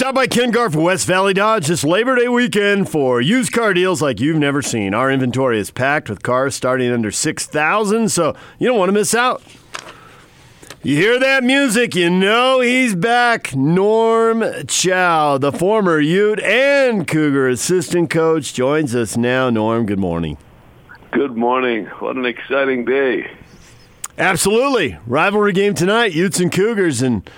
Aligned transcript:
Stop 0.00 0.14
by 0.14 0.26
Ken 0.26 0.50
Garff 0.50 0.74
West 0.74 1.06
Valley 1.06 1.34
Dodge 1.34 1.66
this 1.66 1.84
Labor 1.84 2.16
Day 2.16 2.26
weekend 2.26 2.88
for 2.88 3.20
used 3.20 3.52
car 3.52 3.74
deals 3.74 4.00
like 4.00 4.18
you've 4.18 4.38
never 4.38 4.62
seen. 4.62 4.94
Our 4.94 5.10
inventory 5.10 5.58
is 5.58 5.70
packed 5.70 6.08
with 6.08 6.22
cars 6.22 6.54
starting 6.54 6.90
under 6.90 7.10
6000 7.10 8.08
so 8.08 8.34
you 8.58 8.66
don't 8.66 8.78
want 8.78 8.88
to 8.88 8.94
miss 8.94 9.14
out. 9.14 9.42
You 10.82 10.96
hear 10.96 11.18
that 11.18 11.44
music, 11.44 11.94
you 11.94 12.08
know 12.08 12.60
he's 12.60 12.94
back. 12.94 13.54
Norm 13.54 14.42
Chow, 14.68 15.36
the 15.36 15.52
former 15.52 16.00
Ute 16.00 16.40
and 16.40 17.06
Cougar 17.06 17.50
assistant 17.50 18.08
coach, 18.08 18.54
joins 18.54 18.94
us 18.94 19.18
now. 19.18 19.50
Norm, 19.50 19.84
good 19.84 19.98
morning. 19.98 20.38
Good 21.10 21.36
morning. 21.36 21.84
What 21.98 22.16
an 22.16 22.24
exciting 22.24 22.86
day. 22.86 23.30
Absolutely. 24.16 24.96
Rivalry 25.06 25.52
game 25.52 25.74
tonight, 25.74 26.14
Utes 26.14 26.40
and 26.40 26.50
Cougars, 26.50 27.02
and 27.02 27.28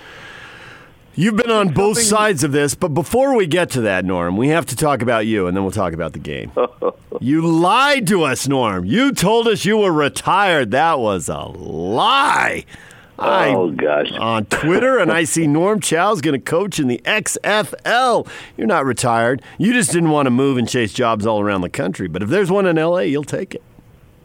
You've 1.15 1.35
been 1.35 1.51
on 1.51 1.69
both 1.69 2.01
sides 2.01 2.43
of 2.43 2.51
this, 2.51 2.73
but 2.73 2.89
before 2.89 3.35
we 3.35 3.45
get 3.45 3.69
to 3.71 3.81
that, 3.81 4.03
Norm, 4.03 4.35
we 4.35 4.47
have 4.47 4.65
to 4.67 4.75
talk 4.75 5.03
about 5.03 5.27
you, 5.27 5.45
and 5.45 5.55
then 5.55 5.63
we'll 5.63 5.71
talk 5.71 5.93
about 5.93 6.13
the 6.13 6.19
game. 6.19 6.51
you 7.19 7.45
lied 7.45 8.07
to 8.07 8.23
us, 8.23 8.47
Norm. 8.47 8.83
You 8.83 9.11
told 9.11 9.47
us 9.47 9.63
you 9.63 9.77
were 9.77 9.91
retired. 9.91 10.71
That 10.71 10.97
was 10.97 11.29
a 11.29 11.43
lie. 11.43 12.65
Oh 13.19 13.69
gosh! 13.69 14.11
On 14.13 14.45
Twitter, 14.45 14.97
and 14.97 15.11
I 15.11 15.23
see 15.25 15.45
Norm 15.45 15.79
Chow's 15.79 16.19
going 16.19 16.33
to 16.33 16.43
coach 16.43 16.79
in 16.79 16.87
the 16.87 16.99
XFL. 17.05 18.27
You're 18.57 18.65
not 18.65 18.85
retired. 18.85 19.43
You 19.59 19.71
just 19.71 19.91
didn't 19.91 20.09
want 20.09 20.25
to 20.25 20.31
move 20.31 20.57
and 20.57 20.67
chase 20.67 20.93
jobs 20.93 21.27
all 21.27 21.39
around 21.39 21.61
the 21.61 21.69
country. 21.69 22.07
But 22.07 22.23
if 22.23 22.29
there's 22.29 22.49
one 22.49 22.65
in 22.65 22.75
LA, 22.75 23.01
you'll 23.01 23.23
take 23.23 23.53
it. 23.53 23.61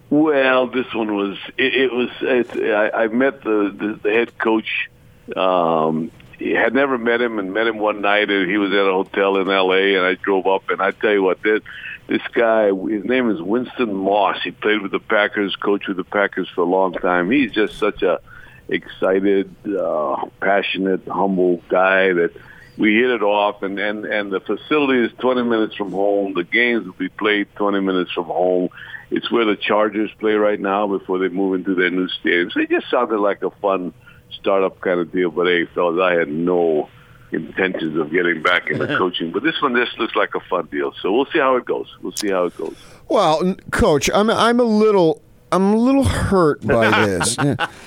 Well, 0.09 0.69
this 0.69 0.93
one 0.95 1.15
was. 1.15 1.37
It, 1.59 1.75
it 1.75 1.93
was. 1.93 2.09
It, 2.23 2.73
I, 2.73 3.05
I 3.05 3.09
met 3.09 3.43
the, 3.43 3.75
the 3.77 4.01
the 4.03 4.11
head 4.11 4.39
coach 4.39 4.89
um, 5.37 6.11
had 6.41 6.75
never 6.75 6.99
met 6.99 7.21
him 7.21 7.39
and 7.39 7.53
met 7.53 7.67
him 7.67 7.79
one 7.79 8.01
night. 8.01 8.31
And 8.31 8.51
he 8.51 8.59
was 8.59 8.73
at 8.73 8.79
a 8.79 8.93
hotel 8.93 9.37
in 9.39 9.51
L.A. 9.51 9.97
and 9.97 10.05
I 10.05 10.15
drove 10.15 10.47
up. 10.47 10.69
And 10.71 10.81
I 10.81 10.93
tell 10.93 11.13
you 11.13 11.23
what, 11.23 11.43
this 11.43 11.63
this 12.07 12.23
guy, 12.33 12.67
his 12.67 13.05
name 13.05 13.31
is 13.31 13.43
Winston 13.43 13.95
Moss. 13.95 14.39
He 14.43 14.51
played 14.51 14.81
with 14.81 14.93
the 14.93 14.99
Packers, 14.99 15.55
coached 15.57 15.89
with 15.89 15.99
the 15.99 16.05
Packers 16.05 16.49
for 16.55 16.63
a 16.63 16.67
long 16.67 16.95
time. 16.95 17.31
He's 17.31 17.53
just 17.53 17.79
such 17.79 18.03
a 18.03 18.21
excited, 18.69 19.55
uh, 19.67 20.27
passionate, 20.41 21.07
humble 21.07 21.63
guy 21.69 22.13
that 22.13 22.33
we 22.79 22.95
hit 22.95 23.11
it 23.11 23.23
off. 23.23 23.63
And 23.63 23.79
and 23.79 24.05
and 24.05 24.33
the 24.33 24.41
facility 24.41 25.05
is 25.05 25.13
20 25.19 25.43
minutes 25.43 25.75
from 25.75 25.93
home. 25.93 26.35
The 26.35 26.45
games 26.45 26.87
will 26.87 26.93
be 26.95 27.09
played 27.11 27.49
20 27.57 27.81
minutes 27.81 28.13
from 28.13 28.25
home. 28.25 28.71
It's 29.11 29.31
where 29.31 29.45
the 29.45 29.57
Chargers 29.57 30.11
play 30.19 30.35
right 30.35 30.61
now 30.61 30.87
before 30.87 31.19
they 31.19 31.29
move 31.29 31.55
into 31.55 31.75
their 31.75 31.91
new 31.91 32.09
stadium. 32.09 32.51
So 32.51 32.61
it 32.61 32.71
just 32.71 32.91
sounded 32.91 33.19
like 33.19 33.43
a 33.43 33.51
fun 33.51 33.93
startup 34.41 34.81
kind 34.81 35.01
of 35.01 35.13
deal. 35.13 35.31
But 35.31 35.47
hey, 35.47 35.67
fellas, 35.75 36.01
I 36.03 36.15
had 36.15 36.29
no 36.29 36.89
intentions 37.33 37.99
of 37.99 38.11
getting 38.11 38.43
back 38.43 38.71
into 38.71 38.87
coaching. 38.99 39.31
But 39.31 39.43
this 39.43 39.61
one, 39.61 39.75
this 39.75 39.89
looks 39.99 40.15
like 40.17 40.35
a 40.35 40.41
fun 40.41 40.67
deal. 40.67 40.93
So 41.03 41.13
we'll 41.13 41.27
see 41.27 41.39
how 41.39 41.57
it 41.57 41.65
goes. 41.65 41.87
We'll 42.03 42.13
see 42.13 42.31
how 42.31 42.47
it 42.47 42.57
goes. 42.57 42.77
Well, 43.09 43.55
coach, 43.71 44.11
I'm 44.13 44.31
I'm 44.31 44.61
a 44.61 44.65
little 44.65 45.23
I'm 45.53 45.73
a 45.73 45.77
little 45.77 46.05
hurt 46.05 46.67
by 46.67 46.89
this. 47.07 47.37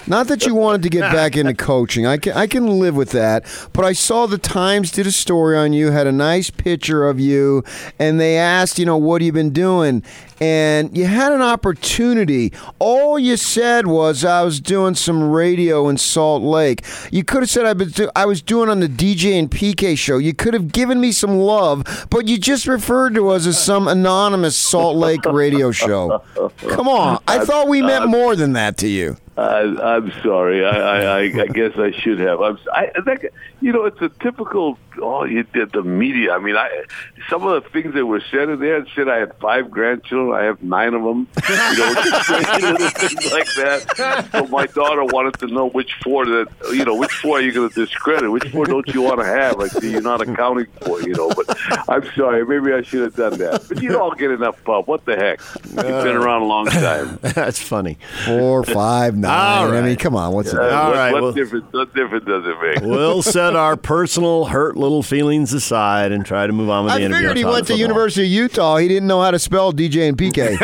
Not 0.08 0.28
that 0.28 0.46
you 0.46 0.56
wanted 0.56 0.84
to 0.84 0.90
get 0.90 1.12
back 1.12 1.36
into 1.38 1.54
coaching. 1.54 2.06
I 2.06 2.18
can 2.18 2.34
I 2.34 2.48
can 2.48 2.80
live 2.80 2.96
with 2.96 3.12
that. 3.12 3.46
But 3.74 3.86
I 3.86 3.94
saw 3.94 4.26
the 4.28 4.38
Times 4.38 4.92
did 4.92 5.08
a 5.08 5.12
story 5.12 5.58
on 5.58 5.74
you, 5.74 5.92
had 5.92 6.08
a 6.08 6.12
nice 6.12 6.50
picture 6.50 7.08
of 7.08 7.20
you, 7.20 7.64
and 8.00 8.20
they 8.20 8.38
asked, 8.38 8.80
you 8.80 8.86
know, 8.86 8.98
what 8.98 9.22
have 9.22 9.26
you 9.28 9.32
been 9.32 9.52
doing? 9.52 10.04
And 10.40 10.98
you 10.98 11.06
had 11.06 11.32
an 11.34 11.42
opportunity. 11.42 12.52
All 12.80 13.20
you 13.20 13.38
said 13.38 13.86
was 13.86 14.26
I 14.26 14.42
was 14.42 14.60
doing 14.60 14.96
some 14.96 15.30
radio 15.30 15.88
in 15.88 15.98
Salt 15.98 16.42
Lake. 16.42 16.84
You 17.12 17.24
could 17.24 17.44
have 17.44 17.50
said 17.50 17.66
I 17.68 17.74
was 17.74 18.02
I 18.16 18.26
was 18.26 18.42
doing 18.42 18.68
on 18.68 18.80
the 18.80 18.88
DJ 18.88 19.38
and 19.38 19.52
PK 19.52 19.96
show. 19.96 20.18
You 20.18 20.34
could 20.34 20.56
have 20.56 20.72
given 20.72 21.00
me 21.00 21.12
some 21.12 21.38
love, 21.38 22.08
but 22.10 22.28
you 22.28 22.40
just 22.40 22.66
referred 22.66 23.14
to 23.16 23.30
us 23.30 23.46
as 23.46 23.62
some 23.64 23.88
anonymous 23.88 24.58
Salt 24.58 24.98
Lake 24.98 25.24
radio 25.26 25.72
show. 25.72 26.24
Come 26.70 26.88
on. 26.88 27.22
I 27.28 27.46
thought 27.52 27.68
we 27.68 27.82
meant 27.82 28.06
uh, 28.06 28.08
more 28.08 28.36
than 28.36 28.54
that 28.54 28.78
to 28.78 28.88
you. 28.88 29.18
I, 29.38 29.60
I'm 29.62 30.12
sorry. 30.24 30.66
I, 30.66 30.70
I, 30.70 31.20
I 31.20 31.48
guess 31.48 31.74
I 31.78 31.92
should 31.92 32.20
have. 32.20 32.42
I'm, 32.42 32.58
I, 32.74 32.92
I 32.96 33.02
think, 33.02 33.26
you 33.62 33.72
know, 33.74 33.86
it's 33.86 34.02
a 34.02 34.10
typical. 34.22 34.78
Oh, 35.00 35.24
you 35.24 35.44
did 35.44 35.72
the 35.72 35.84
media. 35.84 36.34
I 36.34 36.40
mean, 36.40 36.56
I 36.56 36.84
some 37.30 37.46
of 37.46 37.64
the 37.64 37.70
things 37.70 37.94
that 37.94 38.06
were 38.06 38.22
said 38.32 38.50
in 38.50 38.60
there. 38.60 38.86
Said 38.96 39.08
I 39.08 39.18
had 39.18 39.36
five 39.40 39.70
grandchildren. 39.70 40.38
I 40.38 40.46
have 40.46 40.62
nine 40.62 40.94
of 40.94 41.04
them. 41.04 41.28
You 41.48 41.78
know, 41.78 41.94
just 41.94 42.98
things 42.98 43.32
like 43.32 43.48
that. 43.56 44.30
So 44.32 44.48
my 44.48 44.66
daughter 44.68 45.04
wanted 45.06 45.40
to 45.40 45.48
know 45.48 45.70
which 45.70 45.94
four 46.04 46.26
that 46.26 46.48
you 46.74 46.84
know 46.84 46.96
which 46.96 47.12
four 47.14 47.38
are 47.38 47.42
you 47.42 47.52
going 47.52 47.70
to 47.70 47.76
discredit? 47.76 48.32
Which 48.32 48.50
four 48.50 48.66
don't 48.66 48.88
you 48.90 49.02
want 49.02 49.20
to 49.20 49.26
have? 49.26 49.58
Like 49.58 49.72
you're 49.82 50.02
not 50.02 50.22
accounting 50.22 50.68
for. 50.82 51.02
You 51.02 51.14
know, 51.14 51.30
but 51.30 51.58
I'm 51.90 52.04
sorry. 52.16 52.46
Maybe 52.46 52.74
I 52.74 52.82
should 52.82 53.02
have 53.02 53.16
done 53.16 53.38
that. 53.40 53.66
But 53.70 53.82
you 53.82 54.00
all 54.00 54.12
get 54.12 54.32
enough 54.32 54.62
pub. 54.64 54.88
What 54.88 55.06
the 55.06 55.16
heck? 55.16 55.40
You've 55.66 55.76
been 55.76 56.16
around 56.18 56.42
a 56.42 56.46
long 56.46 56.66
time. 56.66 57.20
That's 57.22 57.60
funny. 57.60 57.98
Four, 58.26 58.64
five, 58.64 59.16
nine. 59.16 59.72
Right. 59.72 59.80
I 59.80 59.82
mean, 59.82 59.96
come 59.96 60.16
on. 60.16 60.34
What's 60.34 60.54
it? 60.54 60.60
Uh, 60.60 60.64
all 60.64 60.90
what, 60.90 60.98
right, 60.98 61.14
What 61.14 61.22
well, 61.22 61.32
difference? 61.32 61.72
What 61.72 61.94
difference 61.94 62.26
does 62.26 62.46
it 62.46 62.62
make? 62.62 62.82
We'll 62.82 63.22
set 63.22 63.56
our 63.56 63.78
personal 63.78 64.46
hurt 64.46 64.76
little 64.82 64.91
feelings 65.02 65.54
aside 65.54 66.12
and 66.12 66.26
try 66.26 66.46
to 66.46 66.52
move 66.52 66.70
on 66.70 66.84
with 66.84 66.94
the 66.94 67.00
I 67.00 67.04
interview. 67.06 67.18
figured 67.30 67.38
he 67.38 67.46
went 67.46 67.68
to 67.68 67.74
football. 67.74 67.80
University 67.80 68.26
of 68.26 68.32
Utah. 68.32 68.76
He 68.78 68.90
didn't 68.90 69.08
know 69.08 69.22
how 69.22 69.32
to 69.32 69.40
spell 69.40 69.72
DJ 69.72 70.10
and 70.10 70.18
PK. 70.18 70.58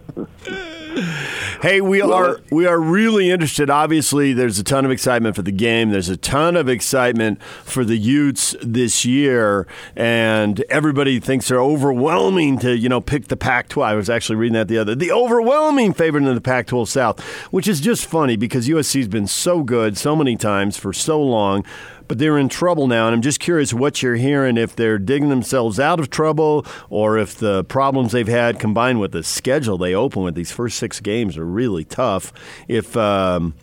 Hey, 1.62 1.80
we 1.82 2.00
are 2.00 2.40
we 2.50 2.66
are 2.66 2.80
really 2.80 3.30
interested. 3.30 3.68
Obviously, 3.68 4.32
there's 4.32 4.58
a 4.58 4.64
ton 4.64 4.84
of 4.86 4.90
excitement 4.90 5.36
for 5.36 5.42
the 5.42 5.52
game. 5.52 5.90
There's 5.90 6.08
a 6.08 6.16
ton 6.16 6.56
of 6.56 6.68
excitement 6.68 7.42
for 7.42 7.84
the 7.84 7.96
Utes 7.96 8.56
this 8.62 9.04
year, 9.04 9.66
and 9.94 10.64
everybody 10.70 11.20
thinks 11.20 11.48
they're 11.48 11.60
overwhelming 11.60 12.58
to 12.60 12.76
you 12.76 12.88
know 12.88 13.00
pick 13.00 13.28
the 13.28 13.36
Pac-12. 13.36 13.82
I 13.82 13.94
was 13.94 14.08
actually 14.08 14.36
reading 14.36 14.54
that 14.54 14.68
the 14.68 14.78
other 14.78 14.94
the 14.94 15.12
overwhelming 15.12 15.92
favorite 15.92 16.24
in 16.24 16.34
the 16.34 16.40
Pac-12 16.40 16.88
South, 16.88 17.20
which 17.50 17.68
is 17.68 17.80
just 17.80 18.06
funny 18.06 18.36
because 18.36 18.66
USC's 18.66 19.08
been 19.08 19.26
so 19.26 19.62
good 19.62 19.98
so 19.98 20.16
many 20.16 20.36
times 20.36 20.78
for 20.78 20.92
so 20.92 21.22
long. 21.22 21.64
But 22.10 22.18
they're 22.18 22.38
in 22.38 22.48
trouble 22.48 22.88
now, 22.88 23.06
and 23.06 23.14
I'm 23.14 23.22
just 23.22 23.38
curious 23.38 23.72
what 23.72 24.02
you're 24.02 24.16
hearing 24.16 24.56
if 24.56 24.74
they're 24.74 24.98
digging 24.98 25.28
themselves 25.28 25.78
out 25.78 26.00
of 26.00 26.10
trouble 26.10 26.66
or 26.88 27.16
if 27.18 27.36
the 27.36 27.62
problems 27.62 28.10
they've 28.10 28.26
had 28.26 28.58
combined 28.58 28.98
with 28.98 29.12
the 29.12 29.22
schedule 29.22 29.78
they 29.78 29.94
open 29.94 30.24
with 30.24 30.34
these 30.34 30.50
first 30.50 30.76
six 30.76 30.98
games 30.98 31.38
are 31.38 31.46
really 31.46 31.84
tough. 31.84 32.32
If 32.66 32.96
um, 32.96 33.54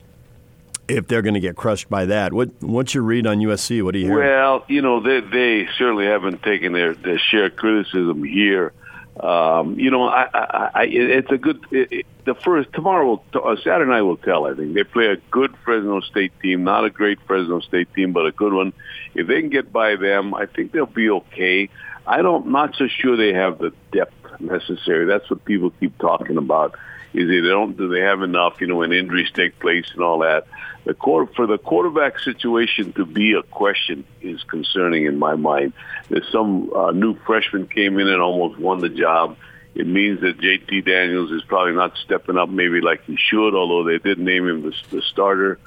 if 0.87 1.07
they're 1.07 1.21
going 1.21 1.33
to 1.33 1.41
get 1.41 1.57
crushed 1.57 1.89
by 1.89 2.05
that, 2.05 2.31
what 2.31 2.51
what's 2.61 2.93
your 2.93 3.03
read 3.03 3.27
on 3.27 3.39
USC? 3.39 3.83
What 3.83 3.91
do 3.91 3.99
you 3.99 4.05
hear? 4.05 4.17
Well, 4.17 4.63
you 4.69 4.81
know, 4.81 5.01
they 5.01 5.19
they 5.19 5.67
certainly 5.77 6.05
haven't 6.05 6.41
taken 6.41 6.71
their 6.71 6.93
their 6.93 7.19
share 7.19 7.47
of 7.47 7.57
criticism 7.57 8.23
here. 8.23 8.71
Um, 9.19 9.79
you 9.79 9.89
know, 9.89 10.03
I, 10.07 10.27
I, 10.33 10.69
I, 10.73 10.83
it's 10.83 11.31
a 11.31 11.37
good. 11.37 11.65
It, 11.71 11.91
it, 11.91 12.05
the 12.25 12.35
first 12.35 12.71
tomorrow, 12.73 13.21
will, 13.33 13.43
uh, 13.43 13.55
Saturday 13.63 13.89
night 13.89 14.01
will 14.01 14.17
tell. 14.17 14.45
I 14.45 14.53
think 14.53 14.73
they 14.73 14.83
play 14.83 15.07
a 15.07 15.17
good 15.31 15.55
Fresno 15.63 16.01
State 16.01 16.33
team, 16.41 16.63
not 16.63 16.85
a 16.85 16.89
great 16.89 17.19
Fresno 17.25 17.61
State 17.61 17.93
team, 17.93 18.11
but 18.13 18.25
a 18.25 18.31
good 18.31 18.53
one. 18.53 18.73
If 19.15 19.27
they 19.27 19.41
can 19.41 19.49
get 19.49 19.71
by 19.71 19.95
them, 19.95 20.33
I 20.33 20.45
think 20.45 20.71
they'll 20.71 20.85
be 20.85 21.09
okay. 21.09 21.69
I 22.05 22.21
don't, 22.21 22.47
not 22.47 22.75
so 22.75 22.87
sure 22.87 23.17
they 23.17 23.33
have 23.33 23.59
the 23.59 23.73
depth 23.91 24.13
necessary. 24.39 25.05
That's 25.05 25.29
what 25.29 25.43
people 25.45 25.71
keep 25.79 25.97
talking 25.97 26.37
about. 26.37 26.75
Is 27.17 27.27
they 27.27 27.41
don't 27.41 27.75
do 27.75 27.87
they 27.89 28.01
have 28.01 28.21
enough? 28.21 28.61
You 28.61 28.67
know, 28.67 28.75
when 28.75 28.93
injuries 28.93 29.31
take 29.33 29.59
place 29.59 29.85
and 29.93 30.03
all 30.03 30.19
that. 30.19 30.45
The 30.85 30.93
quarter, 30.93 31.33
for 31.33 31.47
the 31.47 31.57
quarterback 31.57 32.19
situation 32.19 32.93
to 32.93 33.05
be 33.05 33.33
a 33.33 33.41
question 33.41 34.05
is 34.21 34.43
concerning 34.43 35.05
in 35.05 35.17
my 35.17 35.35
mind. 35.35 35.73
There's 36.09 36.31
some 36.31 36.71
uh, 36.73 36.91
new 36.91 37.15
freshman 37.25 37.67
came 37.67 37.97
in 37.97 38.07
and 38.07 38.21
almost 38.21 38.59
won 38.59 38.79
the 38.79 38.89
job. 38.89 39.35
It 39.73 39.87
means 39.87 40.21
that 40.21 40.37
JT 40.37 40.85
Daniels 40.85 41.31
is 41.31 41.41
probably 41.43 41.73
not 41.73 41.97
stepping 42.05 42.37
up 42.37 42.49
maybe 42.49 42.81
like 42.81 43.03
he 43.05 43.17
should, 43.17 43.55
although 43.55 43.83
they 43.83 43.97
did 43.97 44.19
name 44.19 44.47
him 44.47 44.61
the, 44.61 44.73
the 44.91 45.01
starter. 45.01 45.59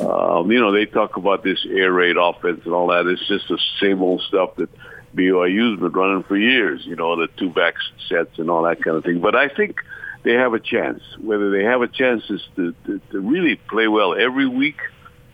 Um, 0.00 0.50
you 0.52 0.60
know, 0.60 0.70
they 0.70 0.86
talk 0.86 1.16
about 1.16 1.42
this 1.42 1.66
air 1.68 1.92
raid 1.92 2.16
offense 2.16 2.62
and 2.64 2.72
all 2.72 2.86
that. 2.88 3.06
It's 3.06 3.26
just 3.26 3.48
the 3.48 3.58
same 3.80 4.00
old 4.02 4.22
stuff 4.22 4.54
that 4.56 4.70
BYU's 5.14 5.80
been 5.80 5.92
running 5.92 6.22
for 6.22 6.36
years. 6.36 6.86
You 6.86 6.94
know, 6.94 7.16
the 7.16 7.26
two 7.36 7.50
back 7.50 7.74
sets 8.08 8.38
and 8.38 8.48
all 8.48 8.62
that 8.62 8.82
kind 8.82 8.96
of 8.96 9.04
thing. 9.04 9.20
But 9.20 9.34
I 9.34 9.48
think 9.48 9.82
they 10.24 10.34
have 10.34 10.54
a 10.54 10.60
chance. 10.60 11.02
Whether 11.20 11.50
they 11.50 11.64
have 11.64 11.82
a 11.82 11.88
chance 11.88 12.22
is 12.30 12.40
to, 12.56 12.74
to, 12.86 13.00
to 13.10 13.20
really 13.20 13.56
play 13.68 13.88
well 13.88 14.14
every 14.14 14.46
week. 14.46 14.76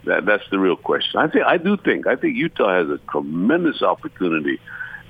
That 0.05 0.25
that's 0.25 0.43
the 0.49 0.57
real 0.57 0.77
question. 0.77 1.19
I 1.19 1.27
think 1.27 1.45
I 1.45 1.57
do 1.57 1.75
think 1.75 2.07
I 2.07 2.15
think 2.15 2.37
Utah 2.37 2.73
has 2.79 2.87
a 2.89 2.99
tremendous 3.11 3.81
opportunity 3.81 4.59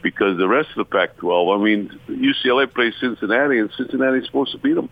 because 0.02 0.38
the 0.38 0.48
rest 0.48 0.70
of 0.70 0.78
the 0.78 0.86
Pac-12. 0.86 1.60
I 1.60 1.64
mean, 1.64 2.00
UCLA 2.10 2.74
plays 2.74 2.94
Cincinnati, 3.00 3.60
and 3.60 3.70
Cincinnati's 3.78 4.26
supposed 4.26 4.52
to 4.54 4.58
beat 4.58 4.76
them. 4.76 4.90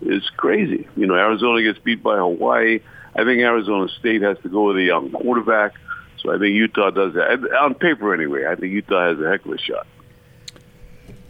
It's 0.00 0.28
crazy. 0.36 0.86
You 0.96 1.06
know, 1.06 1.14
Arizona 1.14 1.62
gets 1.62 1.78
beat 1.82 2.02
by 2.02 2.16
Hawaii. 2.16 2.80
I 3.16 3.24
think 3.24 3.40
Arizona 3.40 3.88
State 3.98 4.22
has 4.22 4.36
to 4.42 4.48
go 4.48 4.68
with 4.68 4.76
a 4.76 4.82
young 4.82 5.10
quarterback. 5.10 5.72
So 6.22 6.34
I 6.34 6.38
think 6.38 6.54
Utah 6.54 6.90
does 6.90 7.14
that. 7.14 7.30
On 7.60 7.74
paper, 7.74 8.14
anyway, 8.14 8.44
I 8.46 8.54
think 8.54 8.72
Utah 8.72 9.08
has 9.08 9.20
a 9.20 9.28
heck 9.28 9.44
of 9.44 9.52
a 9.52 9.58
shot. 9.58 9.86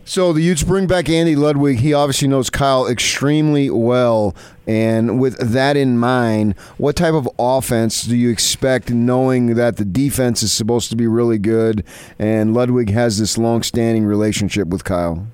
So 0.09 0.33
the 0.33 0.41
Utes 0.41 0.63
bring 0.63 0.87
back 0.87 1.11
Andy 1.11 1.37
Ludwig. 1.37 1.81
He 1.81 1.93
obviously 1.93 2.29
knows 2.29 2.49
Kyle 2.49 2.87
extremely 2.87 3.69
well. 3.69 4.35
And 4.67 5.21
with 5.21 5.37
that 5.37 5.77
in 5.77 5.99
mind, 5.99 6.59
what 6.79 6.97
type 6.97 7.13
of 7.13 7.29
offense 7.39 8.05
do 8.05 8.17
you 8.17 8.31
expect, 8.31 8.89
knowing 8.89 9.57
that 9.57 9.77
the 9.77 9.85
defense 9.85 10.43
is 10.43 10.51
supposed 10.51 10.89
to 10.89 10.97
be 10.97 11.07
really 11.07 11.37
good 11.37 11.85
and 12.19 12.55
Ludwig 12.55 12.89
has 12.89 13.19
this 13.19 13.37
long-standing 13.37 14.07
relationship 14.07 14.69
with 14.69 14.83
Kyle? 14.83 15.27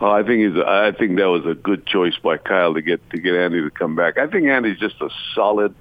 Oh, 0.00 0.10
I 0.10 0.22
think 0.22 0.54
he's. 0.54 0.62
I 0.64 0.92
think 0.92 1.18
that 1.18 1.28
was 1.28 1.44
a 1.44 1.54
good 1.54 1.84
choice 1.84 2.16
by 2.16 2.38
Kyle 2.38 2.72
to 2.72 2.80
get 2.80 3.10
to 3.10 3.18
get 3.18 3.34
Andy 3.34 3.60
to 3.60 3.68
come 3.68 3.94
back. 3.94 4.16
I 4.16 4.26
think 4.26 4.46
Andy's 4.46 4.78
just 4.78 5.02
a 5.02 5.10
solid 5.34 5.74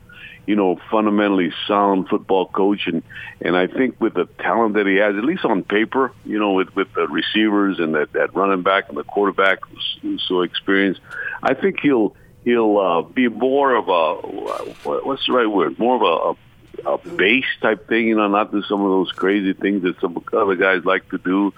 you 0.47 0.55
know, 0.55 0.79
fundamentally 0.89 1.51
sound 1.67 2.07
football 2.07 2.47
coach, 2.47 2.87
and 2.87 3.03
and 3.41 3.55
I 3.55 3.67
think 3.67 3.99
with 3.99 4.13
the 4.13 4.25
talent 4.39 4.75
that 4.75 4.87
he 4.87 4.95
has, 4.95 5.15
at 5.15 5.23
least 5.23 5.45
on 5.45 5.63
paper, 5.63 6.13
you 6.25 6.39
know, 6.39 6.53
with 6.53 6.73
with 6.75 6.91
the 6.93 7.07
receivers 7.07 7.79
and 7.79 7.93
that 7.95 8.13
that 8.13 8.33
running 8.33 8.63
back 8.63 8.87
and 8.89 8.97
the 8.97 9.03
quarterback 9.03 9.59
who's 10.01 10.23
so 10.27 10.41
experienced, 10.41 11.01
I 11.43 11.53
think 11.53 11.81
he'll 11.81 12.15
he'll 12.45 12.77
uh, 12.77 13.01
be 13.01 13.27
more 13.27 13.75
of 13.75 13.89
a 13.89 14.15
what's 14.83 15.25
the 15.27 15.33
right 15.33 15.45
word? 15.45 15.77
More 15.77 15.95
of 15.97 16.01
a, 16.01 16.29
a 16.31 16.37
a 16.85 16.97
base 16.97 17.45
type 17.61 17.87
thing, 17.87 18.07
you 18.07 18.15
know, 18.15 18.27
not 18.27 18.51
do 18.51 18.63
some 18.63 18.81
of 18.81 18.89
those 18.89 19.11
crazy 19.11 19.53
things 19.53 19.83
that 19.83 19.99
some 19.99 20.23
other 20.31 20.55
guys 20.55 20.85
like 20.85 21.09
to 21.09 21.17
do. 21.17 21.53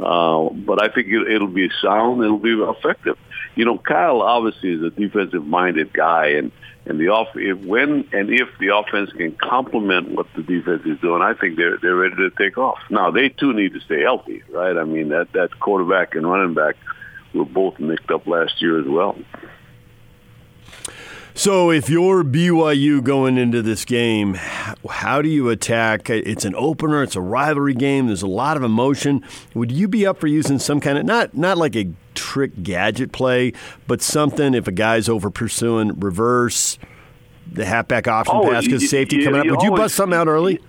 Uh, 0.00 0.50
but 0.50 0.82
I 0.82 0.88
think 0.92 1.06
it, 1.08 1.30
it'll 1.30 1.46
be 1.46 1.70
sound. 1.80 2.22
It'll 2.22 2.38
be 2.38 2.52
effective. 2.52 3.16
You 3.54 3.64
know, 3.64 3.78
Kyle 3.78 4.20
obviously 4.20 4.72
is 4.72 4.82
a 4.82 4.90
defensive-minded 4.90 5.92
guy, 5.92 6.30
and 6.30 6.50
and 6.86 7.00
the 7.00 7.08
off 7.08 7.28
if, 7.34 7.58
when 7.60 8.08
and 8.12 8.30
if 8.30 8.48
the 8.58 8.76
offense 8.76 9.10
can 9.12 9.32
complement 9.32 10.10
what 10.10 10.26
the 10.34 10.42
defense 10.42 10.82
is 10.84 10.98
doing, 11.00 11.22
I 11.22 11.34
think 11.34 11.56
they're 11.56 11.78
they're 11.78 11.96
ready 11.96 12.16
to 12.16 12.30
take 12.30 12.58
off. 12.58 12.78
Now 12.90 13.10
they 13.10 13.30
too 13.30 13.52
need 13.52 13.72
to 13.74 13.80
stay 13.80 14.02
healthy, 14.02 14.42
right? 14.50 14.76
I 14.76 14.84
mean 14.84 15.08
that 15.08 15.32
that 15.32 15.58
quarterback 15.60 16.14
and 16.14 16.30
running 16.30 16.54
back 16.54 16.76
were 17.32 17.44
both 17.44 17.78
nicked 17.78 18.10
up 18.10 18.26
last 18.26 18.60
year 18.60 18.78
as 18.80 18.86
well. 18.86 19.16
So, 21.36 21.72
if 21.72 21.90
you're 21.90 22.22
BYU 22.22 23.02
going 23.02 23.38
into 23.38 23.60
this 23.60 23.84
game, 23.84 24.34
how 24.88 25.20
do 25.20 25.28
you 25.28 25.48
attack? 25.48 26.08
It's 26.08 26.44
an 26.44 26.54
opener. 26.54 27.02
It's 27.02 27.16
a 27.16 27.20
rivalry 27.20 27.74
game. 27.74 28.06
There's 28.06 28.22
a 28.22 28.28
lot 28.28 28.56
of 28.56 28.62
emotion. 28.62 29.24
Would 29.52 29.72
you 29.72 29.88
be 29.88 30.06
up 30.06 30.20
for 30.20 30.28
using 30.28 30.60
some 30.60 30.80
kind 30.80 30.96
of 30.96 31.04
not 31.04 31.36
not 31.36 31.58
like 31.58 31.74
a 31.74 31.92
trick 32.14 32.62
gadget 32.62 33.12
play, 33.12 33.52
but 33.86 34.02
something 34.02 34.54
if 34.54 34.66
a 34.66 34.72
guy's 34.72 35.08
over 35.08 35.30
pursuing 35.30 35.98
reverse, 36.00 36.78
the 37.50 37.64
halfback 37.64 38.08
option 38.08 38.34
oh, 38.36 38.50
pass 38.50 38.64
because 38.64 38.88
safety 38.88 39.16
you, 39.16 39.24
coming 39.24 39.40
up? 39.40 39.46
Would 39.46 39.62
you 39.62 39.70
bust 39.72 39.94
something 39.94 40.18
out 40.18 40.28
early? 40.28 40.60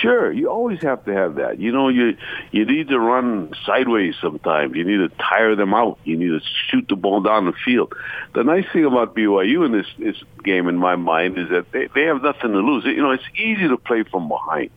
Sure, 0.00 0.32
you 0.32 0.50
always 0.50 0.80
have 0.82 1.04
to 1.04 1.12
have 1.12 1.36
that. 1.36 1.60
You 1.60 1.70
know, 1.70 1.88
you 1.88 2.16
you 2.50 2.64
need 2.64 2.88
to 2.88 2.98
run 2.98 3.52
sideways 3.64 4.14
sometimes. 4.20 4.74
You 4.74 4.84
need 4.84 5.08
to 5.08 5.08
tire 5.16 5.54
them 5.54 5.72
out. 5.72 5.98
You 6.04 6.16
need 6.16 6.28
to 6.28 6.40
shoot 6.68 6.86
the 6.88 6.96
ball 6.96 7.20
down 7.20 7.46
the 7.46 7.52
field. 7.64 7.94
The 8.34 8.42
nice 8.42 8.64
thing 8.72 8.84
about 8.84 9.14
BYU 9.14 9.64
in 9.64 9.72
this 9.72 9.86
this 9.98 10.16
game, 10.42 10.68
in 10.68 10.76
my 10.76 10.96
mind, 10.96 11.38
is 11.38 11.48
that 11.50 11.70
they 11.70 11.88
they 11.94 12.02
have 12.02 12.22
nothing 12.22 12.52
to 12.52 12.58
lose. 12.58 12.84
You 12.84 13.02
know, 13.02 13.12
it's 13.12 13.28
easy 13.36 13.68
to 13.68 13.76
play 13.76 14.02
from 14.02 14.28
behind. 14.28 14.70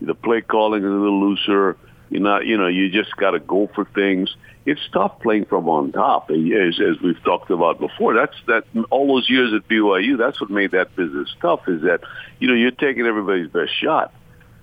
The 0.00 0.14
play 0.14 0.40
calling 0.40 0.82
is 0.82 0.88
a 0.88 0.92
little 0.92 1.20
looser. 1.20 1.76
You're 2.10 2.22
not, 2.22 2.44
you 2.44 2.58
know, 2.58 2.66
you 2.66 2.90
just 2.90 3.16
got 3.16 3.32
to 3.32 3.40
go 3.40 3.70
for 3.74 3.84
things. 3.84 4.34
It's 4.66 4.80
tough 4.92 5.20
playing 5.20 5.46
from 5.46 5.68
on 5.68 5.92
top, 5.92 6.30
as, 6.30 6.80
as 6.80 7.00
we've 7.02 7.22
talked 7.24 7.50
about 7.50 7.80
before. 7.80 8.14
That's 8.14 8.36
that 8.46 8.64
all 8.90 9.06
those 9.06 9.30
years 9.30 9.52
at 9.54 9.66
BYU. 9.68 10.18
That's 10.18 10.40
what 10.40 10.50
made 10.50 10.72
that 10.72 10.94
business 10.96 11.28
tough. 11.40 11.68
Is 11.68 11.82
that 11.82 12.00
you 12.40 12.48
know 12.48 12.54
you're 12.54 12.72
taking 12.72 13.06
everybody's 13.06 13.48
best 13.48 13.72
shot 13.80 14.12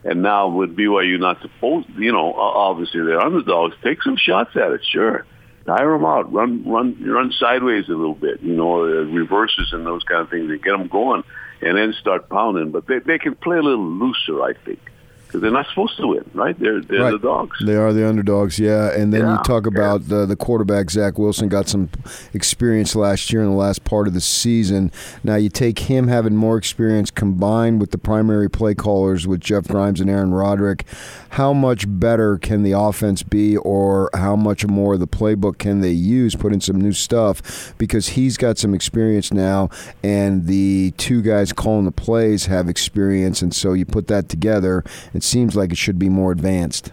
and 0.03 0.21
now 0.21 0.47
with 0.47 0.75
BYU 0.75 1.19
not 1.19 1.41
supposed, 1.41 1.89
you 1.97 2.11
know, 2.11 2.33
obviously 2.33 3.01
they're 3.01 3.19
underdogs. 3.19 3.75
Take 3.83 4.01
some 4.03 4.15
shots 4.15 4.51
at 4.55 4.71
it, 4.71 4.81
sure. 4.89 5.25
Tire 5.65 5.91
them 5.91 6.05
out, 6.05 6.31
run, 6.31 6.63
run, 6.65 7.03
run 7.03 7.33
sideways 7.37 7.89
a 7.89 7.91
little 7.91 8.15
bit, 8.15 8.41
you 8.41 8.53
know, 8.53 8.83
uh, 8.83 9.03
reverses 9.03 9.73
and 9.73 9.85
those 9.85 10.03
kind 10.03 10.21
of 10.21 10.29
things, 10.29 10.49
and 10.49 10.63
get 10.63 10.71
them 10.71 10.87
going, 10.87 11.23
and 11.61 11.77
then 11.77 11.93
start 11.99 12.29
pounding. 12.29 12.71
But 12.71 12.87
they 12.87 12.99
they 12.99 13.17
can 13.17 13.35
play 13.35 13.57
a 13.57 13.61
little 13.61 13.85
looser, 13.85 14.41
I 14.41 14.53
think 14.53 14.79
because 15.27 15.41
they're 15.41 15.51
not 15.51 15.67
supposed 15.67 15.97
to 15.97 16.07
win, 16.07 16.29
right? 16.33 16.57
They're 16.57 16.81
they're 16.81 17.01
right. 17.01 17.11
the 17.11 17.19
dogs. 17.19 17.57
They 17.63 17.75
are 17.75 17.91
the 17.91 18.07
underdogs, 18.07 18.57
yeah. 18.57 18.91
And 18.97 19.13
then 19.13 19.21
yeah, 19.21 19.37
you 19.37 19.43
talk 19.43 19.67
about 19.67 20.01
yeah. 20.01 20.07
the 20.07 20.25
the 20.25 20.35
quarterback 20.35 20.89
Zach 20.89 21.19
Wilson 21.19 21.49
got 21.49 21.67
some 21.67 21.89
experience 22.33 22.95
last 22.95 23.31
year 23.31 23.41
in 23.41 23.49
the 23.49 23.55
last 23.55 23.83
part 23.83 24.07
of 24.07 24.13
the 24.13 24.21
season. 24.21 24.91
Now 25.23 25.35
you 25.35 25.49
take 25.49 25.79
him 25.79 26.07
having 26.07 26.35
more 26.35 26.57
experience 26.57 27.11
combined 27.11 27.81
with 27.81 27.91
the 27.91 27.97
primary 27.97 28.49
play 28.49 28.73
callers 28.73 29.27
with 29.27 29.41
Jeff 29.41 29.67
Grimes 29.67 29.99
and 29.99 30.09
Aaron 30.09 30.33
Roderick. 30.33 30.85
How 31.31 31.53
much 31.53 31.85
better 31.87 32.37
can 32.37 32.63
the 32.63 32.71
offense 32.71 33.23
be, 33.23 33.57
or 33.57 34.09
how 34.13 34.35
much 34.35 34.65
more 34.65 34.95
of 34.95 34.99
the 34.99 35.07
playbook 35.07 35.57
can 35.57 35.81
they 35.81 35.91
use? 35.91 36.35
Put 36.35 36.53
in 36.53 36.61
some 36.61 36.79
new 36.79 36.93
stuff 36.93 37.73
because 37.77 38.09
he's 38.09 38.37
got 38.37 38.57
some 38.57 38.73
experience 38.73 39.31
now, 39.31 39.69
and 40.03 40.47
the 40.47 40.93
two 40.97 41.21
guys 41.21 41.53
calling 41.53 41.85
the 41.85 41.91
plays 41.91 42.47
have 42.47 42.67
experience, 42.67 43.41
and 43.41 43.53
so 43.53 43.73
you 43.73 43.85
put 43.85 44.07
that 44.07 44.29
together 44.29 44.83
it 45.13 45.23
seems 45.23 45.55
like 45.55 45.71
it 45.71 45.77
should 45.77 45.99
be 45.99 46.09
more 46.09 46.31
advanced. 46.31 46.91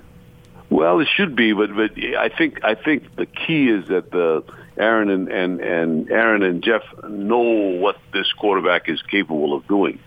Well, 0.71 1.01
it 1.01 1.09
should 1.09 1.37
be, 1.37 1.53
but 1.53 1.75
but 1.75 1.93
I 2.17 2.29
think 2.29 2.65
I 2.65 2.75
think 2.75 3.17
the 3.17 3.27
key 3.27 3.69
is 3.69 3.89
that 3.89 4.11
the 4.11 4.43
Aaron 4.77 5.11
and 5.11 5.29
and 5.29 5.61
and 5.61 6.11
Aaron 6.11 6.43
and 6.43 6.63
Jeff 6.63 6.83
know 7.09 7.43
what 7.79 7.97
this 8.13 8.33
quarterback 8.33 8.89
is 8.89 9.01
capable 9.03 9.55
of 9.55 9.67
doing, 9.69 10.01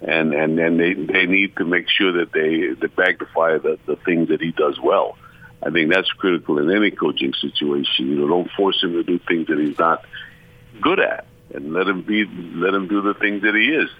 and 0.00 0.32
and 0.32 0.58
and 0.58 0.78
they 0.78 0.94
they 0.94 1.26
need 1.26 1.56
to 1.56 1.64
make 1.64 1.88
sure 1.88 2.12
that 2.12 2.32
they 2.32 2.74
they 2.74 2.92
magnify 2.96 3.58
the 3.58 3.78
the 3.86 3.96
things 3.96 4.28
that 4.28 4.40
he 4.40 4.52
does 4.52 4.78
well. 4.80 5.16
I 5.62 5.70
think 5.70 5.92
that's 5.92 6.10
critical 6.12 6.58
in 6.58 6.70
any 6.70 6.90
coaching 6.92 7.32
situation. 7.34 8.06
You 8.06 8.16
know, 8.16 8.28
don't 8.28 8.50
force 8.52 8.82
him 8.82 8.92
to 8.92 9.02
do 9.02 9.18
things 9.18 9.48
that 9.48 9.58
he's 9.58 9.78
not 9.78 10.04
good 10.80 11.00
at, 11.00 11.26
and 11.52 11.72
let 11.72 11.88
him 11.88 12.02
be 12.02 12.24
let 12.24 12.74
him 12.74 12.86
do 12.86 13.02
the 13.02 13.14
things 13.14 13.42
that 13.42 13.54
he 13.54 13.70
is 13.70 13.90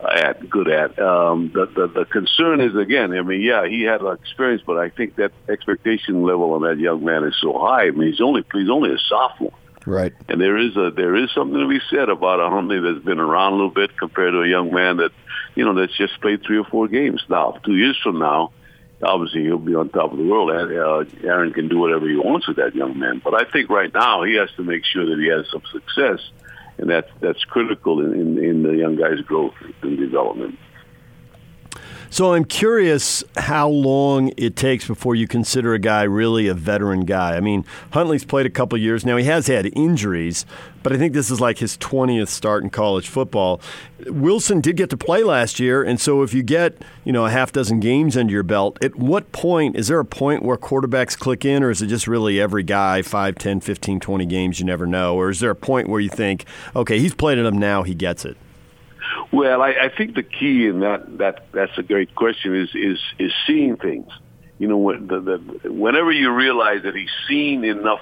at 0.00 0.48
good 0.48 0.68
at. 0.68 0.98
Um, 0.98 1.50
the, 1.52 1.66
the 1.66 1.86
the 1.88 2.04
concern 2.04 2.60
is 2.60 2.76
again. 2.76 3.12
I 3.12 3.22
mean, 3.22 3.40
yeah, 3.40 3.66
he 3.66 3.82
had 3.82 4.00
experience, 4.02 4.62
but 4.64 4.78
I 4.78 4.90
think 4.90 5.16
that 5.16 5.32
expectation 5.48 6.22
level 6.22 6.52
on 6.52 6.62
that 6.62 6.78
young 6.78 7.04
man 7.04 7.24
is 7.24 7.34
so 7.40 7.58
high. 7.58 7.86
I 7.86 7.90
mean, 7.90 8.10
he's 8.10 8.20
only 8.20 8.44
he's 8.52 8.70
only 8.70 8.92
a 8.92 8.98
sophomore. 9.08 9.54
Right. 9.86 10.12
And 10.28 10.40
there 10.40 10.58
is 10.58 10.76
a 10.76 10.90
there 10.90 11.16
is 11.16 11.30
something 11.34 11.58
to 11.58 11.68
be 11.68 11.80
said 11.90 12.08
about 12.08 12.40
a 12.40 12.50
Huntley 12.50 12.80
that's 12.80 13.04
been 13.04 13.20
around 13.20 13.52
a 13.52 13.56
little 13.56 13.70
bit 13.70 13.96
compared 13.96 14.32
to 14.32 14.42
a 14.42 14.48
young 14.48 14.72
man 14.72 14.98
that, 14.98 15.12
you 15.54 15.64
know, 15.64 15.74
that's 15.74 15.96
just 15.96 16.20
played 16.20 16.42
three 16.44 16.58
or 16.58 16.64
four 16.64 16.88
games. 16.88 17.22
Now, 17.28 17.52
two 17.64 17.74
years 17.74 17.98
from 18.02 18.18
now, 18.18 18.52
obviously 19.02 19.44
he'll 19.44 19.58
be 19.58 19.74
on 19.74 19.88
top 19.88 20.12
of 20.12 20.18
the 20.18 20.24
world. 20.24 20.50
Uh, 20.50 21.26
Aaron 21.26 21.52
can 21.52 21.68
do 21.68 21.78
whatever 21.78 22.08
he 22.08 22.16
wants 22.16 22.48
with 22.48 22.56
that 22.56 22.74
young 22.74 22.98
man. 22.98 23.20
But 23.22 23.34
I 23.34 23.50
think 23.50 23.70
right 23.70 23.92
now 23.92 24.24
he 24.24 24.34
has 24.34 24.50
to 24.56 24.64
make 24.64 24.84
sure 24.84 25.06
that 25.06 25.18
he 25.18 25.28
has 25.28 25.46
some 25.50 25.62
success 25.72 26.20
and 26.78 26.88
that's 26.88 27.10
that's 27.20 27.44
critical 27.44 28.00
in, 28.00 28.14
in, 28.14 28.38
in 28.42 28.62
the 28.62 28.70
young 28.70 28.96
guy's 28.96 29.20
growth 29.20 29.54
and 29.82 29.98
development. 29.98 30.58
So 32.10 32.32
I'm 32.32 32.46
curious 32.46 33.22
how 33.36 33.68
long 33.68 34.32
it 34.38 34.56
takes 34.56 34.86
before 34.86 35.14
you 35.14 35.28
consider 35.28 35.74
a 35.74 35.78
guy 35.78 36.04
really 36.04 36.48
a 36.48 36.54
veteran 36.54 37.04
guy. 37.04 37.36
I 37.36 37.40
mean, 37.40 37.66
Huntley's 37.92 38.24
played 38.24 38.46
a 38.46 38.50
couple 38.50 38.78
years 38.78 39.04
now. 39.04 39.18
He 39.18 39.24
has 39.26 39.46
had 39.46 39.66
injuries, 39.76 40.46
but 40.82 40.94
I 40.94 40.96
think 40.96 41.12
this 41.12 41.30
is 41.30 41.38
like 41.38 41.58
his 41.58 41.76
20th 41.76 42.28
start 42.28 42.62
in 42.62 42.70
college 42.70 43.08
football. 43.08 43.60
Wilson 44.06 44.62
did 44.62 44.76
get 44.76 44.88
to 44.88 44.96
play 44.96 45.22
last 45.22 45.60
year, 45.60 45.82
and 45.82 46.00
so 46.00 46.22
if 46.22 46.32
you 46.32 46.42
get, 46.42 46.80
you 47.04 47.12
know, 47.12 47.26
a 47.26 47.30
half 47.30 47.52
dozen 47.52 47.78
games 47.78 48.16
under 48.16 48.32
your 48.32 48.42
belt, 48.42 48.82
at 48.82 48.96
what 48.96 49.30
point 49.32 49.76
is 49.76 49.88
there 49.88 50.00
a 50.00 50.04
point 50.04 50.42
where 50.42 50.56
quarterbacks 50.56 51.16
click 51.16 51.44
in 51.44 51.62
or 51.62 51.70
is 51.70 51.82
it 51.82 51.88
just 51.88 52.06
really 52.06 52.40
every 52.40 52.62
guy 52.62 53.02
5, 53.02 53.34
10, 53.34 53.60
15, 53.60 54.00
20 54.00 54.26
games 54.26 54.58
you 54.58 54.64
never 54.64 54.86
know, 54.86 55.14
or 55.14 55.28
is 55.28 55.40
there 55.40 55.50
a 55.50 55.54
point 55.54 55.88
where 55.88 56.00
you 56.00 56.08
think, 56.08 56.46
okay, 56.74 56.98
he's 56.98 57.14
played 57.14 57.36
them 57.36 57.58
now, 57.58 57.82
he 57.82 57.94
gets 57.94 58.24
it? 58.24 58.38
Well, 59.32 59.62
I, 59.62 59.70
I 59.70 59.88
think 59.96 60.14
the 60.14 60.22
key 60.22 60.66
in 60.66 60.80
that 60.80 61.18
that 61.18 61.46
that's 61.52 61.76
a 61.78 61.82
great 61.82 62.14
question 62.14 62.54
is 62.54 62.70
is 62.74 62.98
is 63.18 63.32
seeing 63.46 63.76
things. 63.76 64.10
You 64.58 64.66
know, 64.66 64.76
when 64.76 65.06
the, 65.06 65.20
the, 65.20 65.72
whenever 65.72 66.10
you 66.10 66.32
realize 66.32 66.82
that 66.82 66.94
he's 66.94 67.10
seen 67.28 67.62
enough 67.64 68.00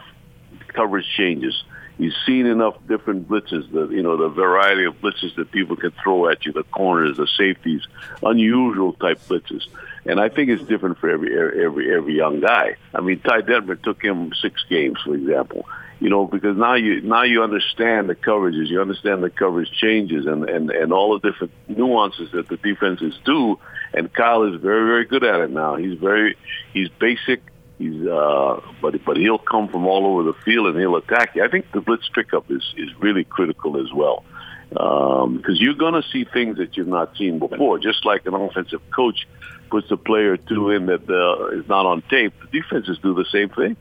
coverage 0.68 1.06
changes, 1.16 1.64
he's 1.98 2.14
seen 2.24 2.46
enough 2.46 2.76
different 2.88 3.28
blitzes, 3.28 3.70
the 3.70 3.88
you 3.88 4.02
know 4.02 4.16
the 4.16 4.28
variety 4.28 4.84
of 4.84 5.00
blitzes 5.00 5.34
that 5.36 5.50
people 5.50 5.76
can 5.76 5.92
throw 6.02 6.28
at 6.30 6.46
you, 6.46 6.52
the 6.52 6.64
corners, 6.64 7.16
the 7.16 7.26
safeties, 7.26 7.82
unusual 8.22 8.94
type 8.94 9.20
blitzes, 9.28 9.66
and 10.06 10.18
I 10.18 10.28
think 10.28 10.48
it's 10.50 10.64
different 10.64 10.98
for 10.98 11.10
every 11.10 11.36
every 11.64 11.94
every 11.94 12.16
young 12.16 12.40
guy. 12.40 12.76
I 12.94 13.00
mean, 13.00 13.20
Ty 13.20 13.42
Detmer 13.42 13.80
took 13.82 14.02
him 14.02 14.32
six 14.40 14.64
games, 14.68 14.98
for 15.04 15.14
example 15.14 15.66
you 15.98 16.10
know, 16.10 16.26
because 16.26 16.56
now 16.56 16.74
you 16.74 17.00
now 17.00 17.22
you 17.22 17.42
understand 17.42 18.08
the 18.08 18.14
coverages, 18.14 18.68
you 18.68 18.80
understand 18.80 19.22
the 19.22 19.30
coverage 19.30 19.70
changes, 19.72 20.26
and 20.26 20.48
and 20.48 20.70
and 20.70 20.92
all 20.92 21.18
the 21.18 21.30
different 21.30 21.52
nuances 21.68 22.30
that 22.32 22.48
the 22.48 22.56
defenses 22.58 23.14
do. 23.24 23.58
And 23.94 24.12
Kyle 24.12 24.42
is 24.42 24.60
very 24.60 24.86
very 24.86 25.04
good 25.06 25.24
at 25.24 25.40
it 25.40 25.50
now. 25.50 25.76
He's 25.76 25.98
very 25.98 26.36
he's 26.74 26.88
basic. 27.00 27.42
He's 27.78 28.06
uh, 28.06 28.60
but 28.82 29.02
but 29.04 29.16
he'll 29.16 29.38
come 29.38 29.68
from 29.68 29.86
all 29.86 30.06
over 30.06 30.22
the 30.24 30.38
field 30.44 30.66
and 30.66 30.78
he'll 30.78 30.96
attack 30.96 31.34
you. 31.34 31.44
I 31.44 31.48
think 31.48 31.72
the 31.72 31.80
blitz 31.80 32.08
pickup 32.14 32.50
is 32.50 32.62
is 32.76 32.90
really 33.00 33.24
critical 33.24 33.80
as 33.80 33.90
well 33.92 34.24
because 34.68 35.24
um, 35.24 35.42
you're 35.54 35.74
going 35.74 35.94
to 35.94 36.02
see 36.10 36.24
things 36.24 36.58
that 36.58 36.76
you've 36.76 36.88
not 36.88 37.16
seen 37.16 37.38
before. 37.38 37.78
Just 37.78 38.04
like 38.04 38.26
an 38.26 38.34
offensive 38.34 38.82
coach 38.94 39.26
puts 39.70 39.90
a 39.90 39.96
player 39.96 40.32
or 40.32 40.36
two 40.36 40.70
in 40.70 40.86
that 40.86 41.08
uh, 41.08 41.58
is 41.58 41.68
not 41.68 41.86
on 41.86 42.02
tape, 42.02 42.34
the 42.40 42.60
defenses 42.60 42.98
do 43.02 43.14
the 43.14 43.24
same 43.32 43.48
thing 43.48 43.76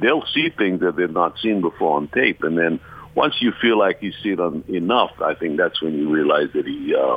they'll 0.00 0.26
see 0.26 0.50
things 0.50 0.80
that 0.80 0.96
they've 0.96 1.10
not 1.10 1.38
seen 1.38 1.60
before 1.60 1.96
on 1.96 2.08
tape, 2.08 2.42
and 2.42 2.56
then 2.56 2.80
once 3.14 3.36
you 3.40 3.52
feel 3.60 3.78
like 3.78 4.02
you 4.02 4.12
see 4.22 4.36
on, 4.36 4.64
enough, 4.68 5.12
I 5.22 5.34
think 5.34 5.56
that's 5.56 5.82
when 5.82 5.94
you 5.94 6.10
realize 6.10 6.48
that 6.54 6.66
he 6.66 6.94
uh, 6.94 7.16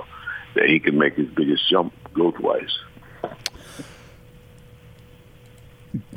that 0.55 0.65
he 0.65 0.79
can 0.79 0.97
make 0.97 1.15
his 1.15 1.27
biggest 1.29 1.69
jump 1.69 1.93
growth 2.13 2.39
wise. 2.39 2.77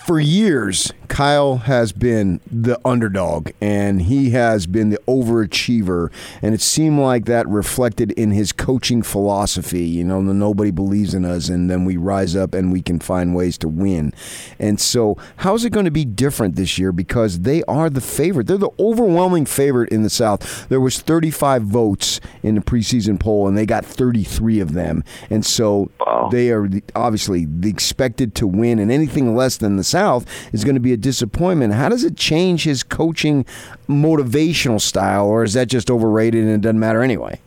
For 0.07 0.21
years, 0.21 0.93
Kyle 1.09 1.57
has 1.57 1.93
been 1.93 2.41
the 2.51 2.79
underdog 2.85 3.51
and 3.61 4.03
he 4.03 4.31
has 4.31 4.67
been 4.67 4.91
the 4.91 5.01
overachiever. 5.09 6.11
And 6.43 6.55
it 6.55 6.61
seemed 6.61 6.99
like 7.01 7.25
that 7.27 7.49
reflected 7.49 8.13
in 8.13 8.31
his 8.31 8.53
coaching 8.53 9.03
philosophy. 9.03 9.85
You 9.85 10.05
know, 10.05 10.21
nobody 10.21 10.71
believes 10.71 11.15
in 11.15 11.25
us, 11.25 11.49
and 11.49 11.71
then 11.71 11.85
we 11.85 11.97
rise 11.97 12.37
up 12.37 12.55
and 12.55 12.73
we 12.73 12.83
can 12.83 13.01
find 13.01 13.35
ways 13.35 13.59
to 13.59 13.69
win. 13.69 14.13
And 14.59 14.81
so, 14.81 15.17
how's 15.39 15.65
it 15.65 15.71
going 15.71 15.85
to 15.85 15.91
be 15.91 16.05
different 16.05 16.57
this 16.57 16.79
year? 16.79 16.93
Because 16.93 17.41
they 17.41 17.63
are 17.65 17.91
the 17.91 18.01
favorite. 18.01 18.47
They're 18.47 18.59
the 18.59 18.71
overwhelming 18.79 19.47
favorite 19.47 19.91
in 19.91 20.03
the 20.03 20.11
South. 20.11 20.69
There 20.69 20.81
was 20.81 21.01
35 21.01 21.63
votes 21.63 22.21
in 22.43 22.55
the 22.55 22.61
preseason 22.61 23.19
poll, 23.19 23.49
and 23.49 23.57
they 23.57 23.67
got 23.67 23.85
33 23.85 24.61
of 24.61 24.73
them. 24.73 25.03
And 25.31 25.45
so, 25.45 25.91
wow. 26.01 26.29
they 26.31 26.51
are 26.51 26.69
obviously 26.95 27.47
expected 27.65 28.35
to 28.37 28.47
win, 28.47 28.79
and 28.79 28.93
anything 28.93 29.35
less 29.35 29.57
than 29.57 29.66
the 29.75 29.83
South 29.83 30.25
is 30.53 30.63
going 30.63 30.77
to 30.77 30.81
be 30.81 30.93
a 30.93 30.97
disappointment. 30.97 31.75
How 31.75 31.89
does 31.89 32.05
it 32.05 32.17
change 32.17 32.63
his 32.63 32.85
coaching 32.85 33.45
motivational 33.89 34.81
style, 34.81 35.27
or 35.27 35.43
is 35.43 35.55
that 35.55 35.67
just 35.67 35.91
overrated 35.91 36.45
and 36.45 36.53
it 36.53 36.61
doesn't 36.61 36.79
matter 36.79 37.03
anyway? 37.03 37.41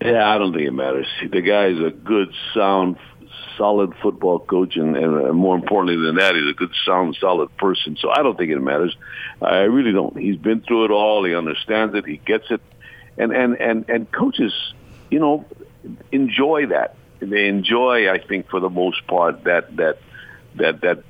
Yeah, 0.00 0.32
I 0.32 0.38
don't 0.38 0.52
think 0.52 0.68
it 0.68 0.72
matters. 0.72 1.08
The 1.28 1.40
guy 1.40 1.66
is 1.66 1.80
a 1.80 1.90
good, 1.90 2.32
sound, 2.54 2.98
solid 3.56 3.92
football 4.00 4.38
coach, 4.38 4.76
and, 4.76 4.96
and 4.96 5.34
more 5.34 5.56
importantly 5.56 5.96
than 6.06 6.14
that, 6.16 6.36
he's 6.36 6.48
a 6.48 6.54
good, 6.54 6.72
sound, 6.86 7.16
solid 7.20 7.54
person. 7.56 7.96
So 8.00 8.08
I 8.10 8.22
don't 8.22 8.38
think 8.38 8.52
it 8.52 8.60
matters. 8.60 8.96
I 9.42 9.62
really 9.62 9.92
don't. 9.92 10.16
He's 10.16 10.36
been 10.36 10.60
through 10.60 10.84
it 10.84 10.90
all. 10.92 11.24
He 11.24 11.34
understands 11.34 11.94
it. 11.96 12.06
He 12.06 12.18
gets 12.18 12.44
it. 12.50 12.60
And 13.16 13.32
and 13.32 13.60
and 13.60 13.88
and 13.88 14.12
coaches, 14.12 14.54
you 15.10 15.18
know, 15.18 15.44
enjoy 16.12 16.66
that. 16.66 16.94
They 17.18 17.48
enjoy, 17.48 18.08
I 18.08 18.18
think, 18.18 18.48
for 18.48 18.60
the 18.60 18.70
most 18.70 19.04
part, 19.08 19.42
that 19.44 19.76
that 19.76 19.98
that 20.54 20.80
that 20.82 21.02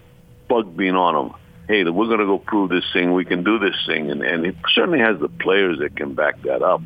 bug 0.49 0.77
being 0.77 0.95
on 0.95 1.27
him. 1.27 1.35
Hey, 1.69 1.85
we're 1.85 2.07
going 2.07 2.21
to 2.21 2.25
go 2.25 2.39
prove 2.39 2.71
this 2.71 2.85
thing. 2.95 3.13
We 3.13 3.27
can 3.27 3.45
do 3.45 3.59
this 3.59 3.77
thing, 3.87 4.11
and 4.11 4.23
and 4.23 4.47
he 4.47 4.53
certainly 4.73 5.01
has 5.01 5.21
the 5.21 5.29
players 5.29 5.79
that 5.81 5.97
can 5.97 6.15
back 6.15 6.41
that 6.43 6.63
up. 6.63 6.81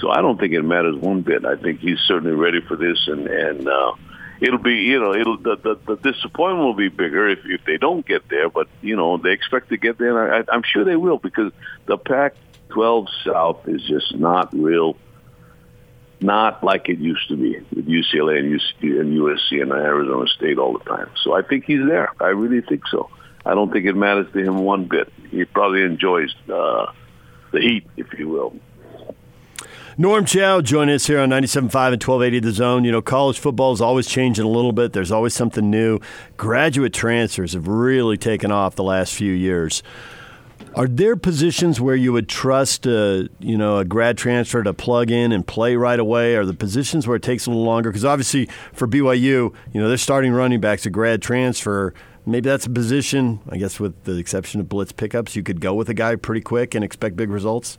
So 0.00 0.10
I 0.10 0.20
don't 0.22 0.40
think 0.40 0.52
it 0.52 0.62
matters 0.62 0.96
one 0.96 1.22
bit. 1.22 1.44
I 1.44 1.56
think 1.56 1.80
he's 1.80 2.00
certainly 2.00 2.34
ready 2.34 2.60
for 2.60 2.76
this, 2.76 2.98
and 3.06 3.28
and 3.28 3.68
uh, 3.68 3.92
it'll 4.40 4.58
be 4.58 4.74
you 4.74 4.98
know 4.98 5.14
it'll 5.14 5.36
the, 5.36 5.56
the 5.56 5.78
the 5.86 6.12
disappointment 6.12 6.66
will 6.66 6.74
be 6.74 6.88
bigger 6.88 7.28
if 7.28 7.40
if 7.44 7.64
they 7.64 7.76
don't 7.76 8.04
get 8.04 8.28
there. 8.28 8.48
But 8.48 8.66
you 8.82 8.96
know 8.96 9.18
they 9.18 9.30
expect 9.30 9.68
to 9.68 9.76
get 9.76 9.98
there, 9.98 10.32
and 10.32 10.48
I, 10.48 10.52
I'm 10.52 10.64
sure 10.64 10.84
they 10.84 10.96
will 10.96 11.18
because 11.18 11.52
the 11.86 11.96
Pac-12 11.96 13.08
South 13.24 13.68
is 13.68 13.82
just 13.84 14.16
not 14.16 14.52
real 14.52 14.96
not 16.24 16.64
like 16.64 16.88
it 16.88 16.98
used 16.98 17.28
to 17.28 17.36
be 17.36 17.58
with 17.74 17.86
UCLA 17.86 18.38
and, 18.38 18.60
UC, 18.60 19.00
and 19.00 19.18
USC 19.18 19.62
and 19.62 19.70
Arizona 19.70 20.26
State 20.28 20.58
all 20.58 20.72
the 20.72 20.84
time. 20.84 21.10
So 21.22 21.34
I 21.34 21.42
think 21.42 21.64
he's 21.64 21.86
there. 21.86 22.10
I 22.20 22.28
really 22.28 22.60
think 22.60 22.82
so. 22.90 23.10
I 23.46 23.54
don't 23.54 23.70
think 23.70 23.86
it 23.86 23.94
matters 23.94 24.26
to 24.32 24.38
him 24.38 24.58
one 24.58 24.86
bit. 24.86 25.12
He 25.30 25.44
probably 25.44 25.82
enjoys 25.82 26.34
uh, 26.52 26.86
the 27.52 27.60
heat, 27.60 27.86
if 27.96 28.18
you 28.18 28.28
will. 28.28 28.56
Norm 29.96 30.24
Chow 30.24 30.60
joining 30.60 30.96
us 30.96 31.06
here 31.06 31.20
on 31.20 31.28
97.5 31.28 31.54
and 31.54 32.02
1280 32.02 32.40
The 32.40 32.50
Zone. 32.50 32.84
You 32.84 32.90
know, 32.90 33.02
college 33.02 33.38
football 33.38 33.72
is 33.72 33.80
always 33.80 34.08
changing 34.08 34.44
a 34.44 34.48
little 34.48 34.72
bit. 34.72 34.92
There's 34.92 35.12
always 35.12 35.34
something 35.34 35.70
new. 35.70 36.00
Graduate 36.36 36.92
transfers 36.92 37.52
have 37.52 37.68
really 37.68 38.16
taken 38.16 38.50
off 38.50 38.74
the 38.74 38.82
last 38.82 39.14
few 39.14 39.32
years. 39.32 39.84
Are 40.76 40.88
there 40.88 41.14
positions 41.14 41.80
where 41.80 41.94
you 41.94 42.12
would 42.12 42.28
trust, 42.28 42.84
a, 42.84 43.28
you 43.38 43.56
know, 43.56 43.78
a 43.78 43.84
grad 43.84 44.18
transfer 44.18 44.60
to 44.60 44.74
plug 44.74 45.12
in 45.12 45.30
and 45.30 45.46
play 45.46 45.76
right 45.76 46.00
away? 46.00 46.34
Are 46.34 46.44
the 46.44 46.54
positions 46.54 47.06
where 47.06 47.16
it 47.16 47.22
takes 47.22 47.46
a 47.46 47.50
little 47.50 47.64
longer? 47.64 47.90
Because 47.90 48.04
obviously 48.04 48.48
for 48.72 48.88
BYU, 48.88 49.22
you 49.22 49.54
know, 49.80 49.86
they're 49.86 49.96
starting 49.96 50.32
running 50.32 50.60
backs 50.60 50.84
a 50.84 50.90
grad 50.90 51.22
transfer. 51.22 51.94
Maybe 52.26 52.48
that's 52.48 52.66
a 52.66 52.70
position. 52.70 53.38
I 53.48 53.56
guess 53.56 53.78
with 53.78 54.02
the 54.02 54.16
exception 54.16 54.60
of 54.60 54.68
blitz 54.68 54.90
pickups, 54.90 55.36
you 55.36 55.44
could 55.44 55.60
go 55.60 55.74
with 55.74 55.88
a 55.90 55.94
guy 55.94 56.16
pretty 56.16 56.40
quick 56.40 56.74
and 56.74 56.84
expect 56.84 57.14
big 57.14 57.30
results. 57.30 57.78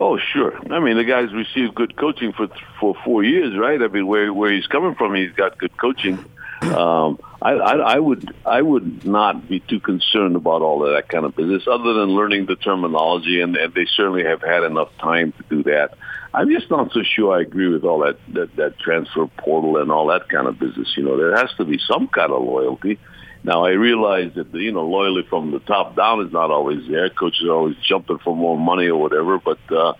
Oh, 0.00 0.18
sure. 0.18 0.58
I 0.72 0.80
mean, 0.80 0.96
the 0.96 1.04
guy's 1.04 1.32
received 1.32 1.74
good 1.74 1.94
coaching 1.96 2.32
for 2.32 2.48
for 2.80 2.96
four 3.04 3.22
years, 3.22 3.56
right? 3.56 3.80
I 3.80 3.88
mean, 3.88 4.06
where 4.06 4.32
where 4.32 4.50
he's 4.50 4.66
coming 4.66 4.94
from, 4.94 5.14
he's 5.14 5.32
got 5.32 5.58
good 5.58 5.76
coaching. 5.76 6.24
Um, 6.72 7.18
I, 7.42 7.52
I, 7.52 7.76
I 7.94 7.98
would 7.98 8.34
I 8.46 8.62
would 8.62 9.04
not 9.04 9.48
be 9.48 9.60
too 9.60 9.80
concerned 9.80 10.36
about 10.36 10.62
all 10.62 10.84
of 10.86 10.94
that 10.94 11.08
kind 11.08 11.24
of 11.24 11.36
business, 11.36 11.64
other 11.66 11.92
than 11.94 12.10
learning 12.16 12.46
the 12.46 12.56
terminology, 12.56 13.40
and, 13.40 13.56
and 13.56 13.74
they 13.74 13.86
certainly 13.86 14.24
have 14.24 14.42
had 14.42 14.62
enough 14.64 14.90
time 14.98 15.32
to 15.32 15.42
do 15.50 15.62
that. 15.64 15.96
I'm 16.32 16.50
just 16.50 16.70
not 16.70 16.92
so 16.92 17.02
sure 17.02 17.36
I 17.36 17.42
agree 17.42 17.68
with 17.68 17.84
all 17.84 18.00
that, 18.00 18.18
that 18.32 18.56
that 18.56 18.78
transfer 18.78 19.26
portal 19.38 19.76
and 19.76 19.90
all 19.92 20.06
that 20.08 20.28
kind 20.28 20.46
of 20.46 20.58
business. 20.58 20.92
You 20.96 21.04
know, 21.04 21.16
there 21.16 21.36
has 21.36 21.52
to 21.58 21.64
be 21.64 21.78
some 21.78 22.08
kind 22.08 22.32
of 22.32 22.42
loyalty. 22.42 22.98
Now 23.42 23.64
I 23.66 23.70
realize 23.70 24.32
that 24.34 24.50
the, 24.50 24.60
you 24.60 24.72
know 24.72 24.86
loyalty 24.86 25.28
from 25.28 25.50
the 25.50 25.60
top 25.60 25.96
down 25.96 26.26
is 26.26 26.32
not 26.32 26.50
always 26.50 26.88
there. 26.88 27.10
Coaches 27.10 27.44
are 27.44 27.52
always 27.52 27.76
jumping 27.86 28.18
for 28.18 28.34
more 28.34 28.58
money 28.58 28.88
or 28.88 29.00
whatever, 29.00 29.38
but. 29.38 29.58
uh 29.70 29.94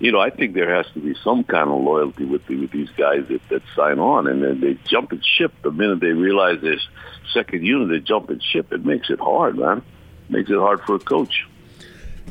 you 0.00 0.12
know, 0.12 0.18
I 0.18 0.30
think 0.30 0.54
there 0.54 0.74
has 0.74 0.86
to 0.94 1.00
be 1.00 1.14
some 1.22 1.44
kind 1.44 1.70
of 1.70 1.80
loyalty 1.82 2.24
with 2.24 2.46
the, 2.46 2.56
with 2.56 2.70
these 2.70 2.88
guys 2.96 3.26
that, 3.28 3.40
that 3.50 3.62
sign 3.76 3.98
on, 3.98 4.26
and 4.26 4.42
then 4.42 4.60
they 4.60 4.78
jump 4.88 5.12
and 5.12 5.22
ship 5.22 5.52
the 5.62 5.70
minute 5.70 6.00
they 6.00 6.08
realize 6.08 6.58
there's 6.62 6.88
second 7.34 7.64
unit. 7.64 7.90
They 7.90 8.00
jump 8.00 8.30
and 8.30 8.42
ship. 8.42 8.72
It 8.72 8.84
makes 8.84 9.10
it 9.10 9.20
hard, 9.20 9.58
man. 9.58 9.78
It 9.78 10.30
makes 10.30 10.50
it 10.50 10.56
hard 10.56 10.80
for 10.82 10.94
a 10.94 10.98
coach. 10.98 11.46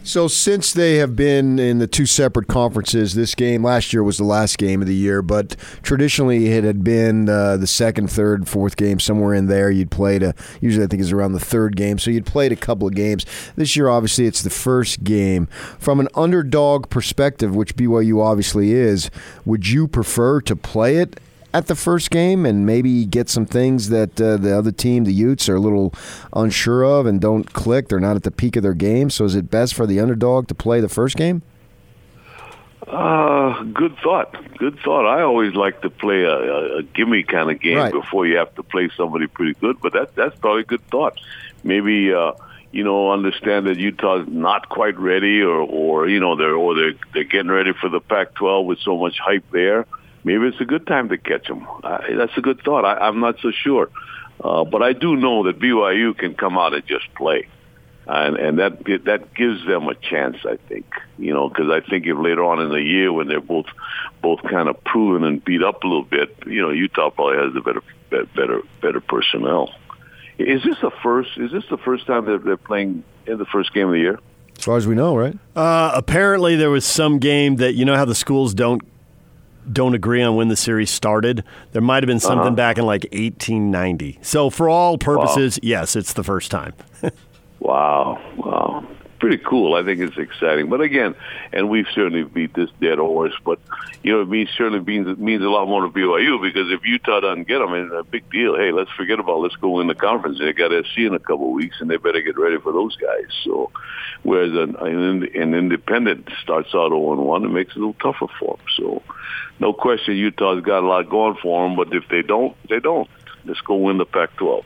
So 0.03 0.27
since 0.27 0.73
they 0.73 0.95
have 0.95 1.15
been 1.15 1.59
in 1.59 1.79
the 1.79 1.85
two 1.85 2.05
separate 2.05 2.47
conferences, 2.47 3.13
this 3.13 3.35
game 3.35 3.63
last 3.63 3.93
year 3.93 4.01
was 4.01 4.17
the 4.17 4.23
last 4.23 4.57
game 4.57 4.81
of 4.81 4.87
the 4.87 4.95
year, 4.95 5.21
but 5.21 5.55
traditionally 5.83 6.47
it 6.47 6.63
had 6.63 6.83
been 6.83 7.29
uh, 7.29 7.57
the 7.57 7.67
second, 7.67 8.09
third, 8.09 8.47
fourth 8.47 8.75
game 8.75 8.99
somewhere 8.99 9.33
in 9.33 9.47
there. 9.47 9.69
You'd 9.69 9.91
played 9.91 10.23
a 10.23 10.33
usually 10.61 10.85
I 10.85 10.87
think 10.87 11.01
it's 11.01 11.11
around 11.11 11.33
the 11.33 11.39
third 11.39 11.75
game, 11.75 11.99
so 11.99 12.09
you'd 12.09 12.25
played 12.25 12.51
a 12.51 12.55
couple 12.55 12.87
of 12.87 12.95
games. 12.95 13.25
This 13.55 13.75
year, 13.75 13.89
obviously, 13.89 14.25
it's 14.25 14.41
the 14.41 14.49
first 14.49 15.03
game. 15.03 15.47
From 15.77 15.99
an 15.99 16.07
underdog 16.15 16.89
perspective, 16.89 17.55
which 17.55 17.75
BYU 17.75 18.23
obviously 18.23 18.71
is, 18.71 19.11
would 19.45 19.67
you 19.67 19.87
prefer 19.87 20.41
to 20.41 20.55
play 20.55 20.97
it 20.97 21.19
at 21.53 21.67
the 21.67 21.75
first 21.75 22.11
game 22.11 22.45
and 22.45 22.65
maybe 22.65 23.05
get 23.05 23.29
some 23.29 23.45
things 23.45 23.89
that 23.89 24.19
uh, 24.21 24.37
the 24.37 24.55
other 24.55 24.71
team, 24.71 25.03
the 25.03 25.13
Utes, 25.13 25.49
are 25.49 25.55
a 25.55 25.59
little 25.59 25.93
unsure 26.33 26.83
of 26.83 27.05
and 27.05 27.19
don't 27.19 27.53
click. 27.53 27.87
They're 27.87 27.99
not 27.99 28.15
at 28.15 28.23
the 28.23 28.31
peak 28.31 28.55
of 28.55 28.63
their 28.63 28.73
game. 28.73 29.09
So 29.09 29.25
is 29.25 29.35
it 29.35 29.49
best 29.49 29.73
for 29.73 29.87
the 29.87 29.99
underdog 29.99 30.47
to 30.49 30.55
play 30.55 30.79
the 30.79 30.89
first 30.89 31.15
game? 31.15 31.41
Uh, 32.87 33.63
good 33.63 33.95
thought. 33.99 34.35
Good 34.57 34.79
thought. 34.79 35.05
I 35.05 35.21
always 35.21 35.53
like 35.53 35.81
to 35.81 35.89
play 35.89 36.23
a, 36.23 36.33
a, 36.33 36.77
a 36.77 36.83
gimme 36.83 37.23
kind 37.23 37.51
of 37.51 37.59
game 37.59 37.77
right. 37.77 37.93
before 37.93 38.25
you 38.25 38.37
have 38.37 38.53
to 38.55 38.63
play 38.63 38.89
somebody 38.95 39.27
pretty 39.27 39.53
good. 39.59 39.79
But 39.81 39.93
that 39.93 40.15
that's 40.15 40.37
probably 40.39 40.61
a 40.61 40.65
good 40.65 40.85
thought. 40.87 41.19
Maybe 41.63 42.11
uh, 42.11 42.31
you 42.71 42.83
know 42.83 43.11
understand 43.11 43.67
that 43.67 43.77
Utah's 43.77 44.27
not 44.27 44.69
quite 44.69 44.97
ready, 44.97 45.41
or 45.41 45.59
or 45.59 46.07
you 46.07 46.19
know 46.19 46.35
they're 46.35 46.55
or 46.55 46.73
they're 46.73 46.93
they're 47.13 47.25
getting 47.25 47.51
ready 47.51 47.73
for 47.73 47.89
the 47.89 47.99
Pac-12 47.99 48.65
with 48.65 48.79
so 48.79 48.97
much 48.97 49.19
hype 49.19 49.45
there 49.51 49.85
maybe 50.23 50.47
it's 50.47 50.61
a 50.61 50.65
good 50.65 50.87
time 50.87 51.09
to 51.09 51.17
catch 51.17 51.47
them. 51.47 51.67
that's 51.81 52.37
a 52.37 52.41
good 52.41 52.61
thought. 52.63 52.85
I, 52.85 53.07
I'm 53.07 53.19
not 53.19 53.39
so 53.41 53.51
sure, 53.51 53.89
uh, 54.43 54.63
but 54.63 54.81
I 54.81 54.93
do 54.93 55.15
know 55.15 55.43
that 55.43 55.59
BYU 55.59 56.17
can 56.17 56.35
come 56.35 56.57
out 56.57 56.73
and 56.73 56.85
just 56.85 57.13
play, 57.15 57.47
and 58.07 58.37
and 58.37 58.59
that 58.59 58.83
that 59.05 59.33
gives 59.33 59.65
them 59.65 59.87
a 59.87 59.95
chance. 59.95 60.37
I 60.45 60.57
think 60.67 60.85
you 61.17 61.33
know 61.33 61.49
because 61.49 61.69
I 61.69 61.81
think 61.87 62.05
if 62.05 62.17
later 62.17 62.43
on 62.43 62.59
in 62.59 62.69
the 62.69 62.81
year 62.81 63.11
when 63.11 63.27
they're 63.27 63.41
both 63.41 63.67
both 64.21 64.41
kind 64.43 64.69
of 64.69 64.83
proven 64.83 65.23
and 65.23 65.43
beat 65.43 65.63
up 65.63 65.83
a 65.83 65.87
little 65.87 66.03
bit, 66.03 66.35
you 66.45 66.61
know 66.61 66.71
Utah 66.71 67.09
probably 67.09 67.37
has 67.37 67.53
the 67.53 67.61
better 67.61 67.81
better 68.35 68.61
better 68.81 69.01
personnel. 69.01 69.73
Is 70.37 70.63
this 70.63 70.77
the 70.81 70.91
first? 71.03 71.31
Is 71.37 71.51
this 71.51 71.65
the 71.69 71.77
first 71.77 72.07
time 72.07 72.25
that 72.25 72.45
they're 72.45 72.57
playing 72.57 73.03
in 73.25 73.37
the 73.37 73.45
first 73.45 73.73
game 73.73 73.87
of 73.87 73.93
the 73.93 73.99
year? 73.99 74.19
As 74.57 74.65
far 74.65 74.77
as 74.77 74.87
we 74.87 74.95
know, 74.95 75.15
right? 75.15 75.37
Uh, 75.55 75.91
apparently, 75.93 76.55
there 76.55 76.69
was 76.69 76.85
some 76.85 77.19
game 77.19 77.57
that 77.57 77.73
you 77.73 77.85
know 77.85 77.95
how 77.95 78.05
the 78.05 78.15
schools 78.15 78.53
don't 78.53 78.81
don't 79.71 79.93
agree 79.93 80.21
on 80.21 80.35
when 80.35 80.47
the 80.47 80.55
series 80.55 80.89
started. 80.89 81.43
There 81.71 81.81
might 81.81 82.03
have 82.03 82.07
been 82.07 82.19
something 82.19 82.47
uh-huh. 82.47 82.55
back 82.55 82.77
in 82.77 82.85
like 82.85 83.03
1890. 83.03 84.19
So 84.21 84.49
for 84.49 84.69
all 84.69 84.97
purposes, 84.97 85.55
wow. 85.57 85.67
yes, 85.67 85.95
it's 85.95 86.13
the 86.13 86.23
first 86.23 86.51
time. 86.51 86.73
wow. 87.59 88.21
Wow 88.37 88.87
pretty 89.19 89.37
cool. 89.37 89.75
I 89.75 89.83
think 89.83 89.99
it's 89.99 90.17
exciting. 90.17 90.69
But 90.69 90.81
again, 90.81 91.15
and 91.53 91.69
we've 91.69 91.87
certainly 91.93 92.23
beat 92.23 92.53
this 92.53 92.69
dead 92.81 92.97
horse. 92.97 93.33
But 93.43 93.59
you 94.03 94.11
know, 94.13 94.21
it 94.21 94.29
means 94.29 94.49
certainly 94.57 94.79
means 94.79 95.07
it 95.07 95.19
means 95.19 95.43
a 95.43 95.49
lot 95.49 95.67
more 95.67 95.81
to 95.81 95.89
BYU 95.89 96.41
because 96.41 96.71
if 96.71 96.85
Utah 96.85 97.19
doesn't 97.19 97.47
get 97.47 97.59
them, 97.59 97.73
it's 97.73 97.93
a 97.93 98.03
big 98.03 98.29
deal. 98.31 98.55
Hey, 98.55 98.71
let's 98.71 98.91
forget 98.91 99.19
about 99.19 99.39
let's 99.39 99.55
go 99.57 99.69
win 99.69 99.87
the 99.87 99.95
conference. 99.95 100.39
They 100.39 100.53
got 100.53 100.71
SC 100.71 100.99
in 100.99 101.13
a 101.13 101.19
couple 101.19 101.47
of 101.47 101.53
weeks, 101.53 101.77
and 101.79 101.89
they 101.89 101.97
better 101.97 102.21
get 102.21 102.37
ready 102.37 102.57
for 102.57 102.71
those 102.71 102.95
guys. 102.95 103.27
So, 103.43 103.71
whereas 104.23 104.51
an, 104.51 104.75
an 104.77 105.53
independent 105.53 106.29
starts 106.41 106.69
out 106.73 106.89
0 106.89 107.15
1, 107.15 107.45
it 107.45 107.49
makes 107.49 107.71
it 107.71 107.77
a 107.77 107.85
little 107.85 107.93
tougher 107.93 108.31
for 108.39 108.57
them. 108.57 108.65
So, 108.77 109.03
no 109.59 109.73
question, 109.73 110.15
Utah's 110.15 110.63
got 110.63 110.83
a 110.83 110.87
lot 110.87 111.09
going 111.09 111.35
for 111.41 111.67
them. 111.67 111.75
But 111.75 111.93
if 111.93 112.07
they 112.09 112.21
don't, 112.21 112.55
they 112.69 112.79
don't. 112.79 113.09
Let's 113.45 113.61
go 113.61 113.75
win 113.75 113.97
the 113.97 114.05
Pac-12. 114.05 114.63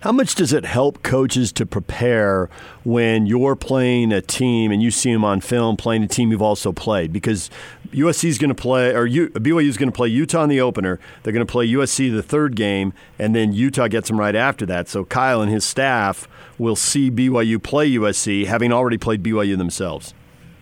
How 0.00 0.12
much 0.12 0.36
does 0.36 0.52
it 0.52 0.64
help 0.64 1.02
coaches 1.02 1.50
to 1.52 1.66
prepare 1.66 2.48
when 2.84 3.26
you're 3.26 3.56
playing 3.56 4.12
a 4.12 4.20
team 4.20 4.70
and 4.70 4.80
you 4.80 4.92
see 4.92 5.12
them 5.12 5.24
on 5.24 5.40
film 5.40 5.76
playing 5.76 6.04
a 6.04 6.06
team 6.06 6.30
you've 6.30 6.40
also 6.40 6.70
played? 6.70 7.12
Because 7.12 7.50
USC 7.90 8.28
is 8.28 8.38
going 8.38 8.50
to 8.50 8.54
play, 8.54 8.94
or 8.94 9.08
BYU 9.08 9.68
is 9.68 9.76
going 9.76 9.90
to 9.90 9.96
play 9.96 10.06
Utah 10.06 10.44
in 10.44 10.50
the 10.50 10.60
opener. 10.60 11.00
They're 11.22 11.32
going 11.32 11.44
to 11.44 11.50
play 11.50 11.66
USC 11.66 12.14
the 12.14 12.22
third 12.22 12.54
game, 12.54 12.92
and 13.18 13.34
then 13.34 13.52
Utah 13.52 13.88
gets 13.88 14.06
them 14.06 14.20
right 14.20 14.36
after 14.36 14.64
that. 14.66 14.88
So 14.88 15.04
Kyle 15.04 15.42
and 15.42 15.50
his 15.50 15.64
staff 15.64 16.28
will 16.58 16.76
see 16.76 17.10
BYU 17.10 17.60
play 17.60 17.90
USC, 17.90 18.46
having 18.46 18.72
already 18.72 18.98
played 18.98 19.24
BYU 19.24 19.58
themselves. 19.58 20.14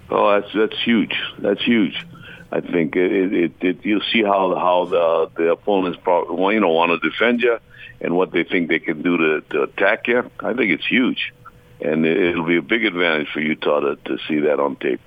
Oh, 0.08 0.40
that's 0.40 0.50
that's 0.54 0.82
huge. 0.82 1.14
That's 1.40 1.62
huge. 1.62 2.06
I 2.52 2.60
think 2.60 2.96
it, 2.96 3.34
it, 3.34 3.52
it, 3.60 3.84
you'll 3.84 4.00
see 4.12 4.22
how 4.22 4.54
how 4.54 4.86
the 4.86 5.30
the 5.36 5.50
opponents 5.50 5.98
probably 6.02 6.54
you 6.54 6.60
know 6.60 6.70
want 6.70 6.90
to 7.02 7.10
defend 7.10 7.42
you 7.42 7.58
and 8.06 8.16
what 8.16 8.30
they 8.30 8.44
think 8.44 8.68
they 8.68 8.78
can 8.78 9.02
do 9.02 9.16
to, 9.16 9.40
to 9.50 9.62
attack 9.64 10.06
you. 10.06 10.30
I 10.38 10.54
think 10.54 10.70
it's 10.70 10.86
huge, 10.86 11.34
and 11.80 12.06
it'll 12.06 12.46
be 12.46 12.56
a 12.56 12.62
big 12.62 12.84
advantage 12.84 13.28
for 13.32 13.40
Utah 13.40 13.80
to, 13.80 13.96
to 13.96 14.18
see 14.28 14.38
that 14.40 14.60
on 14.60 14.76
tape. 14.76 15.00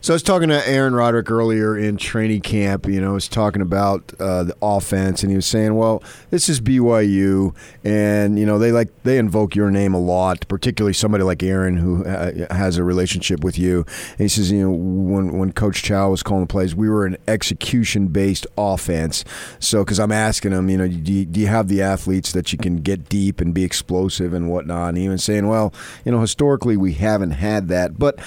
So 0.00 0.12
I 0.12 0.14
was 0.14 0.22
talking 0.22 0.48
to 0.50 0.68
Aaron 0.68 0.94
Roderick 0.94 1.28
earlier 1.28 1.76
in 1.76 1.96
training 1.96 2.42
camp. 2.42 2.86
You 2.86 3.00
know, 3.00 3.10
I 3.10 3.14
was 3.14 3.26
talking 3.26 3.60
about 3.60 4.12
uh, 4.20 4.44
the 4.44 4.56
offense, 4.62 5.24
and 5.24 5.30
he 5.30 5.36
was 5.36 5.46
saying, 5.46 5.74
"Well, 5.74 6.04
this 6.30 6.48
is 6.48 6.60
BYU, 6.60 7.52
and 7.82 8.38
you 8.38 8.46
know 8.46 8.60
they 8.60 8.70
like 8.70 8.90
they 9.02 9.18
invoke 9.18 9.56
your 9.56 9.72
name 9.72 9.94
a 9.94 9.98
lot, 9.98 10.46
particularly 10.46 10.92
somebody 10.92 11.24
like 11.24 11.42
Aaron 11.42 11.76
who 11.76 12.04
uh, 12.04 12.54
has 12.54 12.76
a 12.76 12.84
relationship 12.84 13.42
with 13.42 13.58
you." 13.58 13.84
And 14.10 14.20
he 14.20 14.28
says, 14.28 14.52
"You 14.52 14.68
know, 14.68 14.70
when 14.70 15.36
when 15.36 15.52
Coach 15.52 15.82
Chow 15.82 16.10
was 16.10 16.22
calling 16.22 16.44
the 16.44 16.48
plays, 16.48 16.76
we 16.76 16.88
were 16.88 17.04
an 17.04 17.16
execution 17.26 18.06
based 18.06 18.46
offense. 18.56 19.24
So 19.58 19.84
because 19.84 19.98
I'm 19.98 20.12
asking 20.12 20.52
him, 20.52 20.70
you 20.70 20.78
know, 20.78 20.86
do 20.86 21.12
you, 21.12 21.24
do 21.24 21.40
you 21.40 21.48
have 21.48 21.66
the 21.66 21.82
athletes 21.82 22.30
that 22.32 22.52
you 22.52 22.58
can 22.58 22.76
get 22.76 23.08
deep 23.08 23.40
and 23.40 23.52
be 23.52 23.64
explosive 23.64 24.32
and 24.32 24.48
whatnot?" 24.48 24.90
And 24.90 24.98
he 24.98 25.08
was 25.08 25.24
saying, 25.24 25.48
"Well, 25.48 25.74
you 26.04 26.12
know, 26.12 26.20
historically 26.20 26.76
we 26.76 26.92
haven't 26.92 27.32
had 27.32 27.66
that, 27.68 27.98
but." 27.98 28.20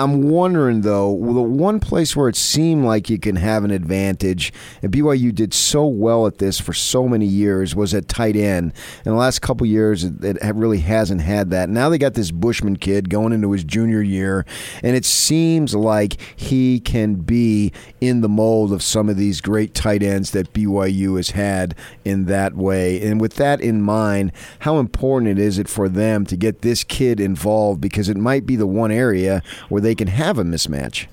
I'm 0.00 0.30
wondering 0.30 0.80
though, 0.80 1.10
the 1.10 1.42
one 1.42 1.78
place 1.78 2.16
where 2.16 2.30
it 2.30 2.36
seemed 2.36 2.86
like 2.86 3.10
you 3.10 3.18
can 3.18 3.36
have 3.36 3.64
an 3.64 3.70
advantage, 3.70 4.50
and 4.80 4.90
BYU 4.90 5.34
did 5.34 5.52
so 5.52 5.86
well 5.86 6.26
at 6.26 6.38
this 6.38 6.58
for 6.58 6.72
so 6.72 7.06
many 7.06 7.26
years, 7.26 7.76
was 7.76 7.92
at 7.92 8.08
tight 8.08 8.34
end. 8.34 8.72
In 9.04 9.12
the 9.12 9.18
last 9.18 9.42
couple 9.42 9.66
years, 9.66 10.04
it 10.04 10.54
really 10.54 10.78
hasn't 10.78 11.20
had 11.20 11.50
that. 11.50 11.68
Now 11.68 11.90
they 11.90 11.98
got 11.98 12.14
this 12.14 12.30
Bushman 12.30 12.76
kid 12.76 13.10
going 13.10 13.34
into 13.34 13.52
his 13.52 13.62
junior 13.62 14.00
year, 14.00 14.46
and 14.82 14.96
it 14.96 15.04
seems 15.04 15.74
like 15.74 16.16
he 16.34 16.80
can 16.80 17.16
be 17.16 17.70
in 18.00 18.22
the 18.22 18.28
mold 18.28 18.72
of 18.72 18.82
some 18.82 19.10
of 19.10 19.18
these 19.18 19.42
great 19.42 19.74
tight 19.74 20.02
ends 20.02 20.30
that 20.30 20.54
BYU 20.54 21.18
has 21.18 21.30
had 21.30 21.74
in 22.06 22.24
that 22.24 22.54
way. 22.54 23.02
And 23.02 23.20
with 23.20 23.34
that 23.34 23.60
in 23.60 23.82
mind, 23.82 24.32
how 24.60 24.78
important 24.78 25.38
is 25.38 25.58
it 25.58 25.68
for 25.68 25.90
them 25.90 26.24
to 26.24 26.38
get 26.38 26.62
this 26.62 26.84
kid 26.84 27.20
involved 27.20 27.82
because 27.82 28.08
it 28.08 28.16
might 28.16 28.46
be 28.46 28.56
the 28.56 28.66
one 28.66 28.90
area 28.90 29.42
where 29.68 29.82
they 29.82 29.89
they 29.90 29.96
can 29.96 30.06
have 30.06 30.38
a 30.38 30.44
mismatch. 30.44 31.08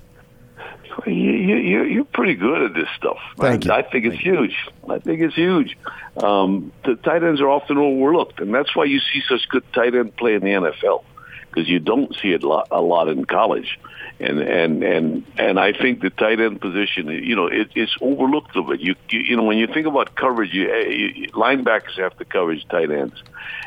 You, 1.04 1.12
you, 1.12 1.82
you're 1.82 2.04
pretty 2.04 2.36
good 2.36 2.62
at 2.62 2.74
this 2.74 2.86
stuff. 2.96 3.18
Thank 3.36 3.68
I, 3.68 3.76
you. 3.76 3.82
I 3.82 3.90
think 3.90 4.04
it's 4.04 4.22
huge. 4.22 4.54
I 4.88 5.00
think 5.00 5.20
it's 5.20 5.34
huge. 5.34 5.76
Um, 6.16 6.70
the 6.84 6.94
tight 6.94 7.24
ends 7.24 7.40
are 7.40 7.48
often 7.48 7.76
overlooked, 7.76 8.38
and 8.38 8.54
that's 8.54 8.76
why 8.76 8.84
you 8.84 9.00
see 9.00 9.20
such 9.28 9.48
good 9.48 9.64
tight 9.72 9.96
end 9.96 10.14
play 10.16 10.34
in 10.34 10.42
the 10.42 10.50
NFL 10.50 11.02
because 11.48 11.68
you 11.68 11.78
don't 11.78 12.14
see 12.16 12.32
it 12.32 12.42
a 12.42 12.80
lot 12.80 13.08
in 13.08 13.24
college 13.24 13.78
and 14.20 14.40
and 14.40 14.82
and 14.82 15.24
and 15.36 15.60
I 15.60 15.72
think 15.72 16.00
the 16.00 16.10
tight 16.10 16.40
end 16.40 16.60
position, 16.60 17.08
you 17.08 17.36
know, 17.36 17.46
it, 17.46 17.70
it's 17.74 17.94
overlooked 18.00 18.56
a 18.56 18.62
bit. 18.62 18.80
You, 18.80 18.94
you 19.10 19.20
you 19.20 19.36
know 19.36 19.44
when 19.44 19.58
you 19.58 19.66
think 19.66 19.86
about 19.86 20.14
coverage, 20.16 20.52
you, 20.52 20.70
eh, 20.70 20.88
you 20.88 21.28
linebackers 21.28 21.96
have 21.98 22.16
to 22.18 22.24
cover 22.24 22.56
tight 22.68 22.90
ends, 22.90 23.22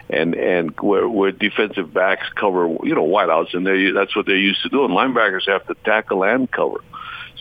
and 0.10 0.36
and 0.36 0.78
where 0.82 1.08
where 1.08 1.32
defensive 1.32 1.94
backs 1.94 2.28
cover, 2.36 2.68
you 2.84 2.96
know, 2.96 3.08
wideouts, 3.08 3.54
and 3.54 3.66
they 3.66 3.92
that's 3.92 4.16
what 4.16 4.26
they're 4.26 4.36
used 4.36 4.62
to 4.64 4.70
doing. 4.70 4.92
Linebackers 4.92 5.48
have 5.48 5.66
to 5.68 5.76
tackle 5.86 6.24
and 6.24 6.52
cover. 6.52 6.82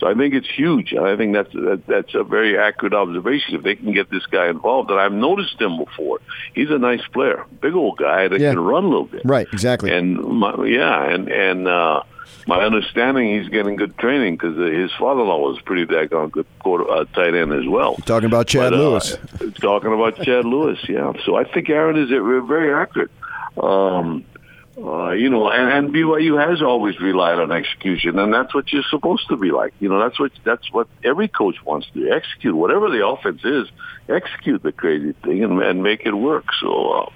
So 0.01 0.07
I 0.07 0.15
think 0.15 0.33
it's 0.33 0.49
huge. 0.49 0.95
I 0.95 1.15
think 1.15 1.33
that's 1.33 1.53
that, 1.53 1.83
that's 1.85 2.15
a 2.15 2.23
very 2.23 2.57
accurate 2.57 2.95
observation. 2.95 3.53
If 3.53 3.61
they 3.61 3.75
can 3.75 3.93
get 3.93 4.09
this 4.09 4.25
guy 4.25 4.47
involved, 4.47 4.89
and 4.89 4.99
I've 4.99 5.13
noticed 5.13 5.61
him 5.61 5.77
before, 5.77 6.19
he's 6.55 6.71
a 6.71 6.79
nice 6.79 7.05
player, 7.13 7.45
big 7.61 7.75
old 7.75 7.99
guy 7.99 8.27
that 8.27 8.39
yeah. 8.39 8.49
can 8.49 8.59
run 8.59 8.85
a 8.85 8.87
little 8.87 9.05
bit. 9.05 9.21
Right, 9.23 9.47
exactly. 9.53 9.91
And 9.91 10.17
my, 10.17 10.65
yeah, 10.65 11.03
and 11.03 11.29
and 11.29 11.67
uh, 11.67 12.01
my 12.47 12.63
understanding, 12.63 13.39
he's 13.39 13.49
getting 13.49 13.75
good 13.75 13.95
training 13.99 14.37
because 14.37 14.57
uh, 14.57 14.63
his 14.63 14.89
father-in-law 14.97 15.37
was 15.37 15.61
pretty 15.61 15.85
daggone 15.85 16.31
good 16.31 16.47
quarter, 16.57 16.89
uh, 16.89 17.05
tight 17.13 17.35
end 17.35 17.53
as 17.53 17.67
well. 17.67 17.93
Talking 17.97 18.25
about 18.25 18.47
Chad 18.47 18.71
but, 18.71 18.79
uh, 18.79 18.81
Lewis. 18.81 19.17
talking 19.59 19.93
about 19.93 20.15
Chad 20.23 20.45
Lewis, 20.45 20.79
yeah. 20.89 21.13
So 21.25 21.35
I 21.35 21.43
think 21.43 21.69
Aaron 21.69 21.95
is 21.95 22.09
very 22.09 22.73
accurate. 22.73 23.11
Um, 23.61 24.25
uh, 24.83 25.11
you 25.11 25.29
know, 25.29 25.49
and, 25.49 25.71
and 25.71 25.93
BYU 25.93 26.43
has 26.43 26.61
always 26.61 26.99
relied 26.99 27.37
on 27.37 27.51
execution, 27.51 28.17
and 28.17 28.33
that's 28.33 28.53
what 28.53 28.71
you're 28.73 28.83
supposed 28.89 29.27
to 29.29 29.37
be 29.37 29.51
like. 29.51 29.73
You 29.79 29.89
know, 29.89 29.99
that's 29.99 30.19
what 30.19 30.31
that's 30.43 30.71
what 30.71 30.87
every 31.03 31.27
coach 31.27 31.55
wants 31.63 31.87
to 31.87 31.93
do: 31.93 32.11
execute 32.11 32.55
whatever 32.55 32.89
the 32.89 33.05
offense 33.05 33.41
is, 33.43 33.67
execute 34.09 34.63
the 34.63 34.71
crazy 34.71 35.13
thing 35.23 35.43
and, 35.43 35.61
and 35.61 35.83
make 35.83 36.05
it 36.05 36.13
work. 36.13 36.45
So, 36.59 36.91
uh, 36.91 37.09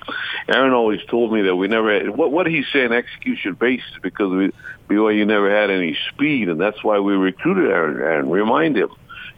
Aaron 0.47 0.73
always 0.73 1.04
told 1.10 1.34
me 1.34 1.43
that 1.43 1.56
we 1.56 1.67
never 1.67 1.93
had 1.93 2.10
what 2.15 2.32
what 2.32 2.45
he's 2.45 2.65
saying 2.71 2.91
execution 2.91 3.54
based 3.54 4.01
because 4.04 4.32
we 4.32 4.51
BYU 4.88 5.25
never 5.25 5.49
had 5.49 5.71
any 5.71 5.97
speed, 6.13 6.49
and 6.49 6.62
that's 6.62 6.84
why 6.84 6.99
we 6.99 7.13
recruited 7.13 7.71
Aaron. 7.71 7.97
Aaron, 7.97 8.30
remind 8.30 8.78
him 8.78 8.89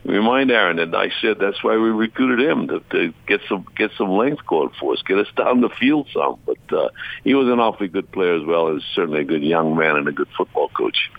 remind 0.06 0.52
Aaron, 0.52 0.80
and 0.80 0.96
I 0.96 1.12
said 1.22 1.38
that's 1.40 1.64
why 1.64 1.76
we 1.76 1.90
recruited 1.90 2.48
him 2.48 2.68
to, 2.68 2.80
to 2.92 3.14
get 3.28 3.42
some 3.50 3.66
get 3.76 3.92
some 3.98 4.12
length 4.12 4.46
going 4.46 4.72
for 4.80 4.94
us, 4.94 5.02
get 5.06 5.18
us 5.18 5.28
down 5.36 5.62
the 5.62 5.70
field 5.70 6.08
some. 6.14 6.40
But 6.46 6.78
uh, 6.78 6.90
he 7.24 7.34
was 7.34 7.48
an 7.48 7.60
awfully 7.60 7.88
good 7.88 8.12
player 8.12 8.36
as 8.36 8.46
well 8.46 8.76
as 8.76 8.84
certainly 8.96 9.22
a 9.22 9.26
good 9.26 9.44
young 9.44 9.76
man 9.78 9.98
and 9.98 10.08
a 10.08 10.12
good 10.12 10.30
football 10.38 10.70
coach. 10.70 11.10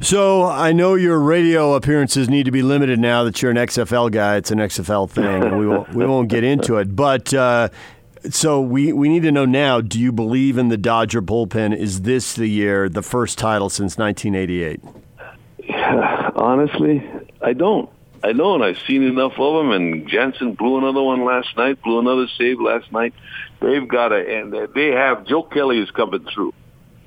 So 0.00 0.44
I 0.44 0.72
know 0.72 0.94
your 0.94 1.18
radio 1.18 1.74
appearances 1.74 2.28
need 2.28 2.44
to 2.44 2.50
be 2.50 2.62
limited 2.62 2.98
now 2.98 3.24
that 3.24 3.40
you're 3.40 3.50
an 3.50 3.56
XFL 3.56 4.10
guy. 4.10 4.36
It's 4.36 4.50
an 4.50 4.58
XFL 4.58 5.08
thing. 5.08 5.58
we 5.58 5.66
won't 5.66 5.94
we 5.94 6.06
won't 6.06 6.28
get 6.28 6.44
into 6.44 6.76
it, 6.76 6.94
but. 6.94 7.32
Uh, 7.32 7.68
so 8.30 8.60
we, 8.60 8.92
we 8.92 9.08
need 9.08 9.22
to 9.22 9.30
know 9.30 9.44
now, 9.44 9.80
do 9.80 10.00
you 10.00 10.10
believe 10.10 10.58
in 10.58 10.66
the 10.66 10.76
Dodger 10.76 11.22
bullpen? 11.22 11.76
Is 11.76 12.02
this 12.02 12.34
the 12.34 12.48
year, 12.48 12.88
the 12.88 13.02
first 13.02 13.38
title 13.38 13.68
since 13.70 13.96
1988? 13.98 15.05
Honestly, 16.46 17.04
I 17.42 17.54
don't. 17.54 17.90
I 18.22 18.32
don't. 18.32 18.62
I've 18.62 18.78
seen 18.86 19.02
enough 19.02 19.32
of 19.36 19.54
them, 19.56 19.72
and 19.72 20.06
Jansen 20.06 20.54
blew 20.54 20.78
another 20.78 21.02
one 21.02 21.24
last 21.24 21.56
night, 21.56 21.82
blew 21.82 21.98
another 21.98 22.28
save 22.38 22.60
last 22.60 22.92
night. 22.92 23.14
They've 23.60 23.88
got 23.88 24.10
to, 24.10 24.16
and 24.16 24.54
they 24.72 24.92
have, 24.92 25.26
Joe 25.26 25.42
Kelly 25.42 25.80
is 25.80 25.90
coming 25.90 26.24
through. 26.32 26.54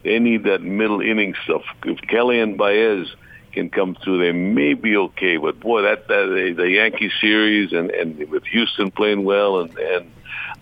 They 0.04 0.20
need 0.20 0.44
that 0.44 0.62
middle 0.62 1.00
inning 1.00 1.36
stuff. 1.46 1.62
If 1.86 2.02
Kelly 2.02 2.42
and 2.42 2.58
Baez 2.58 3.08
can 3.54 3.70
come 3.70 3.96
through, 4.04 4.18
they 4.18 4.34
may 4.34 4.74
be 4.74 4.98
okay. 4.98 5.38
But 5.38 5.62
boy, 5.62 5.84
that, 5.84 6.10
that 6.10 6.54
the 6.58 6.70
Yankee 6.70 7.10
series 7.22 7.72
and, 7.72 7.92
and 7.92 8.18
with 8.30 8.44
Houston 8.44 8.92
playing 8.92 9.24
well 9.24 9.62
and, 9.62 9.78
and 9.78 10.12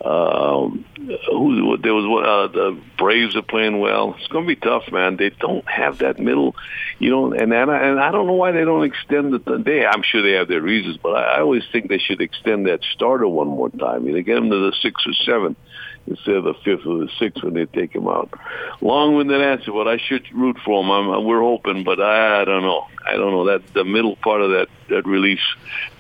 um, 0.04 0.86
who 1.28 1.78
there 1.78 1.94
was 1.94 2.06
uh, 2.06 2.54
the 2.54 2.80
Braves 2.98 3.36
are 3.36 3.42
playing 3.42 3.80
well. 3.80 4.16
It's 4.18 4.28
going 4.28 4.46
to 4.46 4.56
be 4.56 4.60
tough, 4.60 4.92
man. 4.92 5.18
They 5.18 5.30
don't 5.30 5.68
have 5.68 6.00
that 6.00 6.20
middle, 6.20 6.56
you 7.00 7.10
know, 7.10 7.34
and 7.34 7.54
and 7.54 7.72
I, 7.72 7.78
and 7.80 8.00
I 8.00 8.12
don't 8.12 8.28
know 8.28 8.34
why 8.34 8.52
they 8.52 8.64
don't 8.64 8.84
extend 8.84 9.34
the 9.34 9.58
day. 9.58 9.86
I'm 9.86 10.04
sure 10.04 10.22
they 10.22 10.38
have 10.38 10.48
their 10.48 10.62
reasons, 10.62 10.98
but 10.98 11.16
I, 11.16 11.38
I 11.38 11.40
always 11.42 11.64
think 11.72 11.90
they 11.90 11.98
should 11.98 12.22
extend 12.22 12.68
that 12.68 12.82
starter 12.94 13.28
one 13.28 13.48
more 13.48 13.70
time. 13.70 14.06
You 14.06 14.14
know, 14.14 14.22
get 14.22 14.36
them 14.36 14.50
to 14.50 14.72
the 14.72 14.76
six 14.82 15.06
or 15.08 15.14
seven 15.14 15.56
instead 16.06 16.36
of 16.36 16.44
the 16.44 16.54
fifth 16.64 16.86
or 16.86 17.00
the 17.00 17.10
sixth 17.20 17.44
when 17.44 17.54
they 17.54 17.66
take 17.66 17.94
him 17.94 18.08
out. 18.08 18.30
Long-winded 18.82 19.42
answer, 19.42 19.72
but 19.72 19.88
I 19.88 19.98
should 19.98 20.32
root 20.34 20.58
for 20.64 20.82
him. 20.82 20.90
I'm, 20.90 21.26
we're 21.26 21.42
hoping, 21.42 21.84
but 21.84 22.00
I, 22.00 22.42
I 22.42 22.46
don't 22.46 22.62
know. 22.62 22.88
I 23.06 23.14
don't 23.14 23.32
know 23.32 23.46
that 23.46 23.74
the 23.74 23.84
middle 23.84 24.16
part 24.16 24.42
of 24.42 24.52
that 24.52 24.68
that 24.90 25.06
release 25.06 25.42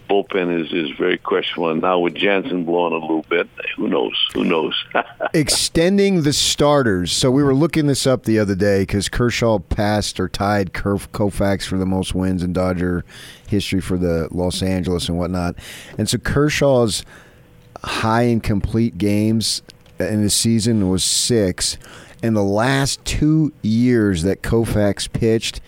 bullpen 0.07 0.61
is 0.61 0.71
is 0.73 0.95
very 0.97 1.17
questionable. 1.17 1.69
And 1.69 1.81
now 1.81 1.99
with 1.99 2.15
Jansen 2.15 2.65
blowing 2.65 2.93
a 2.93 2.97
little 2.97 3.25
bit, 3.29 3.47
who 3.75 3.87
knows? 3.87 4.13
Who 4.33 4.43
knows? 4.43 4.73
Extending 5.33 6.23
the 6.23 6.33
starters. 6.33 7.11
So 7.11 7.31
we 7.31 7.43
were 7.43 7.53
looking 7.53 7.87
this 7.87 8.07
up 8.07 8.23
the 8.23 8.39
other 8.39 8.55
day 8.55 8.81
because 8.81 9.09
Kershaw 9.09 9.59
passed 9.59 10.19
or 10.19 10.27
tied 10.27 10.73
Koufax 10.73 11.67
for 11.67 11.77
the 11.77 11.85
most 11.85 12.15
wins 12.15 12.43
in 12.43 12.53
Dodger 12.53 13.03
history 13.47 13.81
for 13.81 13.97
the 13.97 14.27
Los 14.31 14.61
Angeles 14.61 15.09
and 15.09 15.17
whatnot. 15.17 15.55
And 15.97 16.09
so 16.09 16.17
Kershaw's 16.17 17.03
high 17.83 18.23
and 18.23 18.41
complete 18.41 18.97
games 18.97 19.61
in 19.99 20.23
the 20.23 20.29
season 20.29 20.89
was 20.89 21.03
six. 21.03 21.77
In 22.23 22.33
the 22.33 22.43
last 22.43 23.03
two 23.05 23.53
years 23.61 24.23
that 24.23 24.41
Koufax 24.41 25.11
pitched, 25.11 25.61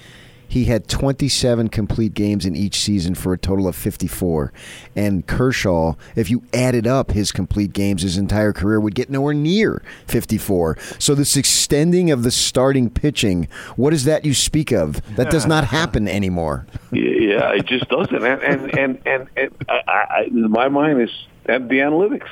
he 0.49 0.65
had 0.65 0.87
27 0.87 1.69
complete 1.69 2.15
games 2.15 2.43
in 2.43 2.55
each 2.55 2.79
season 2.79 3.13
for 3.13 3.31
a 3.33 3.37
total 3.37 3.67
of 3.67 3.75
54. 3.75 4.51
And 4.95 5.25
Kershaw, 5.27 5.93
if 6.15 6.31
you 6.31 6.43
added 6.53 6.87
up 6.87 7.11
his 7.11 7.31
complete 7.31 7.71
games 7.71 8.01
his 8.01 8.17
entire 8.17 8.51
career, 8.51 8.79
would 8.79 8.95
get 8.95 9.11
nowhere 9.11 9.35
near 9.35 9.83
54. 10.07 10.77
So 10.97 11.13
this 11.13 11.37
extending 11.37 12.09
of 12.09 12.23
the 12.23 12.31
starting 12.31 12.89
pitching, 12.89 13.47
what 13.75 13.93
is 13.93 14.05
that 14.05 14.25
you 14.25 14.33
speak 14.33 14.71
of? 14.71 15.01
That 15.15 15.29
does 15.29 15.45
not 15.45 15.63
happen 15.79 16.07
anymore. 16.07 16.65
Yeah, 16.91 17.53
it 17.53 17.67
just 17.67 17.87
doesn't. 17.89 18.15
And 18.15 18.41
and 18.41 18.77
and 18.77 19.01
and, 19.05 19.29
and 19.37 19.51
I, 19.69 19.81
I, 20.09 20.29
my 20.31 20.67
mind 20.67 21.01
is 21.01 21.11
at 21.45 21.69
the 21.69 21.77
analytics 21.77 22.27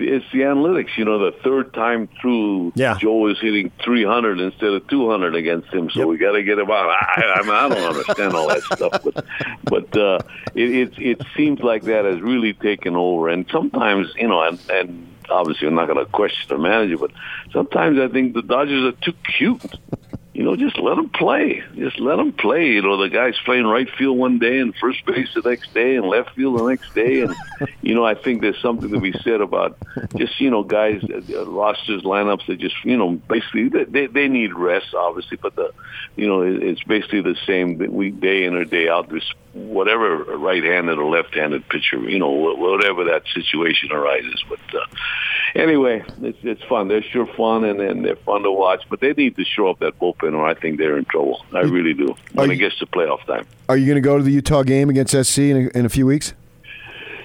it's 0.00 0.24
the 0.32 0.40
analytics. 0.40 0.96
You 0.96 1.04
know, 1.04 1.18
the 1.30 1.36
third 1.42 1.72
time 1.74 2.08
through, 2.20 2.72
Yeah. 2.74 2.96
Joe 3.00 3.26
is 3.28 3.38
hitting 3.40 3.70
300 3.84 4.40
instead 4.40 4.70
of 4.72 4.86
200 4.88 5.34
against 5.34 5.68
him. 5.72 5.90
So 5.90 6.00
Yep. 6.00 6.08
we 6.08 6.18
got 6.18 6.32
to 6.32 6.42
get 6.42 6.58
him 6.58 6.70
out. 6.70 6.88
I, 6.90 7.34
I 7.36 7.42
mean, 7.42 7.50
I 7.50 7.68
don't 7.68 7.96
understand 7.96 8.34
all 8.34 8.48
that 8.48 8.62
stuff, 8.62 9.00
but 9.04 9.24
but 9.64 9.96
uh, 9.96 10.18
it, 10.54 10.70
it 10.70 10.92
it 10.98 11.22
seems 11.36 11.60
like 11.60 11.82
that 11.84 12.04
has 12.04 12.20
really 12.20 12.52
taken 12.54 12.96
over. 12.96 13.28
And 13.28 13.46
sometimes, 13.50 14.08
you 14.16 14.28
know, 14.28 14.42
and 14.42 14.58
and 14.70 15.06
obviously 15.30 15.68
I'm 15.68 15.74
not 15.74 15.86
going 15.88 15.98
to 16.04 16.10
question 16.10 16.46
the 16.48 16.58
manager, 16.58 16.96
but 16.98 17.10
sometimes 17.52 17.98
I 17.98 18.08
think 18.08 18.34
the 18.34 18.42
Dodgers 18.42 18.94
are 18.94 18.96
too 19.04 19.12
cute. 19.36 19.62
You 20.38 20.44
know, 20.44 20.54
just 20.54 20.78
let 20.78 20.94
them 20.94 21.08
play. 21.08 21.64
Just 21.74 21.98
let 21.98 22.14
them 22.14 22.30
play. 22.30 22.68
You 22.68 22.82
know, 22.82 22.96
the 22.96 23.08
guy's 23.08 23.36
playing 23.44 23.64
right 23.66 23.90
field 23.98 24.16
one 24.16 24.38
day 24.38 24.60
and 24.60 24.72
first 24.76 25.04
base 25.04 25.26
the 25.34 25.40
next 25.40 25.74
day 25.74 25.96
and 25.96 26.06
left 26.06 26.32
field 26.36 26.60
the 26.60 26.64
next 26.68 26.94
day. 26.94 27.22
And, 27.22 27.34
you 27.82 27.92
know, 27.96 28.04
I 28.04 28.14
think 28.14 28.40
there's 28.42 28.62
something 28.62 28.88
to 28.92 29.00
be 29.00 29.12
said 29.24 29.40
about 29.40 29.76
just, 30.16 30.40
you 30.40 30.48
know, 30.48 30.62
guys, 30.62 31.02
uh, 31.02 31.44
rosters, 31.50 32.02
lineups 32.02 32.46
that 32.46 32.60
just, 32.60 32.76
you 32.84 32.96
know, 32.96 33.14
basically 33.28 33.68
they- 33.68 33.82
they, 33.86 34.06
they 34.06 34.28
need 34.28 34.54
rest, 34.54 34.94
obviously, 34.94 35.38
but 35.42 35.56
the, 35.56 35.72
you 36.14 36.28
know, 36.28 36.42
it- 36.42 36.62
it's 36.62 36.84
basically 36.84 37.20
the 37.22 37.36
same 37.44 37.76
week, 37.92 38.20
day 38.20 38.44
in 38.44 38.54
or 38.54 38.64
day 38.64 38.88
out. 38.88 39.08
There's 39.08 39.34
whatever 39.66 40.16
right-handed 40.36 40.98
or 40.98 41.10
left-handed 41.10 41.68
pitcher, 41.68 41.98
you 42.08 42.18
know, 42.18 42.30
wh- 42.32 42.58
whatever 42.58 43.04
that 43.04 43.22
situation 43.34 43.90
arises. 43.92 44.42
But 44.48 44.60
uh, 44.74 44.86
anyway, 45.54 46.04
it's 46.22 46.38
it's 46.42 46.62
fun. 46.64 46.88
They're 46.88 47.02
sure 47.02 47.26
fun 47.36 47.64
and, 47.64 47.80
and 47.80 48.04
they're 48.04 48.16
fun 48.16 48.42
to 48.44 48.50
watch. 48.52 48.82
But 48.88 49.00
they 49.00 49.12
need 49.12 49.36
to 49.36 49.44
show 49.44 49.68
up 49.68 49.78
that 49.80 49.98
bullpen, 49.98 50.34
or 50.34 50.46
I 50.46 50.54
think 50.54 50.78
they're 50.78 50.96
in 50.98 51.04
trouble. 51.04 51.44
I 51.52 51.60
really 51.60 51.94
do 51.94 52.14
when 52.32 52.50
Are 52.50 52.52
it 52.52 52.56
you- 52.58 52.68
gets 52.68 52.78
to 52.78 52.86
playoff 52.86 53.24
time. 53.26 53.46
Are 53.68 53.76
you 53.76 53.86
going 53.86 53.96
to 53.96 54.00
go 54.00 54.16
to 54.16 54.22
the 54.24 54.32
Utah 54.32 54.62
game 54.62 54.88
against 54.88 55.12
SC 55.26 55.38
in 55.40 55.56
a, 55.74 55.78
in 55.78 55.84
a 55.86 55.90
few 55.90 56.06
weeks? 56.06 56.32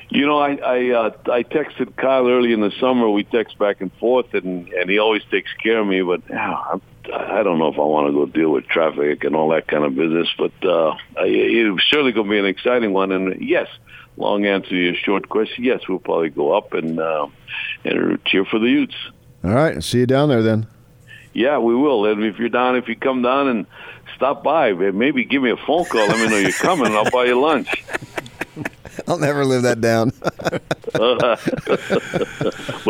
You 0.10 0.26
know, 0.28 0.38
I 0.40 0.56
I, 0.56 0.90
uh, 0.92 1.12
I 1.32 1.44
texted 1.44 1.96
Kyle 1.96 2.28
early 2.28 2.54
in 2.54 2.62
the 2.62 2.72
summer. 2.80 3.10
We 3.10 3.24
text 3.24 3.58
back 3.58 3.82
and 3.82 3.92
forth, 3.94 4.34
and 4.34 4.68
and 4.74 4.90
he 4.90 5.00
always 5.00 5.24
takes 5.32 5.52
care 5.54 5.80
of 5.80 5.88
me. 5.88 6.02
But 6.04 6.22
yeah, 6.30 6.54
I'm, 6.72 6.82
I 7.12 7.44
don't 7.44 7.58
know 7.60 7.68
if 7.68 7.76
I 7.76 7.82
want 7.84 8.08
to 8.08 8.14
go 8.14 8.26
deal 8.26 8.52
with 8.52 8.68
traffic 8.68 9.24
and 9.24 9.36
all 9.36 9.50
that 9.50 9.68
kind 9.68 9.84
of 9.84 9.96
business. 9.96 10.28
But 10.38 10.52
uh, 10.64 10.92
I- 11.18 11.26
it's 11.26 11.84
surely 11.84 12.12
going 12.12 12.28
to 12.28 12.32
be 12.32 12.40
an 12.40 12.46
exciting 12.46 12.94
one. 12.94 13.12
And 13.12 13.42
yes, 13.42 13.68
long 14.18 14.46
answer 14.46 14.70
to 14.70 14.76
your 14.76 14.96
short 14.96 15.30
question. 15.30 15.64
Yes, 15.64 15.82
we'll 15.90 16.00
probably 16.00 16.30
go 16.30 16.56
up 16.56 16.74
and 16.74 17.00
uh, 17.00 17.28
and 17.84 18.24
cheer 18.26 18.46
for 18.46 18.60
the 18.60 18.70
Utes. 18.70 18.96
All 19.44 19.52
right, 19.54 19.84
see 19.84 20.00
you 20.00 20.06
down 20.06 20.30
there 20.30 20.42
then. 20.42 20.68
Yeah, 21.34 21.58
we 21.58 21.76
will. 21.76 22.06
And 22.06 22.24
if 22.24 22.38
you're 22.38 22.50
down, 22.50 22.76
if 22.76 22.88
you 22.88 22.96
come 22.96 23.24
down 23.24 23.48
and 23.48 23.66
stop 24.16 24.44
by, 24.44 24.72
maybe 24.74 25.26
give 25.26 25.42
me 25.42 25.50
a 25.50 25.58
phone 25.58 25.86
call. 25.86 26.08
Let 26.08 26.20
me 26.20 26.28
know 26.30 26.38
you're 26.38 26.52
coming. 26.52 26.86
and 26.86 26.96
I'll 26.96 27.10
buy 27.10 27.26
you 27.26 27.42
lunch. 27.42 27.70
I'll 29.08 29.18
never 29.18 29.44
live 29.44 29.64
that 29.64 29.82
down. 29.82 30.12
But 30.94 31.40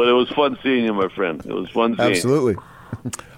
it 0.08 0.14
was 0.14 0.30
fun 0.36 0.58
seeing 0.64 0.86
you, 0.86 0.94
my 0.94 1.08
friend. 1.10 1.42
It 1.46 1.54
was 1.54 1.70
fun 1.70 1.96
seeing 1.96 2.10
you. 2.10 2.16
Absolutely. 2.16 2.56